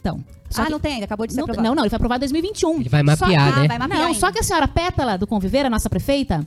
Então. 0.00 0.22
só 0.50 0.62
ah, 0.62 0.64
que- 0.66 0.70
não 0.72 0.78
tem 0.80 0.92
ainda, 0.94 1.06
acabou 1.06 1.26
de 1.26 1.32
ser 1.32 1.38
não, 1.40 1.44
aprovado. 1.44 1.66
não, 1.68 1.74
não, 1.74 1.82
ele 1.84 1.90
foi 1.90 1.96
aprovado 1.96 2.22
em 2.24 2.28
2021. 2.28 2.80
Ele 2.80 2.88
vai 2.90 3.00
Só- 3.16 3.24
mapear, 3.26 3.42
Ah, 3.54 3.60
né? 3.62 3.68
vai 3.68 3.78
mapear 3.78 3.98
Não, 4.00 4.06
ainda. 4.08 4.18
só 4.20 4.30
que 4.30 4.38
a 4.38 4.42
senhora 4.42 4.68
Pétala 4.68 5.16
do 5.18 5.26
Conviver, 5.26 5.64
a 5.66 5.70
nossa 5.70 5.88
prefeita, 5.88 6.46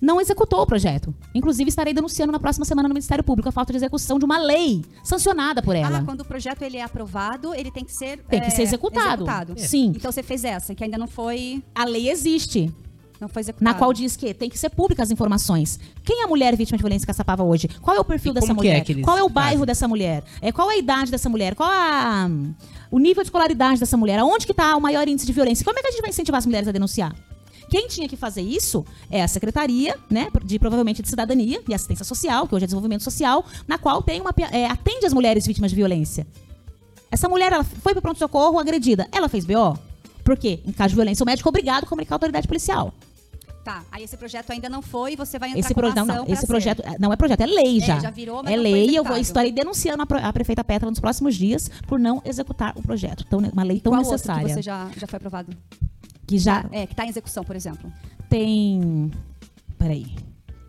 não 0.00 0.20
executou 0.20 0.60
o 0.62 0.66
projeto. 0.66 1.14
Inclusive, 1.34 1.68
estarei 1.68 1.92
denunciando 1.92 2.32
na 2.32 2.38
próxima 2.38 2.64
semana 2.64 2.88
no 2.88 2.94
Ministério 2.94 3.24
Público 3.24 3.48
a 3.48 3.52
falta 3.52 3.72
de 3.72 3.78
execução 3.78 4.18
de 4.18 4.24
uma 4.24 4.38
lei 4.38 4.84
sancionada 5.02 5.62
por 5.62 5.74
ela. 5.74 5.98
Ah, 5.98 6.02
quando 6.04 6.20
o 6.20 6.24
projeto 6.24 6.62
ele 6.62 6.76
é 6.76 6.82
aprovado, 6.82 7.54
ele 7.54 7.70
tem 7.70 7.84
que 7.84 7.92
ser 7.92 8.18
Tem 8.28 8.40
que 8.40 8.46
é, 8.46 8.50
ser 8.50 8.62
executado. 8.62 9.24
executado. 9.24 9.54
Sim. 9.58 9.92
Então 9.96 10.10
você 10.12 10.22
fez 10.22 10.44
essa, 10.44 10.74
que 10.74 10.84
ainda 10.84 10.96
não 10.98 11.06
foi, 11.08 11.62
A 11.74 11.84
lei 11.84 12.08
existe. 12.10 12.72
não 13.20 13.28
foi 13.28 13.40
executado. 13.40 13.64
Na 13.64 13.74
qual 13.74 13.92
diz 13.92 14.16
que 14.16 14.32
tem 14.32 14.48
que 14.48 14.56
ser 14.58 14.70
públicas 14.70 15.08
as 15.08 15.10
informações. 15.10 15.80
Quem 16.04 16.20
é 16.20 16.24
a 16.24 16.28
mulher 16.28 16.54
vítima 16.56 16.76
de 16.78 16.82
violência 16.82 17.04
em 17.04 17.08
Caçapava 17.08 17.42
hoje? 17.42 17.68
Qual 17.82 17.96
é 17.96 18.00
o 18.00 18.04
perfil 18.04 18.32
dessa 18.32 18.46
que 18.46 18.52
é 18.52 18.54
mulher? 18.54 18.84
que 18.84 18.92
eles 18.92 19.04
qual 19.04 19.18
é 19.18 19.22
o 19.24 19.28
bairro 19.28 19.50
fazem? 19.54 19.66
dessa 19.66 19.88
mulher? 19.88 20.22
É, 20.40 20.52
qual 20.52 20.70
é 20.70 20.74
a 20.74 20.78
idade 20.78 21.10
dessa 21.10 21.28
mulher? 21.28 21.54
Qual 21.56 21.68
a, 21.68 22.30
o 22.90 22.98
nível 23.00 23.22
de 23.24 23.26
escolaridade 23.26 23.80
dessa 23.80 23.96
mulher? 23.96 24.20
Aonde 24.20 24.46
que 24.46 24.52
está 24.52 24.76
o 24.76 24.80
maior 24.80 25.08
índice 25.08 25.26
de 25.26 25.32
violência? 25.32 25.64
Como 25.64 25.76
é 25.76 25.82
que 25.82 25.88
a 25.88 25.90
gente 25.90 26.00
vai 26.02 26.10
incentivar 26.10 26.38
as 26.38 26.46
mulheres 26.46 26.68
a 26.68 26.72
denunciar? 26.72 27.12
Quem 27.68 27.86
tinha 27.88 28.08
que 28.08 28.16
fazer 28.16 28.42
isso 28.42 28.84
é 29.10 29.22
a 29.22 29.28
Secretaria, 29.28 29.96
né, 30.08 30.28
de 30.44 30.58
provavelmente 30.58 31.02
de 31.02 31.08
Cidadania 31.08 31.60
e 31.68 31.74
Assistência 31.74 32.04
Social, 32.04 32.48
que 32.48 32.54
hoje 32.54 32.64
é 32.64 32.66
Desenvolvimento 32.66 33.02
Social, 33.04 33.44
na 33.66 33.78
qual 33.78 34.02
tem 34.02 34.20
uma, 34.20 34.32
é, 34.50 34.66
atende 34.66 35.04
as 35.06 35.12
mulheres 35.12 35.46
vítimas 35.46 35.70
de 35.70 35.76
violência. 35.76 36.26
Essa 37.10 37.28
mulher 37.28 37.52
ela 37.52 37.64
foi 37.64 37.92
para 37.92 38.02
pronto-socorro 38.02 38.58
agredida. 38.58 39.08
Ela 39.12 39.28
fez 39.28 39.44
BO? 39.44 39.78
Por 40.24 40.36
quê? 40.36 40.60
Em 40.66 40.72
caso 40.72 40.90
de 40.90 40.94
violência, 40.96 41.22
o 41.22 41.26
médico 41.26 41.48
é 41.48 41.50
obrigado 41.50 41.84
a 41.84 41.86
comunicar 41.86 42.14
à 42.14 42.16
autoridade 42.16 42.46
policial. 42.46 42.92
Tá, 43.64 43.82
aí 43.92 44.02
esse 44.04 44.16
projeto 44.16 44.50
ainda 44.50 44.68
não 44.68 44.80
foi 44.80 45.12
e 45.12 45.16
você 45.16 45.38
vai 45.38 45.50
entrar 45.50 45.60
Esse, 45.60 45.74
com 45.74 45.80
pro, 45.80 45.94
não, 45.94 46.06
não, 46.06 46.24
esse 46.26 46.40
ser. 46.40 46.46
projeto 46.46 46.82
não 46.98 47.12
é 47.12 47.16
projeto, 47.16 47.42
é 47.42 47.46
lei 47.46 47.76
É, 47.78 47.80
já. 47.80 47.98
já 48.00 48.10
virou, 48.10 48.42
mas 48.42 48.50
é 48.50 48.56
lei 48.56 48.88
e 48.88 48.96
eu 48.96 49.04
vou 49.04 49.16
estarei 49.18 49.52
denunciando 49.52 50.02
a, 50.02 50.32
prefeita 50.32 50.64
Petra 50.64 50.88
nos 50.88 50.98
próximos 50.98 51.34
dias 51.36 51.70
por 51.86 51.98
não 51.98 52.22
executar 52.24 52.72
o 52.76 52.82
projeto. 52.82 53.24
Então, 53.26 53.40
uma 53.40 53.62
lei 53.62 53.78
tão 53.78 53.92
Qual 53.92 54.00
outro 54.00 54.12
necessária 54.12 54.46
que 54.46 54.54
você 54.54 54.62
já, 54.62 54.88
já 54.96 55.06
foi 55.06 55.18
aprovado? 55.18 55.54
Que 56.28 56.38
já 56.38 56.64
É, 56.70 56.86
que 56.86 56.94
tá 56.94 57.04
em 57.04 57.08
execução, 57.08 57.42
por 57.42 57.56
exemplo. 57.56 57.92
tem. 58.28 59.10
Peraí. 59.78 60.06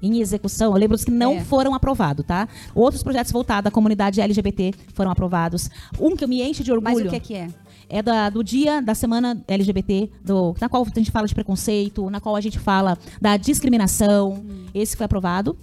Em 0.01 0.19
execução, 0.21 0.71
eu 0.71 0.77
lembro 0.77 0.95
dos 0.95 1.03
que 1.03 1.11
não 1.11 1.33
É. 1.33 1.39
foram 1.43 1.73
aprovados, 1.75 2.25
tá? 2.25 2.47
Outros 2.73 3.03
projetos 3.03 3.31
voltados 3.33 3.67
à 3.67 3.71
comunidade 3.71 4.21
LGBT 4.21 4.73
foram 4.93 5.11
aprovados. 5.11 5.69
Um 5.99 6.15
que 6.15 6.23
eu 6.23 6.27
me 6.27 6.41
enche 6.41 6.63
de 6.63 6.71
orgulho 6.71 6.95
Mas 6.95 7.05
o 7.05 7.09
que 7.09 7.15
é 7.15 7.19
que 7.19 7.33
é? 7.35 7.49
é 7.89 8.01
da- 8.01 8.29
do 8.29 8.41
dia 8.41 8.81
da 8.81 8.95
semana 8.95 9.43
LGBT, 9.45 10.09
do, 10.23 10.55
na 10.61 10.69
qual 10.69 10.85
a 10.89 10.97
gente 10.99 11.11
fala 11.11 11.27
de 11.27 11.35
preconceito, 11.35 12.09
na 12.09 12.21
qual 12.21 12.35
a 12.37 12.41
gente 12.41 12.57
fala 12.57 12.97
da 13.19 13.35
discriminação. 13.35 14.41
Esse 14.73 14.95
foi 14.95 15.05
aprovado. 15.05 15.57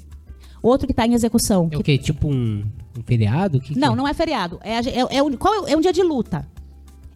Outro 0.62 0.86
que 0.86 0.92
está 0.92 1.07
em 1.07 1.14
execução. 1.14 1.66
É 1.66 1.70
que 1.70 1.76
o 1.76 1.82
quê? 1.82 1.97
Tipo 1.97 2.28
um, 2.28 2.62
um 2.99 3.03
feriado? 3.07 3.59
Que 3.61 3.72
que 3.72 3.80
Não, 3.80 3.94
é? 3.94 3.97
não 3.97 4.07
é 4.09 4.12
feriado. 4.12 4.59
É, 4.62 4.74
é, 4.80 5.16
é 5.18 5.22
um, 5.22 5.32
qual 5.34 5.66
é, 5.66 5.72
é 5.72 5.76
um 5.76 5.80
dia 5.80 5.92
de 5.94 6.03
luta. 6.03 6.47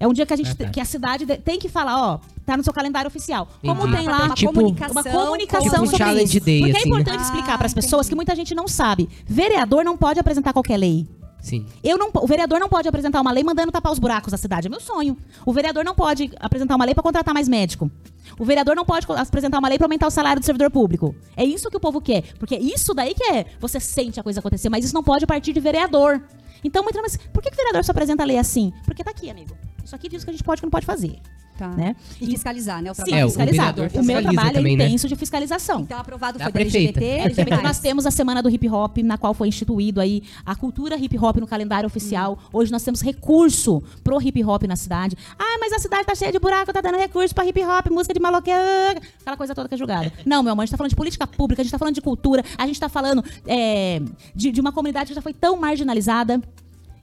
É 0.00 0.08
um 0.08 0.12
dia 0.14 0.24
que 0.24 0.32
a 0.32 0.36
gente 0.36 0.56
tá. 0.56 0.64
te- 0.64 0.70
que 0.70 0.80
a 0.80 0.84
cidade 0.84 1.26
de- 1.26 1.36
tem 1.36 1.58
que 1.58 1.68
falar, 1.68 2.00
ó, 2.14 2.18
tá 2.46 2.56
no 2.56 2.64
seu 2.64 2.72
calendário 2.72 3.06
oficial. 3.06 3.46
Como 3.60 3.82
Entendi. 3.82 3.96
tem 3.98 4.06
lá 4.08 4.24
uma 4.24 4.34
Tipo- 4.34 4.52
comunicação, 4.54 4.92
uma 4.92 5.02
com- 5.04 5.10
comunicação 5.12 5.62
Tipo 5.70 5.82
um 5.82 5.86
sobre 5.86 6.22
isso. 6.22 6.40
day, 6.40 6.58
Porque 6.60 6.72
é 6.72 6.80
assim, 6.80 6.90
né? 6.90 7.00
importante 7.00 7.22
explicar 7.22 7.54
Ah, 7.54 7.58
para 7.58 7.66
as 7.66 7.74
pessoas 7.74 8.06
entendi. 8.06 8.08
que 8.08 8.14
muita 8.16 8.34
gente 8.34 8.54
não 8.54 8.66
sabe. 8.66 9.08
Vereador 9.26 9.84
não 9.84 9.98
pode 9.98 10.18
apresentar 10.18 10.52
qualquer 10.54 10.78
lei. 10.78 11.06
Sim. 11.42 11.64
Eu 11.84 11.96
não, 11.96 12.10
o 12.14 12.26
vereador 12.26 12.58
não 12.60 12.68
pode 12.68 12.86
apresentar 12.88 13.20
uma 13.20 13.32
lei 13.32 13.42
mandando 13.44 13.70
tapar 13.72 13.90
os 13.92 13.98
buracos 13.98 14.30
da 14.30 14.36
cidade. 14.36 14.66
É 14.66 14.70
meu 14.70 14.80
sonho. 14.80 15.16
O 15.46 15.52
vereador 15.52 15.84
não 15.84 15.94
pode 15.94 16.30
apresentar 16.40 16.76
uma 16.76 16.84
lei 16.84 16.94
para 16.94 17.02
contratar 17.02 17.32
mais 17.32 17.48
médico. 17.48 17.90
O 18.38 18.44
vereador 18.44 18.74
não 18.76 18.84
pode 18.84 19.06
apresentar 19.10 19.58
uma 19.58 19.68
lei 19.68 19.76
para 19.78 19.86
aumentar 19.86 20.06
o 20.06 20.10
salário 20.10 20.40
do 20.40 20.44
servidor 20.44 20.70
público. 20.70 21.14
É 21.36 21.44
isso 21.44 21.70
que 21.70 21.76
o 21.76 21.80
povo 21.80 21.98
quer. 22.00 22.24
Porque 22.38 22.56
isso 22.56 22.92
daí 22.94 23.14
que 23.14 23.24
é. 23.24 23.46
Você 23.58 23.80
sente 23.80 24.20
a 24.20 24.22
coisa 24.22 24.40
acontecer, 24.40 24.68
mas 24.68 24.84
isso 24.84 24.94
não 24.94 25.02
pode 25.02 25.26
partir 25.26 25.52
de 25.54 25.60
vereador. 25.60 26.22
Então, 26.62 26.84
por 26.84 27.42
que, 27.42 27.48
o 27.48 27.56
vereador 27.56 27.84
só 27.84 27.92
apresenta 27.92 28.22
a 28.22 28.26
lei 28.26 28.38
assim? 28.38 28.72
Porque 28.84 29.02
tá 29.02 29.10
aqui, 29.10 29.30
amigo. 29.30 29.56
Isso 29.84 29.94
aqui 29.94 30.08
diz 30.08 30.22
o 30.22 30.24
que 30.24 30.30
a 30.30 30.34
gente 30.34 30.44
pode 30.44 30.60
e 30.60 30.64
não 30.64 30.70
pode 30.70 30.86
fazer. 30.86 31.20
Tá. 31.60 31.68
Né? 31.68 31.94
E 32.18 32.24
fiscalizar, 32.26 32.80
né? 32.80 32.90
O 32.90 32.94
Sim, 32.94 33.02
trabalho 33.02 33.20
É, 33.20 33.24
o 33.24 33.26
do 33.26 33.30
fiscalizar. 33.32 33.74
vereador 33.74 34.00
O 34.00 34.04
meu 34.06 34.22
trabalho 34.22 34.52
também, 34.54 34.74
é 34.74 34.76
né? 34.78 34.84
intenso 34.86 35.06
de 35.06 35.14
fiscalização. 35.14 35.82
Então 35.82 35.98
aprovado 35.98 36.38
Da 36.38 36.44
foi 36.44 36.52
da 36.52 36.58
prefeita. 36.58 36.98
LGBT, 36.98 37.06
LGBT, 37.06 37.40
LGBT. 37.42 37.62
nós 37.68 37.78
temos 37.80 38.06
a 38.06 38.10
semana 38.10 38.42
do 38.42 38.48
hip 38.48 38.66
hop, 38.66 38.96
na 39.04 39.18
qual 39.18 39.34
foi 39.34 39.48
instituído 39.48 40.00
aí 40.00 40.22
a 40.46 40.56
cultura 40.56 40.96
hip 40.96 41.18
hop 41.18 41.36
no 41.36 41.46
calendário 41.46 41.86
oficial. 41.86 42.38
Hoje 42.50 42.72
nós 42.72 42.82
temos 42.82 43.02
recurso 43.02 43.82
pro 44.02 44.18
hip 44.22 44.42
hop 44.42 44.62
na 44.64 44.74
cidade. 44.74 45.18
Ah, 45.38 45.58
mas 45.60 45.74
a 45.74 45.78
cidade 45.78 46.06
tá 46.06 46.14
cheia 46.14 46.32
de 46.32 46.38
buraco, 46.38 46.72
tá 46.72 46.80
dando 46.80 46.96
recurso 46.96 47.34
pra 47.34 47.44
hip 47.44 47.62
hop, 47.62 47.88
música 47.90 48.14
de 48.14 48.20
maloqueira, 48.20 48.98
aquela 49.20 49.36
coisa 49.36 49.54
toda 49.54 49.68
que 49.68 49.74
é 49.74 49.78
julgada. 49.78 50.10
Não, 50.24 50.42
meu 50.42 50.52
amor, 50.52 50.62
a 50.62 50.64
gente 50.64 50.70
tá 50.72 50.78
falando 50.78 50.90
de 50.90 50.96
política 50.96 51.26
pública, 51.26 51.60
a 51.60 51.64
gente 51.64 51.72
tá 51.72 51.78
falando 51.78 51.94
de 51.94 52.00
cultura, 52.00 52.42
a 52.56 52.66
gente 52.66 52.80
tá 52.80 52.88
falando 52.88 53.22
é, 53.46 54.00
de, 54.34 54.50
de 54.50 54.60
uma 54.62 54.72
comunidade 54.72 55.08
que 55.10 55.14
já 55.14 55.20
foi 55.20 55.34
tão 55.34 55.58
marginalizada. 55.58 56.40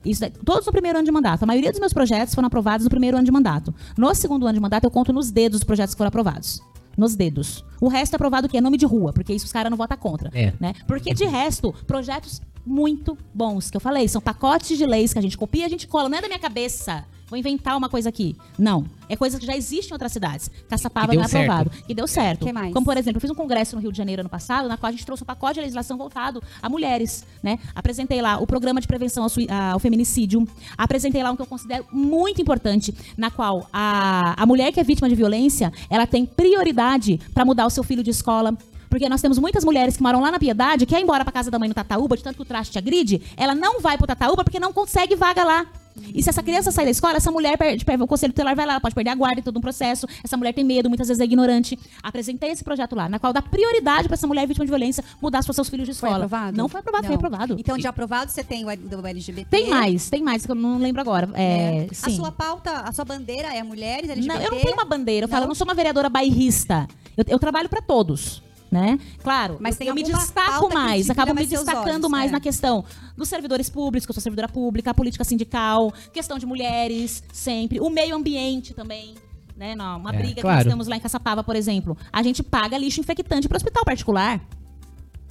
Isso 0.04 0.24
todos 0.44 0.66
no 0.66 0.72
primeiro 0.72 0.98
ano 0.98 1.04
de 1.04 1.12
mandato. 1.12 1.42
A 1.42 1.46
maioria 1.46 1.70
dos 1.70 1.80
meus 1.80 1.92
projetos 1.92 2.34
foram 2.34 2.46
aprovados 2.46 2.84
no 2.84 2.90
primeiro 2.90 3.16
ano 3.16 3.24
de 3.24 3.32
mandato. 3.32 3.74
No 3.96 4.14
segundo 4.14 4.46
ano 4.46 4.54
de 4.54 4.60
mandato, 4.60 4.84
eu 4.84 4.90
conto 4.90 5.12
nos 5.12 5.30
dedos 5.30 5.58
os 5.58 5.64
projetos 5.64 5.94
que 5.94 5.98
foram 5.98 6.08
aprovados. 6.08 6.60
Nos 6.96 7.14
dedos. 7.14 7.64
O 7.80 7.88
resto 7.88 8.14
é 8.14 8.16
aprovado 8.16 8.48
que 8.48 8.56
é 8.56 8.60
nome 8.60 8.76
de 8.76 8.86
rua, 8.86 9.12
porque 9.12 9.32
isso 9.32 9.46
os 9.46 9.52
caras 9.52 9.70
não 9.70 9.76
votam 9.76 9.96
contra. 9.96 10.30
É. 10.34 10.52
Né? 10.58 10.74
Porque, 10.86 11.14
de 11.14 11.24
resto, 11.24 11.72
projetos 11.86 12.40
muito 12.66 13.16
bons, 13.32 13.70
que 13.70 13.76
eu 13.76 13.80
falei, 13.80 14.08
são 14.08 14.20
pacotes 14.20 14.76
de 14.76 14.84
leis 14.84 15.12
que 15.12 15.18
a 15.18 15.22
gente 15.22 15.38
copia 15.38 15.62
e 15.62 15.64
a 15.64 15.68
gente 15.68 15.86
cola. 15.86 16.08
Não 16.08 16.18
é 16.18 16.20
da 16.20 16.26
minha 16.26 16.40
cabeça. 16.40 17.04
Vou 17.28 17.38
inventar 17.38 17.76
uma 17.76 17.88
coisa 17.88 18.08
aqui. 18.08 18.36
Não. 18.58 18.86
É 19.08 19.16
coisa 19.16 19.38
que 19.38 19.46
já 19.46 19.56
existe 19.56 19.90
em 19.90 19.92
outras 19.92 20.12
cidades. 20.12 20.50
Caçapava 20.68 21.08
Que 21.08 21.16
não 21.16 21.22
é 21.22 21.26
aprovado. 21.26 21.70
E 21.88 21.94
deu 21.94 22.06
certo. 22.06 22.46
Que 22.46 22.52
mais? 22.52 22.72
Como, 22.72 22.84
por 22.84 22.96
exemplo, 22.96 23.18
eu 23.18 23.20
fiz 23.20 23.30
um 23.30 23.34
congresso 23.34 23.76
no 23.76 23.82
Rio 23.82 23.92
de 23.92 23.98
Janeiro 23.98 24.20
ano 24.20 24.28
passado, 24.28 24.68
na 24.68 24.76
qual 24.76 24.88
a 24.88 24.92
gente 24.92 25.04
trouxe 25.04 25.22
um 25.22 25.26
pacote 25.26 25.54
de 25.54 25.60
legislação 25.60 25.96
voltado 25.96 26.42
a 26.62 26.68
mulheres, 26.68 27.24
né? 27.42 27.58
Apresentei 27.74 28.20
lá 28.22 28.38
o 28.38 28.46
programa 28.46 28.80
de 28.80 28.86
prevenção 28.86 29.24
ao, 29.24 29.72
ao 29.72 29.78
feminicídio. 29.78 30.46
Apresentei 30.76 31.22
lá 31.22 31.30
um 31.30 31.36
que 31.36 31.42
eu 31.42 31.46
considero 31.46 31.84
muito 31.92 32.40
importante, 32.40 32.94
na 33.16 33.30
qual 33.30 33.68
a, 33.72 34.40
a 34.42 34.46
mulher 34.46 34.72
que 34.72 34.80
é 34.80 34.84
vítima 34.84 35.08
de 35.08 35.14
violência, 35.14 35.72
ela 35.90 36.06
tem 36.06 36.24
prioridade 36.24 37.20
para 37.34 37.44
mudar 37.44 37.66
o 37.66 37.70
seu 37.70 37.82
filho 37.82 38.02
de 38.02 38.10
escola, 38.10 38.56
Porque 38.88 39.08
nós 39.08 39.20
temos 39.20 39.38
muitas 39.38 39.64
mulheres 39.64 39.96
que 39.96 40.02
moram 40.02 40.20
lá 40.20 40.30
na 40.30 40.38
Piedade, 40.38 40.86
quer 40.86 40.98
ir 40.98 41.02
embora 41.02 41.22
pra 41.24 41.32
casa 41.32 41.50
da 41.50 41.58
mãe 41.58 41.68
no 41.68 41.74
Tataúba, 41.74 42.16
de 42.16 42.22
tanto 42.22 42.36
que 42.36 42.42
o 42.42 42.44
traste 42.44 42.72
te 42.72 42.78
agride, 42.78 43.20
ela 43.36 43.54
não 43.54 43.80
vai 43.80 43.98
pro 43.98 44.06
Tataúba 44.06 44.42
porque 44.44 44.58
não 44.58 44.72
consegue 44.72 45.14
vaga 45.14 45.44
lá. 45.44 45.66
E 46.14 46.22
se 46.22 46.28
essa 46.28 46.42
criança 46.42 46.70
sair 46.70 46.84
da 46.86 46.90
escola, 46.90 47.16
essa 47.16 47.30
mulher 47.30 47.56
perde, 47.58 47.84
perde- 47.84 48.02
o 48.02 48.06
conselho 48.06 48.32
tutelar 48.32 48.54
vai 48.56 48.66
lá, 48.66 48.74
ela 48.74 48.80
pode 48.80 48.94
perder 48.94 49.10
a 49.10 49.14
guarda 49.14 49.40
em 49.40 49.42
todo 49.42 49.56
um 49.56 49.60
processo. 49.60 50.06
Essa 50.24 50.36
mulher 50.36 50.52
tem 50.52 50.64
medo, 50.64 50.88
muitas 50.88 51.08
vezes 51.08 51.20
é 51.20 51.24
ignorante. 51.24 51.78
Apresentei 52.02 52.50
esse 52.50 52.64
projeto 52.64 52.94
lá, 52.96 53.08
na 53.08 53.18
qual 53.18 53.32
dá 53.32 53.42
prioridade 53.42 54.08
para 54.08 54.14
essa 54.14 54.26
mulher 54.26 54.46
vítima 54.46 54.64
de 54.64 54.70
violência 54.70 55.04
mudar 55.20 55.42
para 55.44 55.52
seus 55.52 55.68
filhos 55.68 55.86
de 55.86 55.94
Foi 55.94 56.08
escola. 56.08 56.24
aprovado? 56.26 56.56
Não 56.56 56.68
foi 56.68 56.80
aprovado, 56.80 57.04
foi 57.06 57.16
Não. 57.16 57.16
aprovado. 57.26 57.56
Então, 57.58 57.76
de 57.76 57.86
aprovado, 57.86 58.30
você 58.30 58.42
tem 58.44 58.64
o 58.64 58.76
do 58.76 59.06
LGBT. 59.06 59.48
Tem 59.50 59.68
mais, 59.68 60.08
tem 60.10 60.22
mais, 60.22 60.44
que 60.46 60.50
eu 60.52 60.54
não 60.56 60.78
lembro 60.78 61.00
agora. 61.00 61.28
É, 61.34 61.86
A 61.90 61.94
sim. 61.94 62.16
sua 62.16 62.30
pauta, 62.32 62.70
a 62.72 62.92
sua 62.92 63.04
bandeira 63.04 63.48
é 63.54 63.62
mulheres, 63.62 64.08
LGBT? 64.10 64.38
Não, 64.38 64.44
eu 64.44 64.50
não 64.52 64.60
tenho 64.60 64.74
uma 64.74 64.84
bandeira. 64.84 65.24
Eu 65.24 65.28
falo, 65.28 65.40
Não? 65.40 65.44
eu 65.46 65.48
não 65.48 65.54
sou 65.54 65.66
uma 65.66 65.74
vereadora 65.74 66.08
bairrista. 66.08 66.86
Eu, 67.16 67.24
eu 67.28 67.38
trabalho 67.38 67.68
para 67.68 67.80
todos. 67.82 68.42
Né? 68.70 68.98
Claro, 69.22 69.56
Mas 69.60 69.76
eu, 69.76 69.78
tem 69.78 69.88
eu 69.88 69.94
me 69.94 70.02
destaco 70.02 70.68
que 70.68 70.74
mais, 70.74 71.08
acabo 71.08 71.34
me 71.34 71.46
destacando 71.46 72.04
olhos, 72.04 72.10
mais 72.10 72.28
é. 72.30 72.32
na 72.32 72.40
questão 72.40 72.84
dos 73.16 73.26
servidores 73.26 73.70
públicos, 73.70 74.04
que 74.04 74.10
eu 74.10 74.14
sou 74.14 74.22
servidora 74.22 74.46
pública, 74.46 74.90
a 74.90 74.94
política 74.94 75.24
sindical, 75.24 75.90
questão 76.12 76.38
de 76.38 76.44
mulheres, 76.44 77.22
sempre, 77.32 77.80
o 77.80 77.88
meio 77.88 78.14
ambiente 78.14 78.74
também. 78.74 79.14
Né? 79.56 79.74
Não, 79.74 79.98
uma 79.98 80.10
É, 80.10 80.16
briga 80.16 80.34
que 80.34 80.40
claro. 80.42 80.58
nós 80.58 80.66
temos 80.66 80.86
lá 80.86 80.96
em 80.96 81.00
Caçapava, 81.00 81.42
por 81.42 81.56
exemplo. 81.56 81.96
A 82.12 82.22
gente 82.22 82.42
paga 82.42 82.76
lixo 82.76 83.00
infectante 83.00 83.48
para 83.48 83.56
hospital 83.56 83.84
particular. 83.84 84.40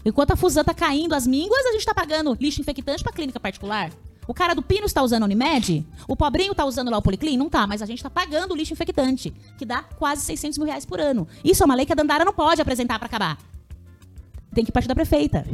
Enquanto 0.03 0.31
a 0.31 0.35
Fusan 0.35 0.63
tá 0.63 0.73
caindo 0.73 1.13
as 1.13 1.27
mínguas, 1.27 1.65
a 1.65 1.71
gente 1.73 1.85
tá 1.85 1.93
pagando 1.93 2.35
lixo 2.39 2.59
infectante 2.59 3.03
para 3.03 3.13
clínica 3.13 3.39
particular. 3.39 3.91
O 4.27 4.33
cara 4.33 4.53
do 4.53 4.61
Pino 4.61 4.85
está 4.85 5.01
usando 5.01 5.23
a 5.23 5.25
Unimed, 5.25 5.85
o 6.07 6.15
pobrinho 6.15 6.53
tá 6.53 6.65
usando 6.65 6.91
lá 6.91 6.97
o 6.97 7.01
Policlin? 7.01 7.37
Não 7.37 7.49
tá, 7.49 7.65
mas 7.65 7.81
a 7.81 7.85
gente 7.85 8.03
tá 8.03 8.09
pagando 8.09 8.53
o 8.53 8.57
lixo 8.57 8.73
infectante, 8.73 9.33
que 9.57 9.65
dá 9.65 9.83
quase 9.83 10.21
600 10.23 10.57
mil 10.57 10.67
reais 10.67 10.85
por 10.85 10.99
ano. 10.99 11.27
Isso 11.43 11.63
é 11.63 11.65
uma 11.65 11.75
lei 11.75 11.85
que 11.85 11.93
a 11.93 11.95
Dandara 11.95 12.25
não 12.25 12.33
pode 12.33 12.61
apresentar 12.61 12.99
para 12.99 13.05
acabar. 13.07 13.37
Tem 14.53 14.65
que 14.65 14.71
partir 14.71 14.87
da 14.87 14.95
prefeita. 14.95 15.45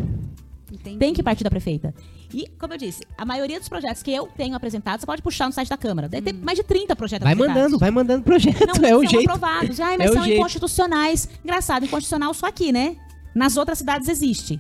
Entendi. 0.72 0.98
Tem 0.98 1.14
que 1.14 1.22
partir 1.22 1.44
da 1.44 1.52
prefeita. 1.52 1.94
E, 2.34 2.48
como 2.58 2.74
eu 2.74 2.78
disse, 2.80 3.04
a 3.16 3.24
maioria 3.24 3.60
dos 3.60 3.70
projetos 3.70 4.02
que 4.02 4.12
eu 4.12 4.28
tenho 4.36 4.56
apresentado, 4.56 5.00
você 5.00 5.06
pode 5.06 5.22
puxar 5.22 5.46
no 5.46 5.52
site 5.52 5.70
da 5.70 5.78
Câmara. 5.78 6.10
Deve 6.10 6.34
ter 6.34 6.44
mais 6.44 6.58
de 6.58 6.64
30 6.64 6.96
projetos 6.96 7.24
Vai 7.24 7.34
apresentados. 7.34 7.64
mandando, 7.64 7.80
vai 7.80 7.92
mandando 7.92 8.24
projeto. 8.24 8.66
Não, 8.82 8.90
é 8.90 8.96
o 8.96 9.02
são 9.02 9.10
jeito. 9.10 9.30
aprovados. 9.30 9.80
Ai, 9.80 9.98
mas 9.98 10.10
É 10.10 10.14
são 10.14 10.24
jeito. 10.24 10.40
inconstitucionais. 10.40 11.30
Engraçado, 11.44 11.86
inconstitucional 11.86 12.34
só 12.34 12.48
aqui, 12.48 12.72
né? 12.72 12.96
Nas 13.36 13.56
outras 13.56 13.78
cidades 13.78 14.08
existe. 14.08 14.60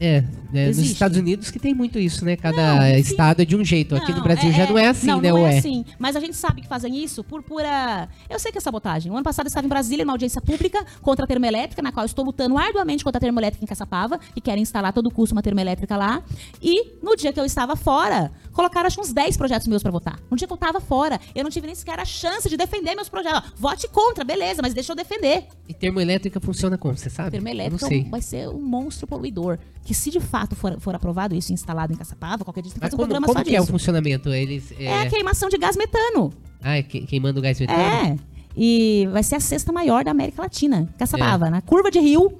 É, 0.00 0.24
é, 0.54 0.66
nos. 0.68 0.78
Estados 0.78 1.18
Unidos 1.18 1.50
que 1.50 1.58
tem 1.58 1.74
muito 1.74 1.98
isso, 1.98 2.24
né? 2.24 2.34
Cada 2.34 2.76
Não, 2.76 2.98
estado 2.98 3.42
é 3.42 3.44
de 3.44 3.54
um 3.54 3.62
jeito. 3.62 3.94
Aqui 3.94 4.10
no 4.12 4.16
Não, 4.16 4.24
Brasil 4.24 4.50
já 4.50 4.66
não 4.66 4.78
é 4.78 4.88
assim, 4.88 5.06
não, 5.06 5.20
né? 5.20 5.30
Não 5.30 5.46
é 5.46 5.54
é? 5.54 5.58
assim. 5.58 5.84
Mas 5.98 6.16
a 6.16 6.20
gente 6.20 6.34
sabe 6.36 6.62
que 6.62 6.66
fazem 6.66 6.96
isso 7.04 7.22
por 7.22 7.42
pura. 7.42 8.08
Eu 8.28 8.38
sei 8.38 8.50
que 8.50 8.56
é 8.56 8.60
sabotagem. 8.62 9.12
O 9.12 9.14
ano 9.14 9.22
passado 9.22 9.44
eu 9.44 9.48
estava 9.48 9.66
em 9.66 9.68
Brasília, 9.68 10.02
numa 10.02 10.14
audiência 10.14 10.40
pública 10.40 10.82
contra 11.02 11.26
a 11.26 11.28
termoelétrica, 11.28 11.82
na 11.82 11.92
qual 11.92 12.04
eu 12.04 12.06
estou 12.06 12.24
lutando 12.24 12.56
arduamente 12.56 13.04
contra 13.04 13.18
a 13.18 13.20
termoelétrica 13.20 13.62
em 13.62 13.68
Caçapava, 13.68 14.18
que 14.34 14.40
querem 14.40 14.62
instalar 14.62 14.88
a 14.88 14.92
todo 14.92 15.10
custo 15.10 15.34
uma 15.34 15.42
termoelétrica 15.42 15.94
lá. 15.98 16.22
E 16.62 16.92
no 17.02 17.14
dia 17.14 17.30
que 17.30 17.38
eu 17.38 17.44
estava 17.44 17.76
fora, 17.76 18.32
colocaram 18.60 18.86
acho 18.86 19.00
uns 19.00 19.12
10 19.12 19.36
projetos 19.38 19.66
meus 19.66 19.82
para 19.82 19.90
votar. 19.90 20.18
No 20.30 20.36
dia 20.36 20.46
que 20.46 20.52
eu 20.52 20.56
estava 20.56 20.80
fora, 20.80 21.18
eu 21.34 21.42
não 21.42 21.50
tive 21.50 21.66
nem 21.66 21.74
sequer 21.74 21.98
a 21.98 22.04
chance 22.04 22.48
de 22.48 22.56
defender 22.56 22.94
meus 22.94 23.08
projetos. 23.08 23.52
Vote 23.56 23.88
contra, 23.88 24.22
beleza, 24.22 24.60
mas 24.60 24.74
deixa 24.74 24.92
eu 24.92 24.96
defender. 24.96 25.46
E 25.66 25.72
termoelétrica 25.72 26.38
funciona 26.40 26.76
como, 26.76 26.96
você 26.96 27.08
sabe? 27.08 27.30
Termoelétrica 27.30 27.86
sei. 27.86 28.04
vai 28.04 28.20
ser 28.20 28.48
um 28.48 28.60
monstro 28.60 29.06
poluidor. 29.06 29.58
Que 29.82 29.94
se 29.94 30.10
de 30.10 30.20
fato 30.20 30.54
for, 30.54 30.78
for 30.78 30.94
aprovado 30.94 31.34
isso 31.34 31.52
instalado 31.52 31.92
em 31.92 31.96
Caçapava, 31.96 32.44
qualquer 32.44 32.60
dia 32.62 32.70
você 32.70 32.76
Mas 32.78 32.90
faz 32.90 32.94
um 32.94 32.96
como, 32.98 33.06
programa 33.08 33.26
como 33.26 33.38
só 33.38 33.44
que 33.44 33.56
é 33.56 33.60
o 33.60 33.66
funcionamento? 33.66 34.28
Eles. 34.28 34.72
É... 34.78 34.84
É... 34.84 35.00
a 35.02 35.08
queimação 35.08 35.48
de 35.48 35.56
gás 35.56 35.76
metano. 35.76 36.30
Ah, 36.62 36.76
é 36.76 36.82
que- 36.82 37.00
queimando 37.06 37.38
o 37.40 37.42
gás 37.42 37.58
metano? 37.58 37.80
É. 37.80 38.16
E 38.54 39.08
vai 39.10 39.22
ser 39.22 39.36
a 39.36 39.40
sexta 39.40 39.72
maior 39.72 40.04
da 40.04 40.10
América 40.10 40.42
Latina. 40.42 40.86
Caçapava, 40.98 41.46
É. 41.46 41.50
na 41.50 41.62
curva 41.62 41.90
de 41.90 41.98
rio, 41.98 42.38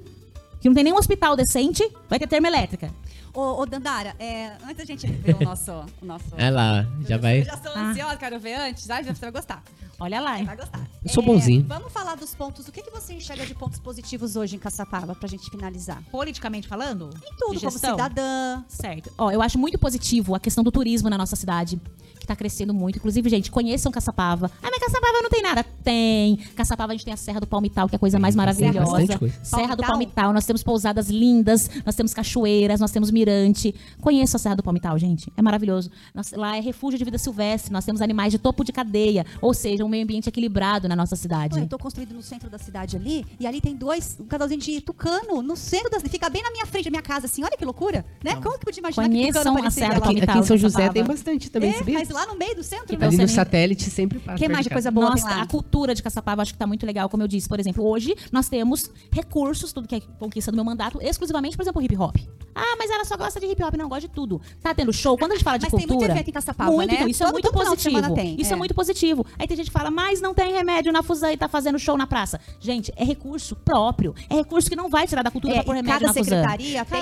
que 0.59 0.69
não 0.69 0.75
tem 0.75 0.83
nenhum 0.83 0.97
hospital 0.97 1.35
decente, 1.35 1.83
vai 2.07 2.19
ter 2.19 2.27
termoelétrica. 2.27 2.91
Ô, 3.33 3.61
ô, 3.61 3.65
Dandara, 3.65 4.15
é, 4.19 4.53
antes 4.63 4.77
da 4.77 4.85
gente 4.85 5.07
ver 5.07 5.35
o 5.35 5.39
nosso... 5.45 5.71
O 6.01 6.05
nosso 6.05 6.25
É 6.37 6.49
lá, 6.49 6.85
já 7.07 7.17
vai. 7.17 7.39
Eu 7.41 7.45
já 7.45 7.53
estou 7.53 7.71
Ah. 7.73 7.89
ansiosa, 7.89 8.15
quero 8.17 8.39
ver 8.39 8.55
antes. 8.55 8.89
Ai, 8.89 9.03
você 9.03 9.13
vai 9.13 9.31
gostar. 9.31 9.63
Olha 9.99 10.19
lá, 10.19 10.39
hein? 10.39 10.45
Vai 10.45 10.57
gostar. 10.57 10.81
Eu 11.03 11.09
sou 11.11 11.21
É, 11.21 11.25
bonzinho. 11.27 11.63
Vamos 11.67 11.93
falar 11.93 12.15
dos 12.15 12.33
pontos. 12.33 12.67
O 12.67 12.71
que, 12.71 12.81
que 12.81 12.89
você 12.89 13.13
enxerga 13.13 13.45
de 13.45 13.53
pontos 13.53 13.79
positivos 13.79 14.35
hoje 14.35 14.55
em 14.55 14.59
Caçapava, 14.59 15.13
pra 15.13 15.29
gente 15.29 15.47
finalizar? 15.49 16.01
Politicamente 16.11 16.67
falando? 16.67 17.09
Em 17.17 17.35
tudo, 17.37 17.59
como 17.59 17.71
cidadã. 17.71 18.63
Certo. 18.67 19.11
Ó, 19.17 19.29
eu 19.31 19.41
acho 19.43 19.59
muito 19.59 19.77
positivo 19.77 20.33
a 20.33 20.39
questão 20.39 20.63
do 20.63 20.71
turismo 20.71 21.07
na 21.09 21.17
nossa 21.19 21.35
cidade, 21.35 21.79
que 22.21 22.27
tá 22.27 22.35
crescendo 22.35 22.73
muito. 22.73 22.97
Inclusive, 22.97 23.29
gente, 23.29 23.51
conheçam 23.51 23.91
Caçapava. 23.91 24.49
Ah, 24.63 24.69
mas 24.71 24.79
Caçapava 24.79 25.21
não 25.21 25.29
tem 25.29 25.41
nada. 25.41 25.63
Tem. 25.83 26.37
Caçapava 26.55 26.93
a 26.93 26.95
gente 26.95 27.03
tem 27.03 27.13
a 27.13 27.17
Serra 27.17 27.39
do 27.41 27.47
Palmital, 27.47 27.89
que 27.89 27.95
é 27.95 27.97
a 27.97 27.99
coisa 27.99 28.17
mais 28.19 28.35
maravilhosa. 28.35 29.19
Serra 29.43 29.75
do 29.75 29.83
Palmital? 29.83 29.87
Palmital, 29.91 30.33
nós 30.33 30.45
temos 30.45 30.63
pousadas 30.63 31.09
lindas, 31.09 31.69
nós 31.85 31.95
temos 31.95 32.13
cachoeiras, 32.13 32.79
nós 32.79 32.91
temos 32.91 33.11
mirante. 33.11 33.73
Conheçam 33.99 34.37
a 34.37 34.39
Serra 34.39 34.55
do 34.55 34.63
Palmital, 34.63 34.97
gente. 34.97 35.31
É 35.35 35.41
maravilhoso. 35.41 35.89
Nós- 36.13 36.31
lá 36.31 36.55
é 36.55 36.59
refúgio 36.61 36.97
de 36.97 37.03
vida 37.03 37.17
silvestre, 37.17 37.73
nós 37.73 37.83
temos 37.83 38.01
animais 38.01 38.31
de 38.31 38.37
topo 38.37 38.63
de 38.63 38.71
cadeia, 38.71 39.25
ou 39.41 39.53
seja, 39.53 39.83
um 39.83 39.89
meio 39.89 40.03
ambiente 40.03 40.29
equilibrado 40.29 40.87
na 40.87 40.95
nossa 40.95 41.15
cidade. 41.15 41.59
Eu 41.59 41.67
tô 41.67 41.77
construído 41.77 42.13
no 42.13 42.21
centro 42.21 42.49
da 42.49 42.57
cidade 42.57 42.95
ali, 42.95 43.25
e 43.39 43.45
ali 43.47 43.59
tem 43.59 43.75
dois, 43.75 44.17
um 44.19 44.25
casalzinho 44.25 44.61
de 44.61 44.79
tucano, 44.81 45.41
no 45.41 45.55
centro 45.55 45.89
da 45.89 45.99
fica 45.99 46.29
bem 46.29 46.43
na 46.43 46.51
minha 46.51 46.65
frente, 46.65 46.85
da 46.85 46.91
minha 46.91 47.01
casa, 47.01 47.25
assim, 47.25 47.43
olha 47.43 47.55
que 47.57 47.65
loucura, 47.65 48.05
né? 48.23 48.35
Como 48.35 48.57
que 48.59 48.65
podia 48.65 48.79
imaginar 48.79 49.03
que 49.03 49.09
Conheçam 49.09 49.43
tucano 49.43 49.67
a 49.67 49.71
Serra 49.71 49.87
do 49.87 49.91
lá? 49.91 49.97
Aqui, 49.97 50.05
Palmital, 50.05 50.29
aqui 50.35 50.39
em 50.43 50.47
São 50.47 50.57
José 50.57 50.89
tem 50.89 51.03
bastante 51.03 51.49
também, 51.49 51.69
É, 51.69 51.73
sabia? 51.73 51.99
Lá 52.13 52.25
no 52.25 52.35
meio 52.35 52.55
do 52.55 52.63
centro, 52.63 52.85
Que? 52.97 53.03
Ali 53.03 53.17
no 53.17 53.27
satélite 53.27 53.89
sempre 53.89 54.19
passa. 54.19 54.37
Que 54.37 54.47
mais 54.49 54.63
de 54.63 54.69
coisa 54.69 54.91
boa 54.91 55.09
Nossa, 55.11 55.27
tem 55.27 55.41
a 55.41 55.45
cultura 55.45 55.93
de 55.95 56.01
Caçapava 56.03 56.41
acho 56.41 56.53
que 56.53 56.59
tá 56.59 56.67
muito 56.67 56.85
legal, 56.85 57.09
como 57.09 57.23
eu 57.23 57.27
disse. 57.27 57.47
Por 57.49 57.59
exemplo, 57.59 57.85
hoje 57.87 58.15
nós 58.31 58.47
temos 58.49 58.89
recursos, 59.11 59.71
tudo 59.73 59.87
que 59.87 59.95
é 59.95 60.01
conquista 60.19 60.51
do 60.51 60.55
meu 60.55 60.63
mandato, 60.65 60.99
exclusivamente, 61.01 61.55
por 61.55 61.63
exemplo, 61.63 61.81
hip 61.81 61.95
hop. 61.97 62.15
Ah, 62.53 62.75
mas 62.77 62.89
ela 62.89 63.05
só 63.05 63.15
gosta 63.15 63.39
de 63.39 63.45
hip 63.45 63.63
hop, 63.63 63.75
não 63.75 63.87
gosta 63.87 64.07
de 64.07 64.13
tudo. 64.13 64.41
Tá 64.61 64.73
tendo 64.73 64.91
show. 64.91 65.17
Quando 65.17 65.31
a 65.31 65.35
gente 65.35 65.43
fala 65.43 65.57
de 65.57 65.63
Mas 65.65 65.71
tem 65.71 65.79
cultura. 65.81 65.99
muito 65.99 66.11
evento 66.11 66.27
em 66.29 66.33
Caçapava, 66.33 66.71
muito, 66.71 66.89
né? 66.89 66.95
então, 66.95 67.07
isso 67.07 67.23
é 67.23 67.25
Todo- 67.25 67.33
muito 67.33 67.49
final 67.49 67.63
de 67.63 67.69
positivo. 67.83 68.15
tem, 68.15 68.35
Isso 68.41 68.51
é. 68.51 68.53
é. 68.53 68.57
muito 68.57 68.73
positivo. 68.73 69.25
Aí 69.39 69.47
tem 69.47 69.55
gente 69.57 69.67
que 69.67 69.71
fala, 69.71 69.89
mas 69.89 70.19
não 70.21 70.33
tem 70.33 70.51
remédio 70.53 70.91
na 70.91 71.01
Fusan 71.01 71.31
e 71.31 71.37
tá 71.37 71.47
fazendo 71.47 71.79
show 71.79 71.97
na 71.97 72.05
praça. 72.05 72.39
Gente, 72.59 72.91
é 72.95 73.03
recurso 73.05 73.55
próprio. 73.55 74.13
É 74.29 74.35
recurso 74.35 74.69
que 74.69 74.75
não 74.75 74.89
vai 74.89 75.07
tirar 75.07 75.23
da 75.23 75.31
cultura 75.31 75.53
É, 75.53 75.55
pra 75.57 75.63
pôr 75.65 75.75
remédio 75.75 75.99
cada 75.99 76.07
na 76.07 76.13
tem 76.13 76.23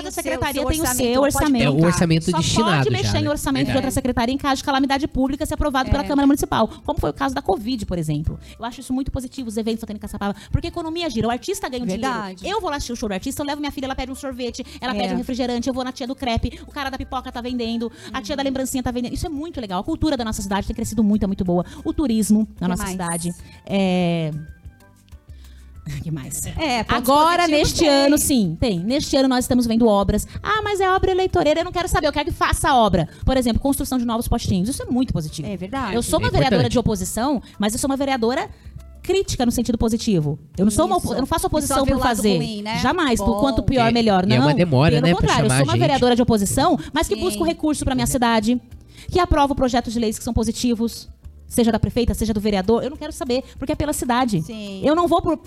Cada 0.02 0.08
o 0.08 0.12
seu- 0.12 0.22
secretaria 0.22 0.62
seu 0.62 0.68
tem 0.70 0.80
o 0.80 0.86
seu 0.86 1.14
pode 1.20 1.36
orçamento. 1.36 1.64
É 1.64 1.70
o 1.70 1.84
orçamento 1.84 2.30
Só 2.30 2.36
destinado 2.38 2.70
pode 2.70 2.84
já, 2.84 2.90
mexer 2.90 3.18
em 3.18 3.22
né? 3.24 3.30
orçamento 3.30 3.70
de 3.70 3.76
outra 3.76 3.90
secretaria 3.90 4.34
em 4.34 4.38
caso 4.38 4.56
de 4.58 4.64
calamidade 4.64 4.99
pública 5.08 5.44
ser 5.46 5.54
aprovado 5.54 5.90
pela 5.90 6.02
É. 6.04 6.06
Câmara 6.08 6.26
Municipal, 6.26 6.68
como 6.84 6.98
foi 6.98 7.10
o 7.10 7.12
caso 7.12 7.34
da 7.34 7.42
Covid, 7.42 7.86
por 7.86 7.98
exemplo. 7.98 8.38
Eu 8.58 8.64
acho 8.64 8.80
isso 8.80 8.92
muito 8.92 9.10
positivo, 9.10 9.48
os 9.48 9.56
eventos 9.56 9.84
tendo 9.84 9.96
em 9.96 10.00
Caçapava, 10.00 10.34
porque 10.50 10.66
a 10.66 10.70
economia 10.70 11.08
gira, 11.10 11.28
o 11.28 11.30
artista 11.30 11.68
ganha 11.68 11.82
um 11.82 11.86
Verdade. 11.86 12.36
dinheiro. 12.36 12.56
Eu 12.58 12.60
vou 12.60 12.70
lá 12.70 12.76
assistir 12.76 12.92
o 12.92 12.96
show 12.96 13.08
do 13.08 13.12
artista, 13.12 13.42
eu 13.42 13.46
levo 13.46 13.60
minha 13.60 13.72
filha, 13.72 13.86
ela 13.86 13.94
pede 13.94 14.10
um 14.12 14.14
sorvete, 14.14 14.64
ela 14.80 14.94
É. 14.94 14.98
pede 14.98 15.14
um 15.14 15.16
refrigerante, 15.16 15.68
eu 15.68 15.74
vou 15.74 15.84
na 15.84 15.92
tia 15.92 16.06
do 16.06 16.14
crepe, 16.14 16.60
o 16.66 16.70
cara 16.70 16.90
da 16.90 16.98
pipoca 16.98 17.30
tá 17.32 17.40
vendendo, 17.40 17.90
a 18.12 18.20
tia 18.22 18.36
da 18.36 18.42
lembrancinha 18.42 18.82
tá 18.82 18.90
vendendo. 18.90 19.12
Isso 19.14 19.26
é 19.26 19.30
muito 19.30 19.60
legal. 19.60 19.80
A 19.80 19.84
cultura 19.84 20.16
da 20.16 20.24
nossa 20.24 20.42
cidade 20.42 20.66
tem 20.66 20.74
crescido 20.76 21.02
muito, 21.04 21.22
é 21.24 21.26
muito 21.26 21.44
boa. 21.44 21.64
O 21.84 21.92
turismo 21.92 22.46
na 22.60 22.66
Que 22.66 22.68
nossa 22.68 22.82
mais? 22.82 22.92
cidade. 22.92 23.30
É... 23.66 24.30
que 26.02 26.10
mais? 26.10 26.44
É, 26.46 26.84
pontos 26.84 26.96
Agora, 27.10 27.48
neste 27.48 27.80
tem. 27.80 27.88
ano, 27.88 28.16
sim, 28.18 28.56
tem. 28.60 28.78
Neste 28.78 29.16
ano 29.16 29.28
nós 29.28 29.44
estamos 29.44 29.66
vendo 29.66 29.86
obras. 29.86 30.26
Ah, 30.42 30.60
mas 30.62 30.80
é 30.80 30.88
obra 30.90 31.10
eleitoreira, 31.10 31.60
eu 31.60 31.64
não 31.64 31.72
quero 31.72 31.88
saber, 31.88 32.06
eu 32.06 32.12
quero 32.12 32.26
que 32.26 32.32
faça 32.36 32.70
a 32.70 32.76
obra. 32.76 33.08
Por 33.24 33.36
exemplo, 33.36 33.60
construção 33.60 33.98
de 33.98 34.04
novos 34.04 34.28
postinhos. 34.28 34.68
Isso 34.68 34.82
é 34.82 34.86
muito 34.86 35.12
positivo. 35.12 35.48
É 35.48 35.56
verdade. 35.56 35.94
Eu 35.94 36.02
sou 36.02 36.18
uma 36.18 36.28
É 36.28 36.30
vereadora 36.30 36.68
de 36.68 36.78
oposição, 36.78 37.42
mas 37.58 37.72
eu 37.72 37.78
sou 37.78 37.88
uma 37.90 37.96
vereadora 37.96 38.48
crítica 39.02 39.44
no 39.46 39.50
sentido 39.50 39.76
positivo. 39.78 40.38
Eu 40.56 40.64
não 40.66 40.70
sou 40.70 40.86
uma, 40.86 40.96
eu 41.14 41.20
não 41.20 41.26
faço 41.26 41.46
oposição 41.46 41.84
por 41.86 41.98
fazer. 41.98 42.36
ruim, 42.36 42.62
né? 42.62 42.78
Jamais, 42.78 43.18
Bom. 43.18 43.26
por 43.26 43.40
quanto 43.40 43.62
pior 43.62 43.90
E- 43.90 43.92
melhor, 43.94 44.26
não. 44.26 44.36
é 44.36 44.40
uma 44.40 44.54
demora, 44.54 44.90
Pelo 44.96 45.06
né, 45.06 45.14
contrário, 45.14 45.46
eu 45.46 45.50
sou 45.50 45.64
uma 45.64 45.76
vereadora 45.76 46.14
de 46.14 46.22
oposição, 46.22 46.78
mas 46.92 47.08
que 47.08 47.14
Sim. 47.14 47.20
busco 47.20 47.42
recurso 47.42 47.84
para 47.84 47.94
minha 47.94 48.06
cidade, 48.06 48.60
que 49.10 49.18
aprova 49.18 49.54
projetos 49.54 49.92
de 49.92 49.98
leis 49.98 50.18
que 50.18 50.22
são 50.24 50.32
positivos, 50.34 51.08
seja 51.48 51.72
da 51.72 51.80
prefeita, 51.80 52.12
seja 52.14 52.32
do 52.34 52.40
vereador. 52.40 52.84
Eu 52.84 52.90
não 52.90 52.96
quero 52.96 53.12
saber, 53.12 53.42
porque 53.58 53.72
é 53.72 53.74
pela 53.74 53.92
cidade. 53.94 54.42
Sim. 54.42 54.82
Eu 54.84 54.94
não 54.94 55.08
vou 55.08 55.20
por 55.22 55.40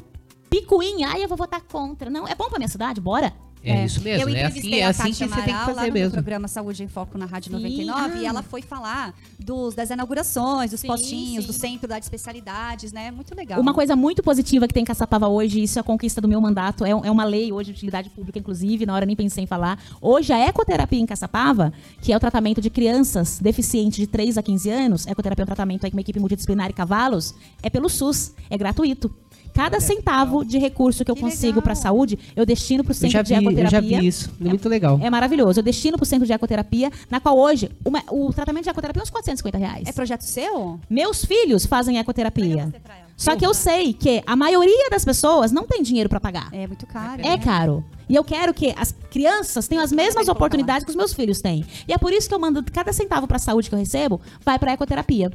picuinha, 0.54 1.10
ai, 1.10 1.24
eu 1.24 1.28
vou 1.28 1.38
votar 1.38 1.62
contra. 1.62 2.10
Não, 2.10 2.28
é 2.28 2.36
bom 2.36 2.47
pra 2.49 2.60
minha 2.60 2.70
cidade, 2.70 3.01
bora. 3.01 3.34
É, 3.66 3.86
isso 3.86 4.01
mesmo. 4.01 4.30
Eu 4.30 4.36
É 4.36 4.43
assim, 4.43 4.58
entrevistei 4.60 4.80
é 4.82 4.86
a 4.86 4.89
assim 4.89 5.04
que 5.04 5.14
você 5.14 5.26
tem 5.26 5.30
que 5.30 5.49
Amaral 5.51 5.68
lá 5.70 5.76
fazer 5.76 5.88
no 5.88 5.93
mesmo. 5.93 6.12
programa 6.12 6.47
Saúde 6.49 6.84
em 6.84 6.88
Foco 6.89 7.18
na 7.18 7.26
Rádio 7.26 7.49
Sim, 7.49 7.64
99 7.64 8.20
e 8.20 8.26
ela 8.26 8.43
foi 8.43 8.62
falar 8.62 9.16
dos, 9.39 9.74
das 9.74 9.89
inaugurações, 9.89 10.72
dos 10.72 10.82
Sim, 10.82 10.88
postinhos, 10.88 11.45
sim. 11.45 11.51
do 11.51 11.54
centro 11.54 11.88
das 11.88 12.04
especialidades, 12.04 12.91
né? 12.91 13.10
Muito 13.10 13.34
legal. 13.34 13.62
Uma 13.62 13.74
coisa 13.74 13.95
muito 13.95 14.22
positiva 14.22 14.68
que 14.68 14.74
tem 14.74 14.84
em 14.84 14.86
Caçapava 14.86 15.30
hoje, 15.30 15.64
isso 15.64 15.80
é 15.80 15.82
a 15.82 15.84
conquista 15.84 16.20
do 16.20 16.28
meu 16.28 16.41
mandato, 16.41 16.84
é, 16.84 16.89
é 16.89 17.10
uma 17.10 17.24
lei 17.24 17.54
hoje 17.54 17.72
de 17.72 17.78
utilidade 17.78 18.10
pública, 18.10 18.38
inclusive, 18.38 18.86
na 18.86 18.93
hora 18.93 19.06
nem 19.06 19.16
pensei 19.16 19.45
em 19.45 19.47
falar. 19.47 19.82
Hoje, 20.01 20.34
a 20.34 20.39
ecoterapia 20.39 20.99
em 20.99 21.06
Caçapava, 21.06 21.72
que 22.01 22.12
é 22.12 22.18
o 22.18 22.20
tratamento 22.20 22.60
de 22.60 22.70
crianças 22.70 23.39
deficientes 23.39 23.97
de 23.97 24.08
3 24.08 24.38
a 24.38 24.43
15 24.43 24.70
anos, 24.70 25.08
ecoterapia 25.08 25.43
é 25.43 25.45
um 25.45 25.47
tratamento 25.47 25.86
aí 25.86 25.91
com 25.91 25.95
uma 25.95 26.01
equipe 26.01 26.20
multidisciplinar 26.20 26.70
e 26.70 26.74
cavalos, 26.74 27.34
é 27.62 27.70
pelo 27.70 27.88
SUS, 27.88 28.34
é 28.49 28.58
gratuito. 28.58 29.10
Cada 29.54 29.80
centavo 29.80 30.43
de 30.43 30.58
recurso 30.58 31.06
que 31.06 31.12
eu 31.12 31.16
Que 31.16 31.22
consigo 31.22 31.62
para 31.62 31.74
a 31.74 31.76
saúde, 31.76 32.18
eu 32.36 32.45
destino 32.45 32.84
para 32.84 32.91
o 32.91 32.93
centro 32.95 33.22
de 33.24 33.30
vi, 33.36 33.36
eu 33.36 33.51
ecoterapia. 33.51 33.70
já 33.70 33.80
vi 33.99 34.08
isso. 34.08 34.32
É 34.41 34.43
muito 34.45 34.68
legal. 34.68 34.99
É 35.01 35.10
maravilhoso. 35.10 35.60
Eu 35.60 35.64
destino 35.64 35.95
para 35.97 36.04
o 36.04 36.08
centro 36.08 36.26
de 36.26 36.34
ecoterapia, 36.34 36.91
na 37.10 37.20
qual 37.20 37.38
hoje, 37.38 37.70
uma- 37.86 38.04
o 38.12 38.34
tratamento 38.34 38.64
de 38.64 38.70
ecoterapia 38.72 39.01
é 39.01 39.04
uns 39.04 39.10
450 39.12 39.58
reais. 39.58 39.88
É 39.88 39.91
projeto 39.91 40.22
seu? 40.22 40.80
Meus 40.89 41.24
filhos 41.24 41.66
fazem 41.66 41.99
ecoterapia. 41.99 42.74
Só 43.16 43.36
que 43.36 43.45
eu 43.45 43.54
sei 43.54 43.93
que 43.93 44.24
a 44.26 44.36
maioria 44.36 44.89
das 44.89 45.06
pessoas 45.06 45.51
não 45.51 45.68
tem 45.68 45.84
dinheiro 45.84 46.10
para 46.10 46.20
pagar. 46.20 46.49
É 46.51 46.66
muito 46.66 46.88
caro. 46.88 47.22
É 47.22 47.30
né? 47.30 47.38
caro. 47.38 47.86
E 48.10 48.16
eu 48.16 48.24
quero 48.24 48.54
que 48.56 48.74
as 48.76 48.91
crianças 49.12 49.68
tenham 49.68 49.84
as 49.84 49.91
mesmas 49.91 50.28
oportunidades 50.28 50.84
que 50.84 50.89
os 50.89 50.95
meus 50.95 51.14
filhos 51.14 51.39
têm. 51.41 51.64
E 51.88 51.93
é 51.93 51.97
por 51.97 52.12
isso 52.12 52.28
que 52.28 52.34
eu 52.34 52.39
mando 52.39 52.64
cada 52.72 52.91
centavo 52.91 53.28
para 53.28 53.38
a 53.38 53.39
saúde 53.39 53.70
que 53.70 53.76
eu 53.76 53.80
recebo, 53.80 54.20
vai 54.43 54.58
para 54.58 54.72
a 54.72 54.74
ecoterapia. 54.74 55.32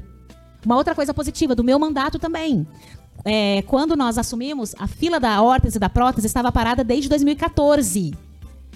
Uma 0.66 0.76
outra 0.76 0.92
coisa 0.92 1.14
positiva 1.14 1.54
do 1.54 1.62
meu 1.62 1.78
mandato 1.78 2.18
também. 2.18 2.66
É, 3.24 3.62
quando 3.62 3.96
nós 3.96 4.18
assumimos, 4.18 4.74
a 4.78 4.86
fila 4.86 5.18
da 5.18 5.42
órtese 5.42 5.76
e 5.76 5.80
da 5.80 5.88
prótese 5.88 6.26
estava 6.26 6.52
parada 6.52 6.84
desde 6.84 7.08
2014. 7.08 8.14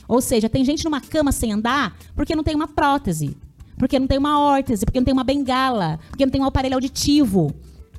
Ou 0.08 0.20
seja, 0.20 0.48
tem 0.48 0.64
gente 0.64 0.84
numa 0.84 1.00
cama 1.00 1.32
sem 1.32 1.52
andar 1.52 1.96
porque 2.14 2.34
não 2.34 2.42
tem 2.44 2.54
uma 2.54 2.68
prótese, 2.68 3.36
porque 3.78 3.98
não 3.98 4.06
tem 4.06 4.18
uma 4.18 4.40
órtese, 4.40 4.84
porque 4.84 5.00
não 5.00 5.04
tem 5.04 5.14
uma 5.14 5.24
bengala, 5.24 5.98
porque 6.08 6.24
não 6.24 6.32
tem 6.32 6.40
um 6.40 6.44
aparelho 6.44 6.74
auditivo. 6.74 7.54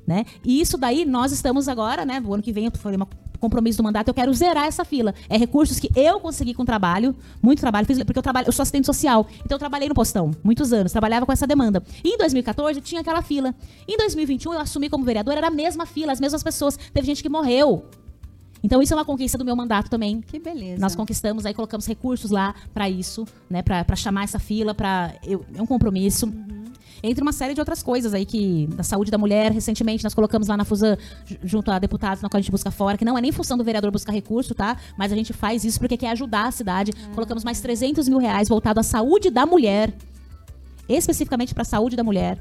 Né? 0.06 0.26
E 0.44 0.60
isso 0.60 0.78
daí 0.78 1.06
nós 1.06 1.32
estamos 1.32 1.68
agora, 1.68 2.06
né? 2.06 2.20
Do 2.20 2.34
ano 2.34 2.44
que 2.44 2.52
vem, 2.52 2.66
eu 2.66 2.72
falei 2.72 2.98
uma 2.98 3.08
compromisso 3.44 3.78
do 3.78 3.84
mandato, 3.84 4.08
eu 4.08 4.14
quero 4.14 4.34
zerar 4.34 4.66
essa 4.66 4.86
fila. 4.86 5.14
É 5.28 5.38
recursos 5.38 5.78
que 5.78 5.90
eu 5.98 6.20
consegui 6.22 6.54
com 6.54 6.64
trabalho, 6.64 7.14
muito 7.42 7.60
trabalho, 7.60 7.86
fiz, 7.86 8.02
porque 8.04 8.18
eu 8.18 8.24
trabalho, 8.24 8.48
eu 8.48 8.54
sou 8.54 8.64
assistente 8.64 8.86
social, 8.86 9.28
então 9.44 9.56
eu 9.56 9.60
trabalhei 9.60 9.90
no 9.90 9.94
postão, 9.94 10.32
muitos 10.42 10.72
anos, 10.72 10.94
trabalhava 10.94 11.26
com 11.26 11.32
essa 11.34 11.46
demanda. 11.46 11.84
E 12.04 12.14
em 12.14 12.18
2014 12.18 12.80
tinha 12.80 13.02
aquela 13.02 13.22
fila. 13.22 13.54
Em 13.86 13.98
2021 13.98 14.54
eu 14.54 14.60
assumi 14.60 14.90
como 14.90 15.04
vereadora, 15.04 15.40
era 15.40 15.48
a 15.48 15.52
mesma 15.52 15.86
fila, 15.86 16.14
as 16.14 16.22
mesmas 16.22 16.42
pessoas. 16.42 16.78
Teve 16.94 17.06
gente 17.06 17.22
que 17.22 17.28
morreu. 17.28 17.86
Então 18.64 18.82
isso 18.82 18.94
é 18.94 18.96
uma 18.96 19.04
conquista 19.04 19.38
do 19.38 19.44
meu 19.44 19.58
mandato 19.58 19.90
também. 19.90 20.22
Que 20.22 20.40
beleza. 20.40 20.80
Nós 20.80 20.96
conquistamos, 20.96 21.46
aí 21.46 21.54
colocamos 21.54 21.86
recursos 21.86 22.32
lá 22.32 22.56
para 22.74 22.90
isso, 22.90 23.28
né, 23.50 23.62
para 23.62 23.96
chamar 23.96 24.24
essa 24.24 24.40
fila, 24.40 24.74
para 24.74 25.14
é 25.26 25.62
um 25.62 25.66
compromisso. 25.66 26.32
Entre 27.06 27.22
uma 27.22 27.34
série 27.34 27.54
de 27.54 27.60
outras 27.60 27.84
coisas 27.84 28.14
aí 28.14 28.26
que 28.26 28.66
da 28.76 28.82
saúde 28.84 29.12
da 29.12 29.18
mulher, 29.18 29.52
recentemente 29.52 30.06
nós 30.06 30.14
colocamos 30.14 30.48
lá 30.48 30.56
na 30.56 30.64
Fusan 30.64 30.96
ju- 31.26 31.38
junto 31.44 31.70
a 31.70 31.78
deputados 31.78 32.24
na 32.24 32.30
qual 32.30 32.38
a 32.40 32.42
gente 32.42 32.50
busca 32.52 32.72
fora, 32.72 32.98
que 32.98 33.04
não 33.04 33.18
é 33.18 33.22
nem 33.22 33.32
função 33.32 33.58
do 33.58 33.64
vereador 33.64 33.92
buscar 33.92 34.14
recurso, 34.14 34.56
tá? 34.56 34.78
Mas 34.98 35.12
a 35.12 35.16
gente 35.16 35.34
faz 35.34 35.66
isso 35.66 35.78
porque 35.80 35.98
quer 35.98 36.12
ajudar 36.12 36.48
a 36.48 36.52
cidade. 36.52 36.94
Colocamos 37.14 37.44
mais 37.44 37.60
300 37.60 38.08
mil 38.08 38.20
reais 38.20 38.48
voltado 38.48 38.80
à 38.80 38.84
saúde 38.84 39.30
da 39.30 39.46
mulher, 39.46 39.94
especificamente 40.88 41.54
para 41.54 41.64
a 41.64 41.66
saúde 41.66 41.96
da 41.98 42.04
mulher 42.04 42.38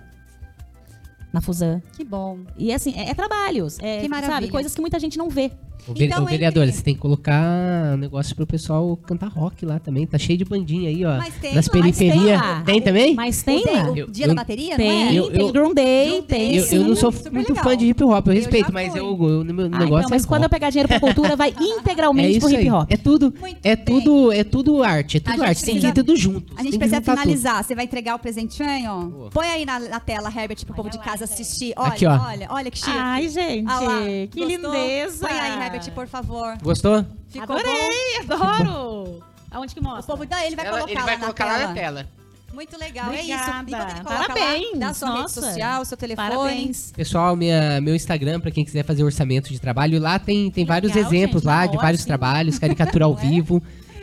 na 1.33 1.41
Fusan. 1.41 1.81
Que 1.97 2.05
bom. 2.05 2.39
E 2.59 2.73
assim, 2.73 2.93
é, 2.97 3.11
é 3.11 3.15
trabalhos, 3.15 3.79
é, 3.81 4.01
Que 4.01 4.09
maravilha. 4.09 4.35
sabe, 4.35 4.49
coisas 4.49 4.75
que 4.75 4.81
muita 4.81 4.99
gente 5.01 5.17
não 5.19 5.29
vê. 5.31 5.51
O, 5.89 5.95
ve- 5.95 6.05
Então, 6.05 6.23
o 6.23 6.27
vereador, 6.27 6.63
entre- 6.63 6.77
você 6.77 6.83
tem 6.85 6.95
que 6.95 7.01
colocar 7.01 7.95
um 7.95 7.97
negócio 7.97 8.37
pro 8.37 8.47
pessoal 8.47 8.97
cantar 8.99 9.27
rock 9.27 9.67
lá 9.67 9.81
também. 9.81 10.07
Tá 10.07 10.17
cheio 10.17 10.39
de 10.39 10.45
bandinha 10.45 10.89
aí, 10.89 11.05
ó. 11.05 11.17
Mas 11.19 11.35
tem 11.41 11.57
nas 11.57 11.67
tem 11.69 11.83
periferias. 11.83 12.41
lá. 12.41 12.61
Tem, 12.63 12.81
também? 12.81 13.17
Mas 13.17 13.43
tem 13.43 13.65
o, 13.65 13.73
lá. 13.73 13.91
o 13.91 13.97
Eu- 13.97 14.07
dia 14.07 14.27
eu- 14.27 14.29
da 14.29 14.35
bateria, 14.37 14.77
Tem, 14.77 14.87
não 14.89 15.11
é? 15.11 15.15
Eu- 15.15 15.31
tem 15.33 15.41
eu- 15.41 15.53
Drum 15.53 15.75
Day, 15.75 16.23
tem 16.23 16.55
Eu, 16.57 16.65
eu 16.67 16.85
não 16.85 16.95
sou 16.95 17.11
muito 17.33 17.49
legal. 17.49 17.65
fã 17.65 17.77
de 17.77 17.87
hip 17.87 18.05
hop, 18.05 18.27
eu 18.29 18.33
Eu 18.33 18.39
respeito, 18.39 18.73
mas 18.73 18.95
eu, 18.95 19.13
o 19.13 19.45
meu 19.45 19.67
Ah, 19.67 19.79
negócio 19.81 19.87
então, 19.87 20.11
mas 20.11 20.23
é 20.25 20.29
quando 20.29 20.43
eu 20.43 20.45
rock. 20.45 20.51
pegar 20.55 20.71
dinheiro 20.71 20.89
pra 20.89 21.01
cultura, 21.33 21.35
vai 21.35 21.49
É 21.51 21.65
integralmente 21.65 22.31
isso 22.39 22.47
pro 22.47 22.57
aí. 22.57 22.63
hip 22.63 22.71
hop. 22.71 22.87
É 22.89 22.97
tudo, 22.97 23.35
Muito 23.41 23.59
é 23.65 23.75
bem. 23.75 23.85
tudo, 23.85 24.31
é 24.33 24.45
tudo 24.45 24.83
arte, 24.85 25.17
é 25.17 25.21
tudo 25.21 25.43
arte. 25.43 25.65
Tem 25.65 25.75
que 25.75 25.81
precisa- 25.81 25.89
ir 25.89 25.93
tudo 25.95 26.17
junto. 26.17 26.53
A 26.53 26.57
tem 26.59 26.67
gente 26.67 26.79
precisa 26.79 27.01
finalizar. 27.03 27.65
Você 27.65 27.75
vai 27.75 27.87
entregar 27.87 28.15
o 28.15 28.21
presentinho? 28.21 29.29
Põe 29.33 29.49
aí 29.49 29.65
na, 29.67 29.81
na 29.81 29.99
tela, 29.99 30.29
Herbert, 30.29 30.65
pro 30.65 30.77
povo 30.77 30.89
de 30.89 30.99
casa 31.01 31.22
assistir. 31.25 31.73
Olha, 31.77 31.89
Aqui, 31.93 32.07
ó. 32.07 32.19
olha, 32.19 32.47
olha 32.51 32.71
que 32.71 32.79
chique. 32.79 32.91
Ai, 32.97 33.29
gente, 33.29 33.69
Ah 33.71 33.81
lá, 33.81 34.01
que 34.01 34.29
gostou? 34.35 34.47
lindeza. 34.49 35.29
Põe 35.29 35.39
aí, 35.39 35.65
Herbert, 35.65 35.91
por 35.93 36.07
favor. 36.07 36.57
Gostou? 36.63 37.05
Ficou 37.29 37.57
Adorei, 37.57 38.17
adoro. 38.21 39.23
Aonde 39.51 39.75
que 39.75 39.81
bom? 39.81 39.91
O 39.91 39.95
mostra? 39.97 40.13
povo 40.17 40.27
da 40.27 40.47
ele 40.47 40.57
vai 40.57 40.67
Ela- 40.67 40.79
colocar, 40.81 40.93
ele 40.93 41.01
lá, 41.01 41.07
vai 41.07 41.15
na 41.17 41.21
colocar 41.21 41.45
tela. 41.45 41.59
lá 41.59 41.67
na 41.69 41.75
tela. 41.75 42.07
Muito 42.55 42.79
legal, 42.79 43.07
é 43.07 43.09
Obrigada. 43.21 43.71
isso. 43.71 43.97
Ele 43.97 44.05
coloca 44.05 44.27
Parabéns, 44.35 44.73
lá, 44.75 44.79
dá 44.79 44.95
sua 44.95 45.09
nossa. 45.09 45.41
rede 45.41 45.53
social, 45.53 45.85
seu 45.87 45.97
telefone. 45.97 46.29
Parabéns. 46.29 46.93
Pessoal, 46.95 47.35
minha, 47.35 47.81
meu 47.81 47.95
Instagram, 47.95 48.41
pra 48.41 48.51
quem 48.51 48.63
quiser 48.63 48.85
fazer 48.85 49.03
orçamento 49.03 49.49
de 49.51 49.59
trabalho, 49.59 49.99
lá 49.99 50.19
tem, 50.19 50.51
tem 50.51 50.65
vários 50.67 50.93
Legal, 50.95 51.11
exemplos 51.11 51.43
gente, 51.43 51.47
lá 51.49 51.61
tá 51.61 51.67
de 51.69 51.77
vários 51.79 52.05
trabalhos, 52.05 52.59
caricatura 52.61 53.07
ao 53.07 53.15
é? 53.15 53.17
vivo, 53.17 53.63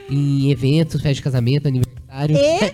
em 0.10 0.50
eventos, 0.50 0.96
festa 1.00 1.14
de 1.14 1.22
casamento, 1.22 1.68
aniversário. 1.68 1.89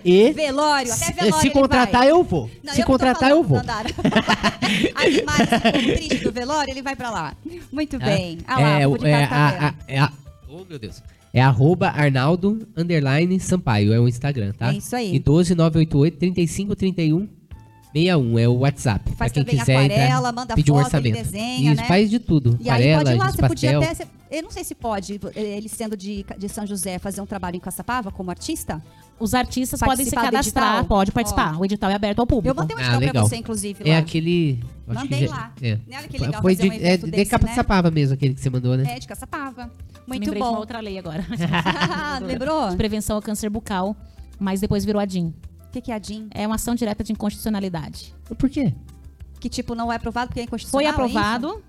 E, 0.05 0.31
velório, 0.31 0.91
até 0.93 1.05
se, 1.05 1.13
velório 1.13 1.39
se 1.41 1.49
contratar, 1.49 2.01
vai. 2.01 2.11
eu 2.11 2.23
vou. 2.23 2.49
Não, 2.63 2.73
se 2.73 2.81
eu 2.81 2.85
contratar, 2.85 3.29
eu 3.31 3.43
vou. 3.43 3.57
Animais, 4.95 5.49
povo 5.49 5.93
triste 5.95 6.17
do 6.23 6.31
velório, 6.31 6.71
ele 6.71 6.81
vai 6.81 6.95
pra 6.95 7.09
lá. 7.09 7.35
Muito 7.71 7.99
bem. 7.99 8.39
Ah 8.47 8.59
lá, 8.59 8.79
é, 8.79 8.87
o 8.87 8.95
é, 9.05 9.23
a, 9.25 9.67
a, 9.69 9.73
é 9.87 9.99
a- 9.99 10.11
oh, 10.49 10.63
meu 10.67 10.79
Deus. 10.79 11.01
É 11.33 11.41
arroba 11.41 11.89
Arnaldo 11.89 12.65
underline 12.77 13.37
Sampaio, 13.41 13.91
é 13.93 13.99
o 13.99 14.07
Instagram, 14.07 14.53
tá? 14.53 14.71
É 14.73 14.77
isso 14.77 14.95
aí. 14.95 15.13
E 15.15 15.19
12988 15.19 16.17
3531 16.17 17.27
61 17.93 18.39
é 18.39 18.47
o 18.47 18.53
WhatsApp. 18.59 19.03
pra 19.05 19.15
Faz 19.15 19.31
quem 19.33 19.43
também 19.43 19.59
quiser 19.59 19.75
aquarela, 19.85 20.31
manda 20.31 20.55
pedir 20.55 20.71
um 20.71 20.75
foto, 20.81 20.95
ele 20.97 21.09
orçamento. 21.09 21.31
desenha, 21.31 21.73
Isso, 21.73 21.81
né? 21.81 21.87
faz 21.87 22.09
de 22.09 22.19
tudo. 22.19 22.57
E 22.61 22.69
aí 22.69 22.89
Aquarela, 22.93 23.03
pode 23.03 23.15
ir 23.15 23.17
lá, 23.19 23.31
você 23.31 23.47
podia 23.47 23.71
pastel. 23.79 23.81
até. 23.83 23.93
você- 23.95 24.07
Eu 24.31 24.43
não 24.43 24.51
sei 24.51 24.63
se 24.65 24.75
pode, 24.75 25.19
ele 25.35 25.69
sendo 25.69 25.95
de, 25.95 26.25
de 26.37 26.49
São 26.49 26.65
José, 26.67 26.99
fazer 26.99 27.21
um 27.21 27.25
trabalho 27.25 27.55
em 27.55 27.59
Caçapava 27.59 28.11
como 28.11 28.29
artista. 28.29 28.81
Os 29.17 29.33
artistas 29.33 29.79
podem 29.79 30.05
se 30.05 30.13
cadastrar, 30.13 30.83
pode 30.85 31.11
participar. 31.11 31.57
O 31.57 31.63
edital 31.63 31.89
é 31.89 31.95
aberto 31.95 32.19
ao 32.19 32.27
público. 32.27 32.49
Eu 32.49 32.55
mandei 32.55 32.75
um 32.75 32.79
Ah, 32.79 32.81
edital 32.83 32.99
pra 32.99 33.07
legal. 33.07 33.27
você, 33.27 33.35
inclusive, 33.37 33.83
lá. 33.83 33.89
É 33.89 33.97
aquele. 33.97 34.59
acho 34.89 34.99
Mandei 34.99 35.19
que 35.19 35.27
já- 35.27 35.31
lá. 35.35 35.53
É. 35.61 35.79
Olha 35.93 36.07
que 36.07 36.17
legal 36.17 36.41
Foi 36.41 36.55
fazer 36.55 36.69
de, 36.69 36.75
um 36.75 36.85
é, 36.87 36.97
de 36.97 37.11
desse, 37.11 37.31
Capaçapava 37.31 37.89
mesmo, 37.91 38.13
aquele 38.13 38.33
que 38.33 38.41
você 38.41 38.49
mandou, 38.49 38.75
né? 38.75 38.83
É, 38.95 38.99
de 38.99 39.07
Caçapava. 39.07 39.71
Muito 40.05 40.21
Lembrei 40.25 40.33
de 40.33 40.37
uma 40.47 40.51
bom. 40.51 40.57
outra 40.59 40.79
lei 40.81 40.99
agora. 40.99 41.25
Lembrou? 42.25 42.69
De 42.69 42.75
prevenção 42.75 43.15
ao 43.15 43.21
câncer 43.21 43.49
bucal, 43.49 43.95
mas 44.39 44.59
depois 44.61 44.83
virou 44.85 45.01
a 45.01 45.05
DIN. 45.05 45.33
O 45.67 45.71
que, 45.71 45.81
que 45.81 45.91
é 45.91 45.95
a 45.95 45.99
DIN? 45.99 46.27
É 46.31 46.45
uma 46.45 46.55
ação 46.55 46.75
direta 46.75 47.03
de 47.03 47.11
inconstitucionalidade. 47.13 48.13
Por 48.37 48.49
quê? 48.49 48.73
Que 49.39 49.49
tipo 49.49 49.75
não 49.75 49.91
é 49.91 49.95
aprovado 49.95 50.27
porque 50.27 50.41
é 50.41 50.43
inconstitucional? 50.43 50.81
Foi 50.81 50.85
é 50.85 51.07
isso? 51.07 51.17
aprovado, 51.17 51.63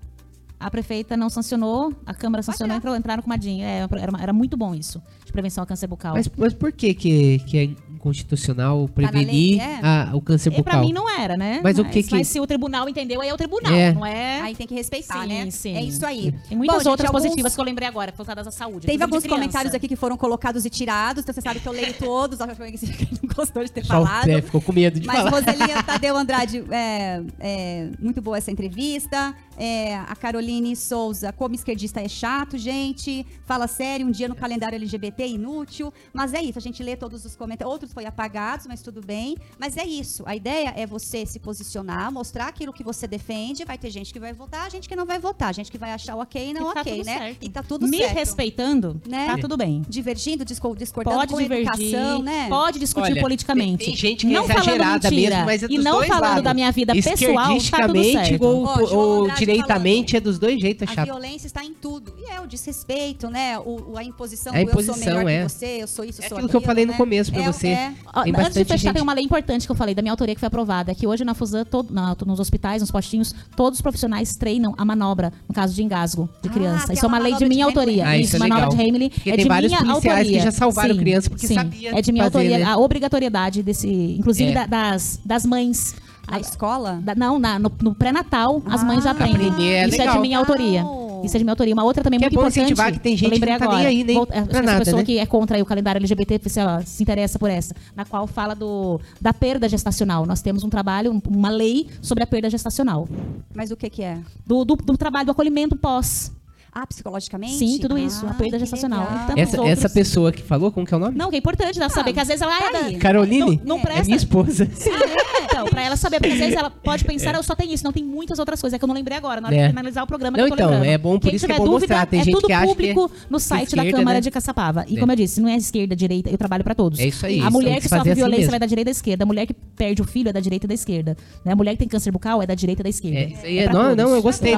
a 0.59 0.71
prefeita 0.71 1.15
não 1.15 1.29
sancionou, 1.29 1.93
a 2.05 2.13
Câmara 2.13 2.41
sancionou, 2.41 2.75
entrou, 2.77 2.95
entraram 2.95 3.21
com 3.21 3.29
uma 3.29 3.37
DIN. 3.37 3.61
É, 3.61 3.87
era, 3.99 4.09
uma- 4.11 4.21
era 4.21 4.33
muito 4.33 4.57
bom 4.57 4.73
isso, 4.73 5.01
de 5.25 5.31
prevenção 5.31 5.61
ao 5.61 5.67
câncer 5.67 5.87
bucal. 5.87 6.13
Mas, 6.15 6.29
mas 6.37 6.53
por 6.53 6.71
que, 6.71 6.93
que 6.93 7.39
que 7.39 7.57
é 7.57 7.63
inconstitucional 8.07 8.87
prevenir 8.87 9.27
lei, 9.27 9.59
é? 9.59 9.79
a- 9.83 10.11
o 10.13 10.21
câncer 10.21 10.49
E 10.53 10.63
pra 10.63 10.73
bucal? 10.73 10.81
mim 10.85 10.93
não 10.93 11.09
era, 11.09 11.35
né? 11.35 11.59
Mas 11.63 11.77
o 11.77 11.85
que 11.85 12.01
que- 12.03 12.15
Mas 12.15 12.27
se 12.27 12.39
o 12.39 12.47
tribunal 12.47 12.87
entendeu, 12.87 13.21
aí 13.21 13.29
é 13.29 13.33
o 13.33 13.37
tribunal, 13.37 13.73
É. 13.73 13.91
não 13.93 14.05
é? 14.05 14.41
Aí 14.41 14.55
tem 14.55 14.65
que 14.65 14.73
respeitar, 14.73 15.21
Sim, 15.23 15.27
né? 15.27 15.51
sim. 15.51 15.75
É 15.75 15.81
isso 15.83 16.05
aí. 16.05 16.33
Tem 16.47 16.57
muitas 16.57 16.75
Bom, 16.77 16.79
gente, 16.81 16.89
outras 16.89 17.07
alguns- 17.09 17.23
positivas 17.23 17.53
que 17.53 17.61
eu 17.61 17.65
lembrei 17.65 17.87
agora, 17.87 18.13
voltadas 18.15 18.47
à 18.47 18.51
saúde. 18.51 18.87
Teve 18.87 19.03
alguns 19.03 19.25
comentários 19.27 19.73
aqui 19.73 19.87
que 19.87 19.95
foram 19.95 20.17
colocados 20.17 20.65
e 20.65 20.69
tirados, 20.69 21.23
então 21.23 21.33
você 21.33 21.41
sabe 21.41 21.59
que 21.59 21.67
eu 21.67 21.73
leio 21.73 21.93
todos. 21.93 22.39
Acho 22.41 22.55
que 22.55 23.07
não 23.21 23.29
gostou 23.35 23.63
de 23.63 23.71
ter 23.71 23.83
Só 23.85 23.93
falado. 23.93 24.25
pé 24.25 24.41
ficou 24.41 24.61
com 24.61 24.71
medo 24.73 24.99
de 24.99 25.05
Mas 25.07 25.17
falar. 25.17 25.29
Roselinha 25.31 25.83
Tadeu 25.83 26.15
Andrade, 26.17 26.63
é, 26.71 27.21
é, 27.39 27.89
muito 27.99 28.21
boa 28.21 28.37
essa 28.37 28.49
entrevista. 28.51 29.35
É, 29.57 29.95
a 29.95 30.15
Caroline 30.15 30.75
Souza, 30.75 31.31
como 31.33 31.55
esquerdista 31.55 31.99
é 31.99 32.07
chato, 32.07 32.57
gente. 32.57 33.25
Fala 33.45 33.67
sério, 33.67 34.05
um 34.05 34.11
dia 34.11 34.27
no 34.27 34.35
calendário 34.35 34.75
LGBT 34.75 35.23
é 35.23 35.27
inútil. 35.27 35.91
Mas 36.13 36.33
é 36.33 36.41
isso, 36.41 36.57
a 36.59 36.61
gente 36.61 36.83
lê 36.83 36.95
todos 36.95 37.25
os 37.25 37.35
comentários. 37.35 37.71
Outros 37.73 37.91
foi 37.93 38.05
apagados, 38.05 38.67
mas 38.67 38.81
tudo 38.81 39.01
bem. 39.01 39.35
Mas 39.59 39.75
é 39.77 39.85
isso, 39.85 40.23
a 40.25 40.35
ideia 40.35 40.73
é 40.75 40.85
você 40.85 41.25
se 41.25 41.39
posicionar, 41.39 42.11
mostrar 42.11 42.47
aquilo 42.47 42.71
que 42.71 42.83
você 42.83 43.07
defende. 43.07 43.65
Vai 43.65 43.77
ter 43.77 43.89
gente 43.89 44.13
que 44.13 44.19
vai 44.19 44.33
votar, 44.33 44.69
gente 44.69 44.87
que 44.87 44.95
não 44.95 45.05
vai 45.05 45.19
votar. 45.19 45.53
Gente 45.53 45.71
que 45.71 45.77
vai 45.77 45.91
achar 45.91 46.15
o 46.15 46.19
ok 46.21 46.49
e 46.49 46.53
não 46.53 46.71
E 46.71 46.73
tá 46.73 46.81
ok, 46.81 46.93
tudo 46.97 47.05
né? 47.05 47.17
certo. 47.17 47.37
E 47.43 47.49
tá 47.49 47.63
tudo 47.63 47.87
Me 47.87 47.97
certo. 47.97 48.13
respeitando, 48.15 49.01
Né? 49.07 49.25
tá 49.27 49.37
tudo 49.37 49.57
bem. 49.57 49.81
Divergindo, 49.89 50.45
disco- 50.45 50.75
discordando 50.75 51.17
Pode 51.17 51.33
com 51.33 51.41
divergir, 51.41 51.67
educação, 51.95 52.21
né? 52.21 52.47
pode 52.49 52.79
discutir 52.79 53.11
Olha, 53.13 53.21
politicamente. 53.21 53.77
Tem, 53.77 53.87
tem 53.87 53.95
gente 53.95 54.27
que 54.27 54.33
não 54.33 54.41
é 54.41 54.45
exagerada 54.45 54.77
falando 54.83 55.03
mentira, 55.03 55.29
mesmo, 55.35 55.45
mas 55.45 55.63
é 55.63 55.67
dos 55.67 55.75
E 55.75 55.79
não 55.79 55.91
dois 55.93 56.07
falando 56.07 56.23
lados. 56.23 56.43
da 56.43 56.53
minha 56.53 56.71
vida 56.71 56.93
pessoal, 56.93 57.57
tá 57.71 57.87
tudo 57.87 58.03
certo. 58.03 58.43
ou, 58.43 58.93
ou 58.95 59.23
Andrade 59.23 59.45
direitamente 59.53 60.11
falando. 60.11 60.21
é 60.21 60.29
dos 60.29 60.39
dois 60.39 60.59
jeitos, 60.59 60.87
é 60.87 60.91
A 60.91 60.95
chato. 60.95 61.05
violência 61.05 61.47
está 61.47 61.63
em 61.63 61.73
tudo. 61.73 62.13
E 62.17 62.31
é 62.31 62.39
o 62.41 62.47
desrespeito, 62.47 63.29
né? 63.29 63.57
O, 63.59 63.97
a 63.97 64.03
imposição 64.03 64.53
É 64.53 64.61
a 64.61 64.63
do 64.63 64.69
eu 64.69 64.73
sou 64.73 64.81
imposição, 64.83 65.15
melhor 65.17 65.29
é. 65.29 65.43
que 65.45 65.49
você, 65.51 65.65
eu 65.81 65.87
sou 65.87 66.05
isso, 66.05 66.21
eu 66.21 66.25
É 66.25 66.29
sou 66.29 66.37
aquilo 66.37 66.49
que 66.49 66.55
eu 66.55 66.61
falei 66.61 66.85
no 66.85 66.91
né? 66.91 66.97
começo 66.97 67.31
pra 67.31 67.41
É, 67.41 67.45
você. 67.51 67.67
é. 67.67 67.93
Tem 68.23 68.33
Antes 68.35 68.53
de 68.53 68.65
fechar, 68.65 68.77
gente. 68.77 68.93
tem 68.93 69.01
uma 69.03 69.13
lei 69.13 69.23
importante 69.23 69.65
que 69.65 69.71
eu 69.71 69.75
falei, 69.75 69.93
da 69.95 70.01
minha 70.01 70.11
autoria 70.11 70.33
que 70.35 70.39
foi 70.39 70.47
aprovada. 70.47 70.91
É 70.91 70.95
que 70.95 71.05
hoje 71.07 71.23
na 71.23 71.33
Fusan, 71.33 71.63
todo- 71.65 71.93
na- 71.93 72.15
nos 72.25 72.39
hospitais, 72.39 72.81
nos 72.81 72.91
postinhos, 72.91 73.33
todos 73.55 73.79
os 73.79 73.81
profissionais 73.81 74.35
treinam 74.35 74.73
a 74.77 74.83
manobra, 74.85 75.31
no 75.47 75.53
caso 75.55 75.73
de 75.73 75.83
engasgo 75.83 76.29
de 76.41 76.49
Ah, 76.49 76.51
criança. 76.51 76.93
Isso 76.93 77.05
é 77.05 77.07
uma 77.07 77.19
lei 77.19 77.33
de 77.35 77.45
minha 77.45 77.65
de 77.65 77.69
autoria. 77.77 78.07
Ah, 78.07 78.17
isso 78.17 78.35
é 78.35 78.39
manobra 78.39 78.69
de 78.75 78.81
Heimlich 78.81 79.15
Porque 79.15 79.29
é 79.29 79.35
tem 79.35 79.43
de 79.43 79.49
vários 79.49 79.71
minha 79.71 79.81
policiais 79.85 80.17
autoria. 80.19 80.37
que 80.39 80.43
já 80.45 80.51
salvaram 80.51 80.93
Sim, 80.93 80.99
criança 80.99 81.29
porque 81.29 81.47
sim. 81.47 81.53
sabia 81.55 81.97
É 81.97 82.01
de 82.01 82.11
minha 82.11 82.23
fazer, 82.25 82.37
autoria. 82.37 82.57
né? 82.59 82.65
A 82.65 82.77
obrigatoriedade 82.77 83.63
desse, 83.63 83.87
inclusive 83.87 84.51
É. 84.51 84.53
da- 84.53 84.65
das, 84.65 85.19
das 85.25 85.45
mães. 85.45 85.95
Na 86.29 86.39
escola? 86.39 86.99
Da- 87.03 87.15
não, 87.15 87.39
na- 87.39 87.57
no, 87.57 87.71
no 87.81 87.95
pré-natal, 87.95 88.61
as 88.65 88.83
mães 88.83 89.03
já 89.03 89.11
Ah, 89.11 89.13
aprendem. 89.13 89.39
é 89.73 89.85
Isso 89.87 89.95
é 89.95 89.97
de 89.97 89.97
legal. 89.99 90.19
minha 90.21 90.37
autoria. 90.37 90.81
Legal. 90.83 91.21
Isso 91.23 91.35
é 91.35 91.39
de 91.39 91.43
minha 91.43 91.53
autoria. 91.53 91.73
Uma 91.73 91.83
outra 91.83 92.03
também 92.03 92.19
Que 92.19 92.25
é 92.25 92.27
muito 92.27 92.35
bom 92.35 92.41
importante. 92.41 92.59
incentivar 92.65 92.91
que 92.91 92.99
tem 92.99 93.17
gente 93.17 93.31
lembrei 93.31 93.53
que 93.55 93.59
não 93.59 93.59
tá 93.59 93.65
agora. 93.65 93.77
nem 93.79 93.87
aí, 93.87 94.03
nem 94.03 94.15
Volta- 94.17 94.35
essa 94.35 94.61
nada, 94.61 94.77
pessoa 94.79 94.97
né? 94.99 95.03
que 95.05 95.17
é 95.17 95.25
contra 95.25 95.59
o 95.61 95.65
calendário 95.65 95.97
LGBT, 95.99 96.39
se, 96.49 96.59
ela 96.59 96.81
se 96.83 97.01
interessa 97.01 97.39
por 97.39 97.49
essa, 97.49 97.73
na 97.95 98.05
qual 98.05 98.27
fala 98.27 98.53
do, 98.53 98.99
da 99.19 99.33
perda 99.33 99.67
gestacional. 99.67 100.25
Nós 100.27 100.41
temos 100.43 100.63
um 100.63 100.69
trabalho, 100.69 101.11
um- 101.11 101.21
uma 101.29 101.49
lei 101.49 101.87
sobre 102.03 102.23
a 102.23 102.27
perda 102.27 102.49
gestacional. 102.49 103.07
Mas 103.55 103.71
o 103.71 103.75
que 103.77 103.89
que 103.89 104.03
é? 104.03 104.19
Do, 104.45 104.63
do, 104.63 104.75
do 104.75 104.95
trabalho 104.97 105.25
do 105.25 105.31
acolhimento 105.31 105.75
pós. 105.75 106.31
Ah, 106.79 106.85
psicologicamente? 106.85 107.53
Sim, 107.57 107.79
tudo 107.79 107.97
isso. 107.97 108.23
Ah, 108.27 108.29
A 108.29 108.33
perda 108.35 108.53
que 108.57 108.59
gestacional. 108.59 108.99
legal. 108.99 109.23
Então, 109.23 109.35
Essa, 109.37 109.57
outros- 109.61 109.77
essa 109.79 109.89
pessoa 109.89 110.31
que 110.31 110.43
falou, 110.43 110.71
como 110.71 110.85
que 110.85 110.93
é 110.93 110.97
o 110.97 110.99
nome? 110.99 111.17
Não, 111.17 111.29
que 111.31 111.35
é 111.35 111.39
importante 111.39 111.79
ela 111.79 111.89
saber, 111.89 112.13
que 112.13 112.19
às 112.19 112.27
vezes 112.27 112.41
ela 112.43 112.55
tá 112.55 112.67
é 112.67 112.71
da- 112.71 112.79
aí. 112.87 112.97
Caroline? 112.97 113.39
Não- 113.63 113.65
não 113.65 113.77
É 113.77 113.81
presta- 113.81 114.03
minha 114.05 114.17
esposa. 114.17 114.67
Ah, 114.87 115.39
é? 115.39 115.43
Então, 115.45 115.65
pra 115.69 115.81
ela 115.83 115.95
saber, 115.95 116.19
porque 116.19 116.33
às 116.33 116.39
vezes 116.39 116.55
ela 116.55 116.69
pode 116.69 117.03
pensar, 117.31 117.33
eu 117.33 117.41
só 117.41 117.55
tenho 117.55 117.73
isso, 117.73 117.83
não 117.83 117.91
tem 117.91 118.03
muitas 118.03 118.37
outras 118.37 118.61
coisas. 118.61 118.75
É 118.75 118.77
que 118.77 118.83
eu 118.83 118.87
não 118.87 118.93
lembrei 118.93 119.17
agora, 119.17 119.41
na 119.41 119.47
hora 119.47 119.55
É. 119.57 119.63
de 119.63 119.69
finalizar 119.69 120.03
o 120.03 120.07
programa 120.07 120.37
Não, 120.37 120.45
que 120.45 120.51
eu 120.53 120.55
tô 120.57 120.63
então, 120.63 120.69
lembrando. 120.69 120.91
é 120.93 120.97
bom, 120.99 121.17
por 121.17 121.27
Quem 121.29 121.35
isso 121.35 121.45
que 121.47 121.51
é 121.51 121.57
bom 121.57 121.65
dúvida, 121.65 121.95
mostrar. 121.95 122.05
Tem 122.05 122.19
é 122.19 122.23
gente 122.23 122.33
tudo 122.35 122.45
que 122.47 122.53
acha 122.53 122.65
que 122.67 122.73
público 122.93 123.11
no 123.29 123.39
site 123.39 123.75
da 123.75 123.81
esquerda, 123.81 123.97
Câmara 123.97 124.17
né? 124.17 124.21
de 124.21 124.29
Caçapava. 124.31 124.85
E 124.87 124.97
É. 124.97 124.99
como 124.99 125.11
eu 125.11 125.15
disse, 125.15 125.41
não 125.41 125.49
é 125.49 125.55
esquerda, 125.57 125.95
direita, 125.95 126.29
eu 126.29 126.37
trabalho 126.37 126.63
pra 126.63 126.75
todos. 126.75 126.99
É 126.99 127.07
isso 127.07 127.25
aí, 127.25 127.39
A 127.39 127.43
isso, 127.43 127.51
mulher 127.51 127.81
que 127.81 127.89
sofre 127.89 128.11
assim 128.11 128.13
violência 128.21 128.55
é 128.55 128.59
da 128.59 128.65
direita 128.67 128.91
e 128.91 128.93
da 128.93 128.97
esquerda. 128.97 129.23
A 129.23 129.25
mulher 129.27 129.47
que 129.47 129.53
perde 129.53 130.01
o 130.01 130.05
filho 130.05 130.29
é 130.29 130.33
da 130.33 130.39
direita 130.39 130.65
e 130.65 130.69
da 130.69 130.73
esquerda. 130.75 131.17
Né? 131.43 131.51
A 131.53 131.55
mulher 131.55 131.71
que 131.71 131.79
tem 131.79 131.87
câncer 131.87 132.11
bucal 132.11 132.39
é 132.43 132.45
da 132.45 132.53
direita 132.53 132.81
e 132.81 132.83
da 132.83 132.89
esquerda. 132.89 133.17
É, 133.19 133.25
isso 133.29 133.45
é- 133.45 133.95
não, 133.95 134.13
eu 134.13 134.21
gostei 134.21 134.55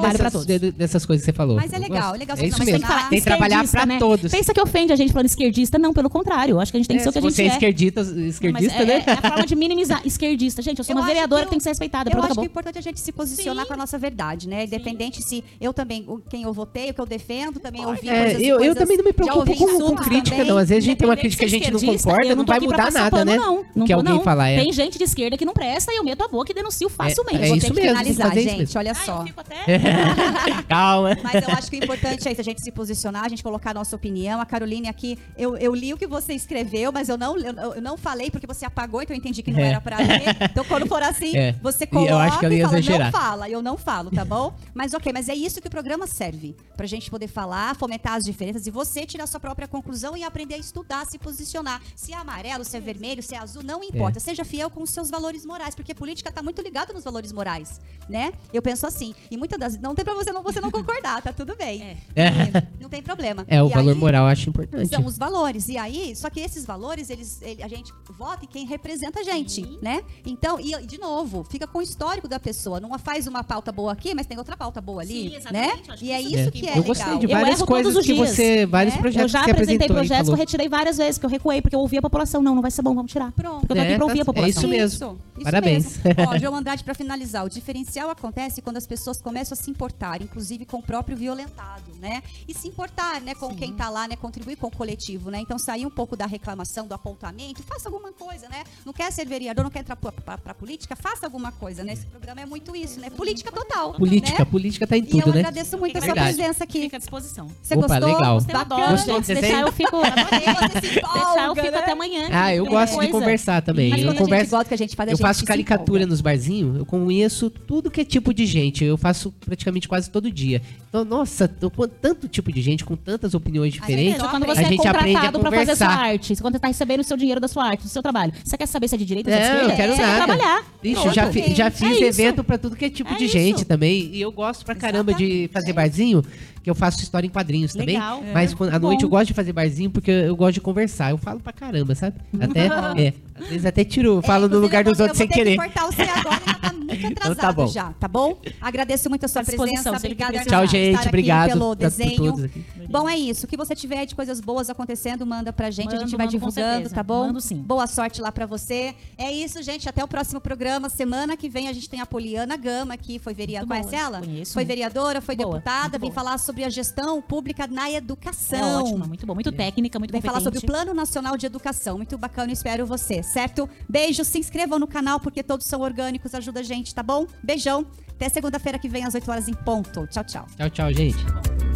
dessas, 0.76 1.06
coisas 1.06 1.24
que 1.24 1.30
você 1.30 1.36
falou. 1.36 1.56
Mas 1.56 1.72
é 1.72 1.76
Eu 1.76 1.80
legal, 2.16 2.36
é 2.36 2.40
legal 2.40 2.44
É 2.44 2.48
isso 2.48 2.58
não 2.58 2.66
mesmo. 2.66 2.80
mencionar 2.80 3.08
Tem 3.10 3.18
que 3.18 3.24
trabalhar 3.24 3.68
pra 3.68 3.86
né? 3.86 3.98
todos. 3.98 4.30
Pensa 4.32 4.52
que 4.54 4.60
ofende 4.60 4.92
a 4.92 4.96
gente 4.96 5.12
falando 5.12 5.26
esquerdista. 5.26 5.78
Não, 5.78 5.92
pelo 5.92 6.08
contrário. 6.10 6.52
Eu 6.56 6.60
acho 6.60 6.70
que 6.72 6.76
a 6.76 6.80
gente 6.80 6.88
tem 6.88 6.96
que 6.96 7.00
É, 7.00 7.04
ser 7.04 7.08
o 7.10 7.12
que 7.12 7.18
a 7.18 7.22
gente 7.22 7.34
você 7.34 7.42
é 7.42 7.46
é. 7.46 7.48
esquerdista, 7.48 8.00
esquerdista 8.00 8.82
é, 8.82 8.86
né? 8.86 9.04
é 9.06 9.12
a 9.12 9.16
forma 9.30 9.46
de 9.46 9.56
minimizar. 9.56 10.00
Esquerdista. 10.04 10.62
Gente, 10.62 10.78
eu 10.78 10.84
sou 10.84 10.94
Eu 10.94 11.00
uma 11.00 11.06
vereadora 11.06 11.42
que 11.42 11.46
que, 11.46 11.48
eu- 11.48 11.50
tem 11.50 11.58
que 11.58 11.62
ser 11.64 11.70
respeitada. 11.70 12.08
Eu 12.08 12.12
Pronto, 12.12 12.24
acho 12.24 12.34
que 12.34 12.38
o 12.38 12.42
acabou. 12.42 12.50
importante 12.50 12.76
é 12.76 12.78
a 12.78 12.82
gente 12.82 13.00
se 13.00 13.12
posicionar 13.12 13.64
Sim. 13.64 13.68
com 13.68 13.74
a 13.74 13.76
nossa 13.76 13.98
verdade, 13.98 14.48
né? 14.48 14.64
Independente 14.64 15.22
se 15.22 15.42
eu 15.60 15.72
também, 15.72 16.06
quem 16.28 16.42
eu 16.42 16.52
votei, 16.52 16.90
o 16.90 16.94
que 16.94 17.00
eu 17.00 17.06
defendo, 17.06 17.58
também 17.60 17.84
ouvi 17.86 18.08
É, 18.08 18.20
coisas, 18.24 18.42
eu, 18.42 18.48
eu 18.48 18.56
coisas- 18.58 18.76
também 18.76 18.96
não 18.96 19.04
me 19.04 19.12
preocupo 19.12 19.56
com, 19.56 19.66
com 19.80 19.94
crítica, 19.96 20.36
também. 20.36 20.50
não. 20.50 20.58
Às 20.58 20.68
vezes 20.68 20.84
a 20.84 20.86
gente 20.86 20.98
tem 20.98 21.08
uma 21.08 21.16
crítica 21.16 21.40
que 21.40 21.54
a 21.54 21.58
gente 21.58 21.70
não 21.70 21.80
concorda, 21.80 22.26
eu 22.26 22.36
não 22.36 22.44
vai 22.44 22.60
mudar 22.60 22.90
nada, 22.92 23.24
né? 23.24 23.36
Não, 23.36 23.64
não 23.74 23.86
que 23.86 23.92
alguém 23.92 24.20
falar, 24.22 24.48
é. 24.50 24.60
Tem 24.60 24.72
gente 24.72 24.98
de 24.98 25.04
esquerda 25.04 25.36
que 25.36 25.44
não 25.44 25.52
presta 25.52 25.92
e 25.92 25.96
eu 25.96 26.04
meto 26.04 26.22
a 26.24 26.28
boca 26.28 26.50
e 26.50 26.54
denuncio 26.54 26.88
facilmente. 26.88 27.42
é 27.44 27.46
Vou 27.48 27.56
isso 27.56 27.66
ter 27.66 27.72
que 27.74 27.80
mesmo, 27.80 27.96
tem 27.96 28.04
que 28.04 28.12
finalizar, 28.14 28.56
gente, 28.58 28.78
olha 28.78 28.94
só. 28.94 29.24
eu. 29.26 29.34
Calma. 30.68 31.16
Mas 31.22 31.34
eu 31.46 31.54
acho 31.54 31.70
que 31.70 31.76
o 31.78 31.84
importante 31.84 31.99
é 32.06 32.32
isso, 32.32 32.40
a 32.40 32.44
gente 32.44 32.62
se 32.62 32.70
posicionar, 32.72 33.24
a 33.24 33.28
gente 33.28 33.42
colocar 33.42 33.70
a 33.70 33.74
nossa 33.74 33.94
opinião. 33.96 34.40
A 34.40 34.46
Caroline 34.46 34.88
aqui, 34.88 35.18
eu, 35.36 35.56
eu 35.56 35.74
li 35.74 35.92
o 35.92 35.96
que 35.96 36.06
você 36.06 36.32
escreveu, 36.34 36.90
mas 36.92 37.08
eu 37.08 37.16
não, 37.18 37.36
eu, 37.38 37.74
eu 37.74 37.82
não 37.82 37.96
falei 37.96 38.30
porque 38.30 38.46
você 38.46 38.64
apagou, 38.64 39.02
então 39.02 39.14
eu 39.14 39.18
entendi 39.18 39.42
que 39.42 39.50
não 39.50 39.60
É. 39.60 39.68
era 39.68 39.80
pra 39.80 39.98
ler. 39.98 40.36
Então, 40.50 40.64
quando 40.64 40.86
for 40.86 41.02
assim, 41.02 41.36
É. 41.40 41.52
você 41.62 41.84
E 41.84 41.86
eu 41.86 41.90
coloca 41.90 42.16
acho 42.16 42.38
que 42.38 42.44
ela 42.46 42.54
e 42.54 42.58
ia 42.58 42.64
fala, 42.66 42.78
exagerar. 42.78 43.12
não 43.12 43.20
fala. 43.20 43.48
Eu 43.48 43.62
não 43.62 43.76
falo, 43.78 44.10
tá 44.10 44.24
bom? 44.24 44.54
Mas 44.74 44.94
ok, 44.94 45.12
mas 45.12 45.28
é 45.28 45.34
isso 45.34 45.60
que 45.60 45.68
o 45.68 45.70
programa 45.70 46.06
serve. 46.06 46.56
Pra 46.76 46.86
gente 46.86 47.10
poder 47.10 47.28
falar, 47.28 47.74
fomentar 47.76 48.14
as 48.14 48.24
diferenças 48.24 48.66
e 48.66 48.70
você 48.70 49.04
tirar 49.06 49.26
sua 49.26 49.40
própria 49.40 49.68
conclusão 49.68 50.16
e 50.16 50.22
aprender 50.24 50.54
a 50.54 50.58
estudar, 50.58 51.06
se 51.06 51.18
posicionar. 51.18 51.80
Se 51.94 52.12
é 52.12 52.16
amarelo, 52.16 52.64
se 52.64 52.76
é 52.76 52.80
vermelho, 52.80 53.22
se 53.22 53.34
é 53.34 53.38
azul, 53.38 53.62
não 53.62 53.82
importa. 53.84 54.18
É. 54.18 54.20
Seja 54.20 54.44
fiel 54.44 54.70
com 54.70 54.82
os 54.82 54.90
seus 54.90 55.10
valores 55.10 55.44
morais, 55.44 55.74
porque 55.74 55.94
política 55.94 56.30
tá 56.32 56.42
muito 56.42 56.60
ligada 56.62 56.92
nos 56.92 57.04
valores 57.04 57.32
morais, 57.32 57.80
né? 58.08 58.32
Eu 58.52 58.62
penso 58.62 58.86
assim. 58.86 59.14
E 59.30 59.36
muitas 59.36 59.58
das 59.58 59.78
não 59.78 59.94
tem 59.94 60.04
pra 60.04 60.14
você 60.14 60.32
não, 60.32 60.42
você 60.42 60.60
não 60.60 60.70
concordar, 60.70 61.22
tá 61.22 61.32
tudo 61.32 61.56
bem. 61.56 61.89
É. 62.14 62.66
Não 62.80 62.88
tem 62.88 63.02
problema. 63.02 63.44
É, 63.48 63.62
o 63.62 63.68
E 63.68 63.72
valor 63.72 63.92
aí, 63.92 63.98
moral 63.98 64.24
eu 64.26 64.30
acho 64.32 64.48
importante. 64.48 64.88
São 64.88 65.04
os 65.04 65.16
valores. 65.18 65.68
E 65.68 65.76
aí, 65.78 66.14
só 66.16 66.28
que 66.30 66.40
esses 66.40 66.64
valores, 66.64 67.10
eles, 67.10 67.40
ele- 67.42 67.62
a 67.62 67.68
gente 67.68 67.92
vota 68.18 68.44
em 68.44 68.48
quem 68.48 68.66
representa 68.66 69.20
a 69.20 69.22
gente, 69.22 69.62
né? 69.82 70.02
Então, 70.26 70.58
e 70.60 70.74
de 70.86 70.98
novo, 70.98 71.44
fica 71.50 71.66
com 71.66 71.78
o 71.78 71.82
histórico 71.82 72.26
da 72.28 72.38
pessoa. 72.40 72.80
Não 72.80 72.96
faz 72.98 73.26
uma 73.26 73.42
pauta 73.44 73.70
boa 73.72 73.92
aqui, 73.92 74.14
mas 74.14 74.26
tem 74.26 74.36
outra 74.38 74.56
pauta 74.56 74.80
boa 74.80 75.02
ali, 75.02 75.30
Sim, 75.30 75.36
exatamente. 75.36 75.88
né? 75.88 75.94
E 75.94 75.98
que 75.98 76.10
é 76.12 76.20
isso 76.20 76.36
É. 76.36 76.50
que 76.50 76.66
é 76.66 76.70
eu 76.72 76.74
legal. 76.76 76.82
gostei 76.84 77.18
de 77.18 77.24
Eu 77.26 77.30
várias 77.30 77.62
coisas 77.62 77.92
todos 77.94 77.96
os 78.00 78.06
que 78.06 78.14
dias, 78.14 78.30
você. 78.30 78.66
Vários 78.66 78.94
né? 78.94 79.00
projetos 79.00 79.22
Eu 79.22 79.28
já 79.28 79.38
que 79.40 79.44
você 79.46 79.50
apresentei 79.52 79.76
apresentou 79.76 79.96
projetos 79.96 80.28
que 80.28 80.34
eu 80.34 80.38
retirei 80.38 80.68
várias 80.68 80.96
vezes, 80.96 81.18
porque 81.18 81.26
eu 81.26 81.30
recuei, 81.30 81.62
porque 81.62 81.76
eu 81.76 81.80
ouvi 81.80 81.96
a 81.98 82.02
população. 82.02 82.42
Não, 82.42 82.54
não 82.54 82.62
vai 82.62 82.70
ser 82.70 82.82
bom, 82.82 82.94
vamos 82.94 83.10
tirar. 83.12 83.30
Pronto. 83.32 83.60
Porque 83.66 83.72
eu 83.72 83.76
tô 83.76 83.82
aqui 83.82 83.92
É, 83.92 83.96
pra 83.96 84.04
ouvir 84.04 84.16
tá- 84.18 84.22
a 84.22 84.24
população. 84.26 84.48
é 84.48 84.50
isso 84.50 84.68
mesmo. 84.68 85.18
Isso 85.36 85.44
Parabéns. 85.44 85.98
mesmo. 86.04 86.22
Ó, 86.28 86.38
João 86.38 86.56
Andrade, 86.56 86.84
para 86.84 86.94
finalizar, 86.94 87.44
o 87.44 87.48
diferencial 87.48 88.10
acontece 88.10 88.60
quando 88.62 88.76
as 88.76 88.86
pessoas 88.86 89.20
começam 89.20 89.56
a 89.58 89.60
se 89.62 89.70
importar, 89.70 90.20
inclusive 90.22 90.64
com 90.66 90.78
o 90.78 90.82
próprio 90.82 91.16
violentado, 91.16 91.69
né? 92.00 92.22
E 92.48 92.54
se 92.54 92.68
importar, 92.68 93.20
né, 93.20 93.34
com 93.34 93.54
quem 93.54 93.72
tá 93.72 93.88
lá, 93.88 94.08
né, 94.08 94.16
contribuir 94.16 94.56
com 94.56 94.66
o 94.68 94.70
coletivo, 94.70 95.30
né? 95.30 95.38
Então 95.40 95.58
sair 95.58 95.86
um 95.86 95.90
pouco 95.90 96.16
da 96.16 96.26
reclamação, 96.26 96.86
do 96.86 96.94
apontamento, 96.94 97.62
faça 97.62 97.88
alguma 97.88 98.12
coisa, 98.12 98.48
né? 98.48 98.64
Não 98.84 98.92
quer 98.92 99.10
ser 99.12 99.26
vereador, 99.26 99.64
não 99.64 99.70
quer 99.70 99.80
entrar 99.80 99.96
pra 99.96 100.54
política, 100.54 100.96
faça 100.96 101.26
alguma 101.26 101.52
coisa, 101.52 101.84
né? 101.84 101.92
Esse 101.92 102.06
programa 102.06 102.40
é 102.40 102.46
muito 102.46 102.74
isso, 102.74 102.98
né? 103.00 103.10
Política 103.10 103.52
total. 103.52 103.94
Política, 103.94 104.38
né? 104.38 104.44
política 104.44 104.86
tá 104.86 104.96
em 104.96 105.02
E 105.02 105.04
eu 105.04 105.10
tudo, 105.24 105.34
né? 105.34 105.40
agradeço 105.40 105.78
muito 105.78 105.96
a 105.96 106.00
sua 106.00 106.14
Verdade. 106.14 106.36
presença 106.36 106.64
aqui. 106.64 106.80
Fica 106.82 106.96
à 106.96 106.98
disposição. 107.00 107.48
Você 107.62 107.74
Opa, 107.74 107.86
gostou? 107.88 108.14
legal. 108.14 108.38
Eu 108.38 108.40
Bacana. 108.42 108.60
adoro, 108.60 108.90
Gostou 108.92 109.22
Se 109.22 109.34
deixar 109.34 109.60
eu 109.60 109.72
fico... 109.72 109.96
Você 110.00 110.80
deixar 110.80 111.46
eu 111.46 111.54
fico 111.54 111.70
né? 111.70 111.78
até 111.78 111.92
amanhã. 111.92 112.28
Ah, 112.32 112.54
eu 112.54 112.66
gosto 112.66 112.94
coisa. 112.94 113.06
de 113.06 113.12
conversar 113.12 113.62
também. 113.62 113.90
Mas 113.90 114.02
eu 114.02 114.14
converso. 114.14 114.50
gosta 114.50 114.68
que 114.68 114.74
a 114.74 114.78
gente 114.78 114.96
faz, 114.96 115.08
a 115.08 115.12
Eu 115.12 115.16
gente 115.16 115.26
faço 115.26 115.44
caricatura 115.44 116.06
nos 116.06 116.20
barzinhos, 116.20 116.76
eu 116.76 116.86
conheço 116.86 117.50
tudo 117.50 117.90
que 117.90 118.00
é 118.00 118.04
tipo 118.04 118.32
de 118.32 118.46
gente. 118.46 118.84
Eu 118.84 118.96
faço 118.96 119.32
praticamente 119.32 119.88
quase 119.88 120.10
todo 120.10 120.30
dia. 120.30 120.62
Então, 120.88 121.04
nossa, 121.04 121.46
com 121.68 121.86
tanto 121.88 122.28
tipo 122.28 122.52
de 122.52 122.62
gente, 122.62 122.84
com 122.84 122.94
tantas 122.96 123.34
opiniões 123.34 123.72
diferentes. 123.72 124.20
Só 124.20 124.28
Quando 124.28 124.46
você 124.46 124.60
a 124.60 124.62
é 124.62 124.66
gente 124.68 124.86
aprende 124.86 125.16
a 125.16 125.20
contratado 125.32 125.40
pra 125.40 125.50
fazer 125.50 125.76
sua 125.76 125.86
conversar. 125.88 126.04
arte, 126.10 126.36
quando 126.40 126.54
você 126.54 126.58
tá 126.60 126.68
recebendo 126.68 127.00
o 127.00 127.04
seu 127.04 127.16
dinheiro 127.16 127.40
da 127.40 127.48
sua 127.48 127.64
arte, 127.64 127.82
do 127.82 127.88
seu 127.88 128.00
trabalho, 128.02 128.32
você 128.44 128.56
quer 128.56 128.66
saber 128.66 128.86
se 128.88 128.94
é 128.94 128.98
de 128.98 129.04
direita 129.04 129.28
ou 129.30 129.36
é 129.36 129.40
de 129.40 129.44
Não, 129.48 129.54
eu 129.54 129.60
esquerda? 129.70 129.76
quero 129.76 129.92
você 129.96 130.02
nada. 130.02 130.18
quer 130.18 130.24
trabalhar. 130.26 130.64
Pronto. 130.80 131.12
já, 131.14 131.26
fi- 131.32 131.54
já 131.54 131.66
É 131.66 131.70
fiz 131.70 131.90
isso. 131.90 132.04
evento 132.04 132.44
pra 132.44 132.56
tudo 132.56 132.76
que 132.76 132.84
é 132.84 132.90
tipo 132.90 133.12
É 133.12 133.16
de 133.16 133.24
isso. 133.24 133.32
gente 133.34 133.64
também. 133.64 134.08
E 134.14 134.20
eu 134.20 134.30
gosto 134.30 134.64
pra 134.64 134.74
caramba 134.76 135.12
de 135.12 135.24
Exatamente, 135.24 135.52
fazer 135.52 135.70
é 135.70 135.74
barzinho, 135.74 136.24
que 136.62 136.68
eu 136.70 136.74
faço 136.74 137.00
história 137.02 137.26
em 137.26 137.30
quadrinhos 137.30 137.72
também. 137.72 137.94
Legal. 137.96 138.22
Mas 138.34 138.52
quando- 138.54 138.74
à 138.74 138.78
Bom. 138.78 138.88
noite 138.88 139.02
eu 139.04 139.08
gosto 139.08 139.28
de 139.28 139.34
fazer 139.34 139.52
barzinho 139.52 139.90
porque 139.90 140.10
eu 140.10 140.36
gosto 140.36 140.54
de 140.54 140.60
conversar. 140.60 141.10
Eu 141.10 141.18
falo 141.18 141.40
pra 141.40 141.52
caramba, 141.52 141.94
sabe? 141.94 142.16
Até, 142.40 142.66
é, 143.02 143.14
às 143.40 143.46
vezes 143.48 143.66
até 143.66 143.84
tiro, 143.84 144.16
eu 144.16 144.22
falo 144.22 144.46
É, 144.46 144.48
no 144.48 144.58
lugar 144.58 144.80
eu 144.80 144.84
vou- 144.84 144.92
dos 144.92 145.00
outros 145.00 145.18
sem 145.18 145.26
Eu 145.26 145.28
vou 145.30 145.36
ter 145.36 145.44
querer. 145.44 145.58
que 145.58 145.64
cortar 145.74 145.86
você 145.86 146.02
agora, 146.02 146.40
já 146.46 146.54
tá 146.54 146.72
muito 146.72 147.06
atrasado 147.18 147.36
tá 147.40 147.52
bom. 147.52 147.66
já, 147.66 147.92
tá 147.94 148.08
bom? 148.08 148.38
Agradeço 148.60 149.08
muito 149.08 149.24
a 149.24 149.28
sua 149.28 149.42
presença. 149.44 149.90
Obrigada. 149.90 150.44
Tchau, 150.44 150.66
gente. 150.66 150.88
estar 150.88 150.98
aqui 151.00 151.08
Obrigado 151.08 151.48
pelo 151.50 151.74
desenho. 151.74 152.16
todos 152.16 152.44
aqui. 152.44 152.64
Bom, 152.90 153.08
é 153.08 153.16
isso. 153.16 153.46
O 153.46 153.48
que 153.48 153.56
você 153.56 153.74
tiver 153.74 154.04
de 154.04 154.14
coisas 154.14 154.40
boas 154.40 154.68
acontecendo, 154.68 155.24
manda 155.24 155.52
pra 155.52 155.70
gente. 155.70 155.88
a 155.88 155.90
gente 155.92 156.00
Mando, 156.06 156.16
vai 156.16 156.26
mando 156.26 156.38
divulgando, 156.38 156.90
tá 156.90 157.02
bom? 157.02 157.26
Mando 157.26 157.40
sim. 157.40 157.56
Boa 157.56 157.86
sorte 157.86 158.20
lá 158.20 158.32
pra 158.32 158.46
você. 158.46 158.94
É 159.16 159.30
isso, 159.32 159.62
gente. 159.62 159.88
Até 159.88 160.02
o 160.02 160.08
próximo 160.08 160.40
programa. 160.40 160.88
Semana 160.88 161.36
que 161.36 161.48
vem 161.48 161.68
a 161.68 161.72
gente 161.72 161.88
tem 161.88 162.00
a 162.00 162.06
Poliana 162.06 162.56
Gama 162.56 162.94
aqui. 162.94 163.18
Foi 163.20 163.32
vereadora. 163.32 163.68
Conhece 163.80 163.90
boa. 163.90 164.02
ela? 164.02 164.20
Conheço. 164.20 164.52
Foi 164.52 164.64
vereadora, 164.64 165.20
foi 165.20 165.36
Boa, 165.36 165.50
deputada. 165.52 165.82
muito 165.90 166.00
Vem 166.00 166.10
boa. 166.10 166.12
falar 166.14 166.38
sobre 166.38 166.49
a 166.64 166.68
gestão 166.68 167.20
pública 167.22 167.66
na 167.66 167.88
É 167.90 167.94
educação. 167.96 168.82
ótima, 168.84 169.06
muito 169.06 169.26
bom. 169.26 169.34
Muito 169.34 169.52
técnica, 169.52 169.98
muito 169.98 170.12
Vem 170.12 170.20
falar 170.20 170.40
sobre 170.40 170.58
o. 170.58 170.62
Plano 170.62 170.92
Nacional 170.94 171.36
de 171.36 171.46
Educação. 171.46 171.96
Muito 171.96 172.16
bacana, 172.18 172.52
espero 172.52 172.86
você, 172.86 173.22
certo? 173.22 173.68
Beijo, 173.88 174.24
se 174.24 174.38
inscrevam 174.38 174.78
no 174.78 174.86
canal 174.86 175.20
porque 175.20 175.42
todos 175.42 175.66
são 175.66 175.80
orgânicos, 175.80 176.34
ajuda 176.34 176.60
a 176.60 176.62
gente, 176.62 176.94
tá 176.94 177.02
bom? 177.02 177.26
Beijão. 177.42 177.86
Até 178.10 178.28
segunda-feira 178.28 178.78
que 178.78 178.88
vem 178.88 179.04
às 179.04 179.14
8 179.14 179.30
horas 179.30 179.48
em 179.48 179.54
ponto. 179.54 180.06
Tchau, 180.08 180.24
tchau. 180.24 180.46
Tchau, 180.56 180.70
tchau, 180.70 180.92
gente. 180.92 181.69